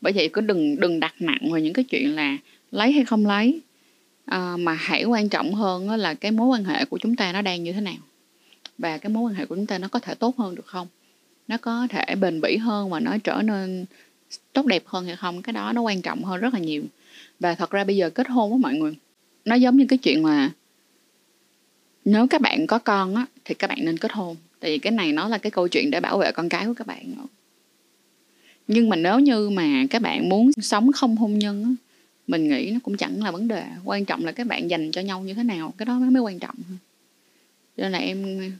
Bởi 0.00 0.12
vậy 0.12 0.30
cứ 0.32 0.40
đừng 0.40 0.80
đừng 0.80 1.00
đặt 1.00 1.14
nặng 1.20 1.50
vào 1.50 1.60
những 1.60 1.72
cái 1.72 1.84
chuyện 1.84 2.14
là 2.14 2.36
lấy 2.70 2.92
hay 2.92 3.04
không 3.04 3.26
lấy. 3.26 3.60
À, 4.24 4.56
mà 4.56 4.72
hãy 4.72 5.04
quan 5.04 5.28
trọng 5.28 5.54
hơn 5.54 5.90
là 5.90 6.14
cái 6.14 6.30
mối 6.30 6.46
quan 6.46 6.64
hệ 6.64 6.84
của 6.84 6.98
chúng 6.98 7.16
ta 7.16 7.32
nó 7.32 7.42
đang 7.42 7.64
như 7.64 7.72
thế 7.72 7.80
nào. 7.80 7.96
Và 8.78 8.98
cái 8.98 9.10
mối 9.10 9.22
quan 9.22 9.34
hệ 9.34 9.46
của 9.46 9.54
chúng 9.54 9.66
ta 9.66 9.78
nó 9.78 9.88
có 9.88 9.98
thể 9.98 10.14
tốt 10.14 10.36
hơn 10.36 10.54
được 10.54 10.66
không? 10.66 10.88
Nó 11.48 11.56
có 11.56 11.86
thể 11.90 12.14
bền 12.14 12.40
bỉ 12.40 12.56
hơn 12.56 12.90
và 12.90 13.00
nó 13.00 13.18
trở 13.24 13.42
nên 13.42 13.84
tốt 14.52 14.66
đẹp 14.66 14.82
hơn 14.86 15.06
hay 15.06 15.16
không? 15.16 15.42
Cái 15.42 15.52
đó 15.52 15.72
nó 15.72 15.80
quan 15.82 16.02
trọng 16.02 16.24
hơn 16.24 16.40
rất 16.40 16.54
là 16.54 16.60
nhiều. 16.60 16.84
Và 17.40 17.54
thật 17.54 17.70
ra 17.70 17.84
bây 17.84 17.96
giờ 17.96 18.10
kết 18.10 18.28
hôn 18.28 18.50
với 18.50 18.58
mọi 18.58 18.74
người 18.74 18.96
nó 19.44 19.54
giống 19.54 19.76
như 19.76 19.86
cái 19.88 19.98
chuyện 19.98 20.22
mà 20.22 20.50
nếu 22.04 22.26
các 22.26 22.40
bạn 22.40 22.66
có 22.66 22.78
con 22.78 23.14
á 23.14 23.26
thì 23.44 23.54
các 23.54 23.66
bạn 23.66 23.78
nên 23.82 23.98
kết 23.98 24.12
hôn 24.12 24.36
tại 24.60 24.70
vì 24.70 24.78
cái 24.78 24.92
này 24.92 25.12
nó 25.12 25.28
là 25.28 25.38
cái 25.38 25.50
câu 25.50 25.68
chuyện 25.68 25.90
để 25.90 26.00
bảo 26.00 26.18
vệ 26.18 26.32
con 26.32 26.48
cái 26.48 26.66
của 26.66 26.74
các 26.74 26.86
bạn 26.86 27.14
nhưng 28.68 28.88
mà 28.88 28.96
nếu 28.96 29.18
như 29.18 29.50
mà 29.50 29.84
các 29.90 30.02
bạn 30.02 30.28
muốn 30.28 30.50
sống 30.52 30.92
không 30.92 31.16
hôn 31.16 31.38
nhân 31.38 31.62
á 31.64 31.86
mình 32.26 32.48
nghĩ 32.48 32.70
nó 32.70 32.78
cũng 32.82 32.96
chẳng 32.96 33.22
là 33.22 33.30
vấn 33.30 33.48
đề. 33.48 33.64
Quan 33.84 34.04
trọng 34.04 34.24
là 34.24 34.32
các 34.32 34.46
bạn 34.46 34.70
dành 34.70 34.90
cho 34.90 35.00
nhau 35.00 35.20
như 35.20 35.34
thế 35.34 35.42
nào 35.42 35.74
cái 35.78 35.86
đó 35.86 35.98
mới 35.98 36.22
quan 36.22 36.38
trọng. 36.38 36.56
Cho 37.76 37.82
nên 37.82 37.92
là 37.92 37.98
em 37.98 38.52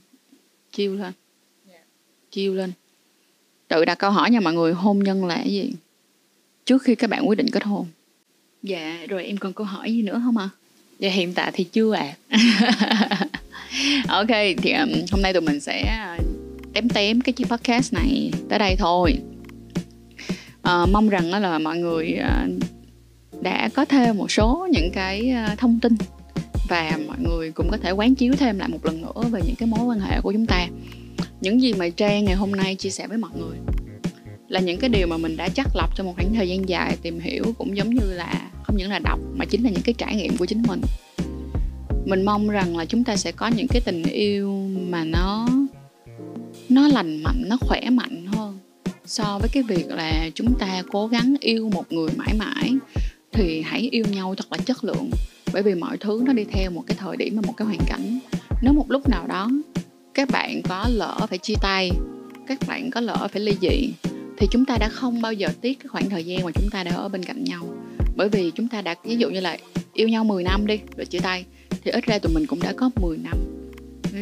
chiêu 0.71 0.95
lên. 0.95 1.13
Chiêu 2.31 2.53
lên. 2.53 2.71
Tự 3.67 3.85
đặt 3.85 3.95
câu 3.95 4.11
hỏi 4.11 4.31
nha 4.31 4.39
mọi 4.39 4.53
người 4.53 4.73
hôn 4.73 4.99
nhân 4.99 5.25
là 5.25 5.35
cái 5.35 5.51
gì? 5.51 5.73
Trước 6.65 6.83
khi 6.83 6.95
các 6.95 7.09
bạn 7.09 7.27
quyết 7.27 7.37
định 7.37 7.47
kết 7.51 7.63
hôn. 7.63 7.87
Dạ 8.63 9.05
rồi 9.09 9.25
em 9.25 9.37
còn 9.37 9.53
câu 9.53 9.65
hỏi 9.65 9.93
gì 9.93 10.01
nữa 10.01 10.21
không 10.25 10.37
ạ? 10.37 10.49
À? 10.53 10.55
dạ 10.99 11.09
hiện 11.09 11.33
tại 11.33 11.51
thì 11.53 11.63
chưa 11.63 11.93
ạ. 11.93 12.15
à. 12.29 13.27
ok 14.07 14.27
thì 14.57 14.71
um, 14.71 14.89
hôm 15.11 15.21
nay 15.21 15.33
tụi 15.33 15.41
mình 15.41 15.59
sẽ 15.59 15.81
à, 15.81 16.17
tém 16.73 16.89
tém 16.89 17.21
cái 17.21 17.33
chiếc 17.33 17.47
podcast 17.49 17.93
này 17.93 18.31
tới 18.49 18.59
đây 18.59 18.75
thôi. 18.75 19.17
À, 20.61 20.85
mong 20.91 21.09
rằng 21.09 21.41
là 21.41 21.59
mọi 21.59 21.77
người 21.77 22.17
uh, 22.19 23.43
đã 23.43 23.69
có 23.73 23.85
thêm 23.85 24.17
một 24.17 24.31
số 24.31 24.67
những 24.71 24.91
cái 24.93 25.33
uh, 25.51 25.59
thông 25.59 25.79
tin 25.79 25.95
và 26.69 26.99
mọi 27.07 27.17
người 27.19 27.51
cũng 27.51 27.67
có 27.71 27.77
thể 27.77 27.91
quán 27.91 28.15
chiếu 28.15 28.33
thêm 28.37 28.59
lại 28.59 28.69
một 28.69 28.85
lần 28.85 29.01
nữa 29.01 29.23
về 29.31 29.41
những 29.45 29.55
cái 29.55 29.67
mối 29.67 29.85
quan 29.85 29.99
hệ 29.99 30.21
của 30.21 30.31
chúng 30.31 30.45
ta. 30.45 30.67
Những 31.41 31.61
gì 31.61 31.73
mà 31.73 31.89
trang 31.89 32.25
ngày 32.25 32.35
hôm 32.35 32.51
nay 32.51 32.75
chia 32.75 32.89
sẻ 32.89 33.07
với 33.07 33.17
mọi 33.17 33.31
người 33.39 33.57
là 34.47 34.59
những 34.59 34.79
cái 34.79 34.89
điều 34.89 35.07
mà 35.07 35.17
mình 35.17 35.37
đã 35.37 35.49
chắc 35.49 35.67
lọc 35.75 35.95
trong 35.95 36.07
một 36.07 36.13
khoảng 36.15 36.33
thời 36.33 36.49
gian 36.49 36.69
dài 36.69 36.97
tìm 37.01 37.19
hiểu 37.19 37.43
cũng 37.57 37.77
giống 37.77 37.89
như 37.89 38.13
là 38.13 38.49
không 38.63 38.77
những 38.77 38.89
là 38.89 38.99
đọc 38.99 39.19
mà 39.35 39.45
chính 39.45 39.63
là 39.63 39.69
những 39.69 39.81
cái 39.81 39.93
trải 39.97 40.15
nghiệm 40.15 40.37
của 40.37 40.45
chính 40.45 40.63
mình 40.67 40.81
mình 42.07 42.25
mong 42.25 42.49
rằng 42.49 42.77
là 42.77 42.85
chúng 42.85 43.03
ta 43.03 43.15
sẽ 43.15 43.31
có 43.31 43.47
những 43.47 43.67
cái 43.67 43.81
tình 43.85 44.03
yêu 44.03 44.69
mà 44.89 45.03
nó 45.03 45.47
nó 46.69 46.87
lành 46.87 47.23
mạnh, 47.23 47.43
nó 47.47 47.57
khỏe 47.61 47.89
mạnh 47.89 48.25
hơn 48.25 48.59
so 49.05 49.39
với 49.39 49.49
cái 49.49 49.63
việc 49.63 49.87
là 49.89 50.29
chúng 50.35 50.53
ta 50.59 50.83
cố 50.91 51.07
gắng 51.07 51.35
yêu 51.39 51.69
một 51.73 51.91
người 51.91 52.09
mãi 52.17 52.33
mãi. 52.39 52.73
Thì 53.31 53.61
hãy 53.61 53.89
yêu 53.91 54.05
nhau 54.11 54.35
thật 54.35 54.45
là 54.51 54.57
chất 54.57 54.83
lượng, 54.83 55.09
bởi 55.53 55.63
vì 55.63 55.75
mọi 55.75 55.97
thứ 55.97 56.23
nó 56.25 56.33
đi 56.33 56.43
theo 56.51 56.71
một 56.71 56.83
cái 56.87 56.97
thời 56.99 57.17
điểm 57.17 57.35
và 57.35 57.41
một 57.47 57.53
cái 57.57 57.65
hoàn 57.65 57.79
cảnh. 57.87 58.19
Nếu 58.61 58.73
một 58.73 58.91
lúc 58.91 59.09
nào 59.09 59.27
đó 59.27 59.49
các 60.13 60.29
bạn 60.31 60.61
có 60.69 60.85
lỡ 60.89 61.17
phải 61.29 61.37
chia 61.37 61.55
tay, 61.61 61.91
các 62.47 62.59
bạn 62.67 62.91
có 62.91 63.01
lỡ 63.01 63.27
phải 63.31 63.41
ly 63.41 63.57
dị, 63.61 63.89
thì 64.37 64.47
chúng 64.51 64.65
ta 64.65 64.77
đã 64.77 64.89
không 64.89 65.21
bao 65.21 65.33
giờ 65.33 65.47
tiếc 65.61 65.79
cái 65.79 65.87
khoảng 65.87 66.09
thời 66.09 66.25
gian 66.25 66.45
mà 66.45 66.51
chúng 66.55 66.69
ta 66.71 66.83
đã 66.83 66.91
ở 66.91 67.09
bên 67.09 67.23
cạnh 67.23 67.43
nhau. 67.43 67.63
Bởi 68.15 68.29
vì 68.29 68.51
chúng 68.55 68.67
ta 68.67 68.81
đã, 68.81 68.95
ví 69.03 69.15
dụ 69.15 69.29
như 69.29 69.39
là 69.39 69.57
yêu 69.93 70.07
nhau 70.07 70.23
10 70.23 70.43
năm 70.43 70.67
đi, 70.67 70.79
rồi 70.97 71.05
chia 71.05 71.19
tay 71.19 71.45
thì 71.87 71.91
ít 71.91 72.05
ra 72.05 72.19
tụi 72.19 72.33
mình 72.33 72.45
cũng 72.45 72.59
đã 72.61 72.73
có 72.73 72.89
10 73.01 73.17
năm 73.17 73.37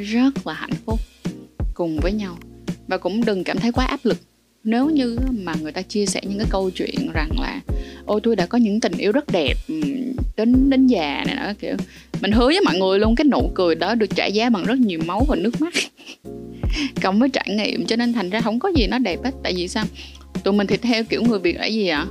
rất 0.03 0.47
là 0.47 0.53
hạnh 0.53 0.73
phúc 0.85 0.99
cùng 1.73 1.99
với 2.01 2.11
nhau. 2.11 2.37
Và 2.87 2.97
cũng 2.97 3.25
đừng 3.25 3.43
cảm 3.43 3.59
thấy 3.59 3.71
quá 3.71 3.85
áp 3.85 3.99
lực. 4.03 4.17
Nếu 4.63 4.89
như 4.89 5.17
mà 5.31 5.53
người 5.61 5.71
ta 5.71 5.81
chia 5.81 6.05
sẻ 6.05 6.21
những 6.23 6.37
cái 6.37 6.47
câu 6.49 6.69
chuyện 6.69 7.09
rằng 7.13 7.29
là, 7.41 7.61
ôi, 8.05 8.19
tôi 8.23 8.35
đã 8.35 8.45
có 8.45 8.57
những 8.57 8.79
tình 8.79 8.97
yêu 8.97 9.11
rất 9.11 9.25
đẹp 9.31 9.53
đến 10.37 10.69
đến 10.69 10.87
già 10.87 11.23
này 11.27 11.35
đó 11.35 11.53
kiểu, 11.59 11.75
mình 12.21 12.31
hứa 12.31 12.45
với 12.45 12.61
mọi 12.65 12.77
người 12.77 12.99
luôn, 12.99 13.15
cái 13.15 13.25
nụ 13.25 13.51
cười 13.55 13.75
đó 13.75 13.95
được 13.95 14.15
trả 14.15 14.25
giá 14.25 14.49
bằng 14.49 14.65
rất 14.65 14.79
nhiều 14.79 14.99
máu 15.05 15.25
và 15.27 15.35
nước 15.35 15.61
mắt. 15.61 15.73
Cộng 17.01 17.19
với 17.19 17.29
trải 17.29 17.47
nghiệm, 17.49 17.85
cho 17.85 17.95
nên 17.95 18.13
thành 18.13 18.29
ra 18.29 18.41
không 18.41 18.59
có 18.59 18.71
gì 18.75 18.87
nó 18.87 18.99
đẹp 18.99 19.19
hết. 19.23 19.31
Tại 19.43 19.53
vì 19.55 19.67
sao? 19.67 19.85
Tụi 20.43 20.53
mình 20.53 20.67
thì 20.67 20.77
theo 20.77 21.03
kiểu 21.03 21.23
người 21.23 21.39
việt 21.39 21.57
là 21.57 21.65
gì 21.65 21.87
ạ? 21.87 22.05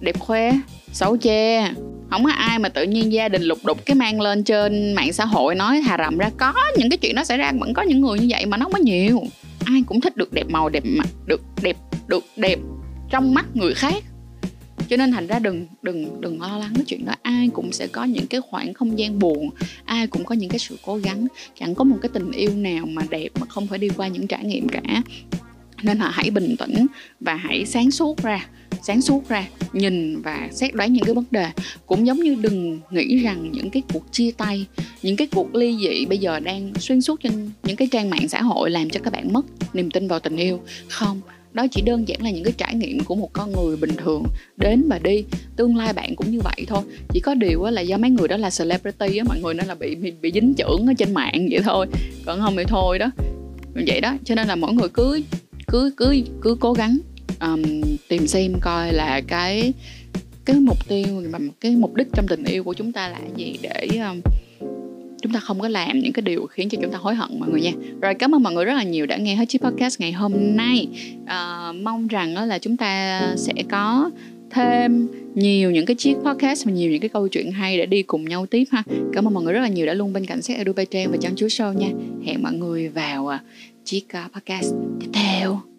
Đẹp 0.00 0.18
khoe, 0.18 0.52
xấu 0.92 1.16
che 1.16 1.72
không 2.10 2.24
có 2.24 2.30
ai 2.30 2.58
mà 2.58 2.68
tự 2.68 2.82
nhiên 2.82 3.12
gia 3.12 3.28
đình 3.28 3.42
lục 3.42 3.58
đục 3.64 3.86
cái 3.86 3.94
mang 3.94 4.20
lên 4.20 4.44
trên 4.44 4.94
mạng 4.94 5.12
xã 5.12 5.24
hội 5.24 5.54
nói 5.54 5.82
thà 5.86 5.96
rầm 5.98 6.18
ra, 6.18 6.30
có 6.36 6.54
những 6.76 6.90
cái 6.90 6.98
chuyện 6.98 7.14
đó 7.14 7.24
xảy 7.24 7.38
ra, 7.38 7.52
vẫn 7.60 7.74
có 7.74 7.82
những 7.82 8.00
người 8.00 8.18
như 8.18 8.26
vậy 8.30 8.46
mà 8.46 8.56
nó 8.56 8.64
không 8.64 8.72
có 8.72 8.78
nhiều. 8.78 9.22
Ai 9.64 9.82
cũng 9.86 10.00
thích 10.00 10.16
được 10.16 10.32
đẹp 10.32 10.46
màu, 10.48 10.68
đẹp 10.68 10.84
mặt, 10.84 11.08
được 11.26 11.40
đẹp 11.62 11.76
được 12.06 12.24
đẹp 12.36 12.58
trong 13.10 13.34
mắt 13.34 13.46
người 13.54 13.74
khác. 13.74 14.04
Cho 14.88 14.96
nên 14.96 15.12
thành 15.12 15.26
ra 15.26 15.38
đừng 15.38 15.66
đừng 15.82 16.20
đừng 16.20 16.40
lo 16.40 16.58
lắng 16.58 16.72
cái 16.74 16.84
chuyện 16.86 17.06
đó. 17.06 17.12
Ai 17.22 17.48
cũng 17.52 17.72
sẽ 17.72 17.86
có 17.86 18.04
những 18.04 18.26
cái 18.26 18.40
khoảng 18.40 18.74
không 18.74 18.98
gian 18.98 19.18
buồn, 19.18 19.50
ai 19.84 20.06
cũng 20.06 20.24
có 20.24 20.34
những 20.34 20.50
cái 20.50 20.58
sự 20.58 20.78
cố 20.86 20.96
gắng. 20.96 21.26
Chẳng 21.60 21.74
có 21.74 21.84
một 21.84 21.96
cái 22.02 22.10
tình 22.12 22.32
yêu 22.32 22.50
nào 22.56 22.86
mà 22.86 23.02
đẹp 23.10 23.28
mà 23.40 23.46
không 23.48 23.66
phải 23.66 23.78
đi 23.78 23.88
qua 23.88 24.08
những 24.08 24.26
trải 24.26 24.44
nghiệm 24.44 24.68
cả. 24.68 25.02
Nên 25.82 25.98
là 25.98 26.10
hãy 26.10 26.30
bình 26.30 26.56
tĩnh 26.58 26.86
và 27.20 27.34
hãy 27.34 27.66
sáng 27.66 27.90
suốt 27.90 28.22
ra 28.22 28.46
sáng 28.82 29.02
suốt 29.02 29.28
ra 29.28 29.48
nhìn 29.72 30.22
và 30.22 30.48
xét 30.52 30.74
đoán 30.74 30.92
những 30.92 31.04
cái 31.04 31.14
vấn 31.14 31.24
đề. 31.30 31.46
Cũng 31.86 32.06
giống 32.06 32.20
như 32.20 32.34
đừng 32.34 32.80
nghĩ 32.90 33.16
rằng 33.16 33.52
những 33.52 33.70
cái 33.70 33.82
cuộc 33.92 34.12
chia 34.12 34.30
tay 34.30 34.66
những 35.02 35.16
cái 35.16 35.26
cuộc 35.26 35.54
ly 35.54 35.76
dị 35.80 36.06
bây 36.06 36.18
giờ 36.18 36.40
đang 36.40 36.72
xuyên 36.78 37.00
suốt 37.00 37.20
trên 37.20 37.50
những 37.62 37.76
cái 37.76 37.88
trang 37.92 38.10
mạng 38.10 38.28
xã 38.28 38.42
hội 38.42 38.70
làm 38.70 38.90
cho 38.90 39.00
các 39.04 39.12
bạn 39.12 39.32
mất 39.32 39.46
niềm 39.74 39.90
tin 39.90 40.08
vào 40.08 40.20
tình 40.20 40.36
yêu. 40.36 40.60
Không 40.88 41.20
đó 41.52 41.66
chỉ 41.70 41.82
đơn 41.82 42.08
giản 42.08 42.22
là 42.22 42.30
những 42.30 42.44
cái 42.44 42.52
trải 42.56 42.74
nghiệm 42.74 43.04
của 43.04 43.14
một 43.14 43.32
con 43.32 43.52
người 43.52 43.76
bình 43.76 43.96
thường 43.96 44.22
đến 44.56 44.88
và 44.88 44.98
đi. 44.98 45.24
Tương 45.56 45.76
lai 45.76 45.92
bạn 45.92 46.16
cũng 46.16 46.30
như 46.30 46.40
vậy 46.40 46.64
thôi. 46.66 46.82
Chỉ 47.12 47.20
có 47.20 47.34
điều 47.34 47.64
là 47.64 47.80
do 47.80 47.96
mấy 47.96 48.10
người 48.10 48.28
đó 48.28 48.36
là 48.36 48.50
celebrity 48.58 49.16
á 49.16 49.24
mọi 49.28 49.40
người 49.40 49.54
nên 49.54 49.66
là 49.66 49.74
bị 49.74 49.94
bị, 49.94 50.10
bị 50.10 50.30
dính 50.34 50.54
chưởng 50.58 50.86
ở 50.86 50.92
trên 50.98 51.14
mạng 51.14 51.48
vậy 51.50 51.60
thôi. 51.64 51.86
Còn 52.26 52.40
không 52.40 52.56
thì 52.56 52.64
thôi 52.64 52.98
đó. 52.98 53.10
Vậy 53.74 54.00
đó 54.00 54.16
cho 54.24 54.34
nên 54.34 54.48
là 54.48 54.56
mỗi 54.56 54.72
người 54.72 54.88
cứ 54.88 55.22
cứ 55.68 55.92
cứ 55.96 56.22
cứ 56.42 56.56
cố 56.60 56.72
gắng 56.72 56.98
um, 57.40 57.62
tìm 58.08 58.26
xem 58.26 58.52
coi 58.60 58.92
là 58.92 59.20
cái 59.26 59.72
cái 60.44 60.56
mục 60.56 60.88
tiêu 60.88 61.22
và 61.30 61.38
cái 61.60 61.76
mục 61.76 61.94
đích 61.94 62.08
trong 62.12 62.28
tình 62.28 62.44
yêu 62.44 62.64
của 62.64 62.72
chúng 62.72 62.92
ta 62.92 63.08
là 63.08 63.18
gì 63.36 63.58
để 63.62 63.88
um, 64.08 64.20
chúng 65.22 65.32
ta 65.32 65.40
không 65.40 65.60
có 65.60 65.68
làm 65.68 65.98
những 65.98 66.12
cái 66.12 66.22
điều 66.22 66.46
khiến 66.46 66.68
cho 66.68 66.78
chúng 66.82 66.92
ta 66.92 66.98
hối 66.98 67.14
hận 67.14 67.40
mọi 67.40 67.48
người 67.48 67.60
nha. 67.60 67.72
Rồi 68.00 68.14
cảm 68.14 68.34
ơn 68.34 68.42
mọi 68.42 68.52
người 68.52 68.64
rất 68.64 68.74
là 68.74 68.82
nhiều 68.82 69.06
đã 69.06 69.16
nghe 69.16 69.34
hết 69.34 69.44
chiếc 69.48 69.62
podcast 69.62 70.00
ngày 70.00 70.12
hôm 70.12 70.32
nay. 70.56 70.88
À, 71.26 71.72
mong 71.72 72.06
rằng 72.06 72.48
là 72.48 72.58
chúng 72.58 72.76
ta 72.76 73.20
sẽ 73.36 73.52
có 73.70 74.10
thêm 74.50 75.08
nhiều 75.34 75.70
những 75.70 75.86
cái 75.86 75.94
chiếc 75.94 76.14
podcast 76.24 76.66
và 76.66 76.72
nhiều 76.72 76.90
những 76.90 77.00
cái 77.00 77.08
câu 77.08 77.28
chuyện 77.28 77.52
hay 77.52 77.78
để 77.78 77.86
đi 77.86 78.02
cùng 78.02 78.24
nhau 78.24 78.46
tiếp 78.46 78.64
ha. 78.70 78.82
Cảm 79.12 79.28
ơn 79.28 79.34
mọi 79.34 79.44
người 79.44 79.52
rất 79.52 79.60
là 79.60 79.68
nhiều 79.68 79.86
đã 79.86 79.94
luôn 79.94 80.12
bên 80.12 80.26
cạnh 80.26 80.42
sách 80.42 80.56
Edu 80.56 80.72
Bay 80.72 80.86
Trang 80.86 81.10
và 81.10 81.16
Trang 81.20 81.36
Chúa 81.36 81.46
Show 81.46 81.72
nha. 81.72 81.88
Hẹn 82.26 82.42
mọi 82.42 82.52
người 82.52 82.88
vào 82.88 83.26
ờ, 83.26 83.38
chiếc 83.84 84.04
ờ, 84.12 84.28
podcast 84.34 84.74
tiếp 85.00 85.08
theo. 85.12 85.77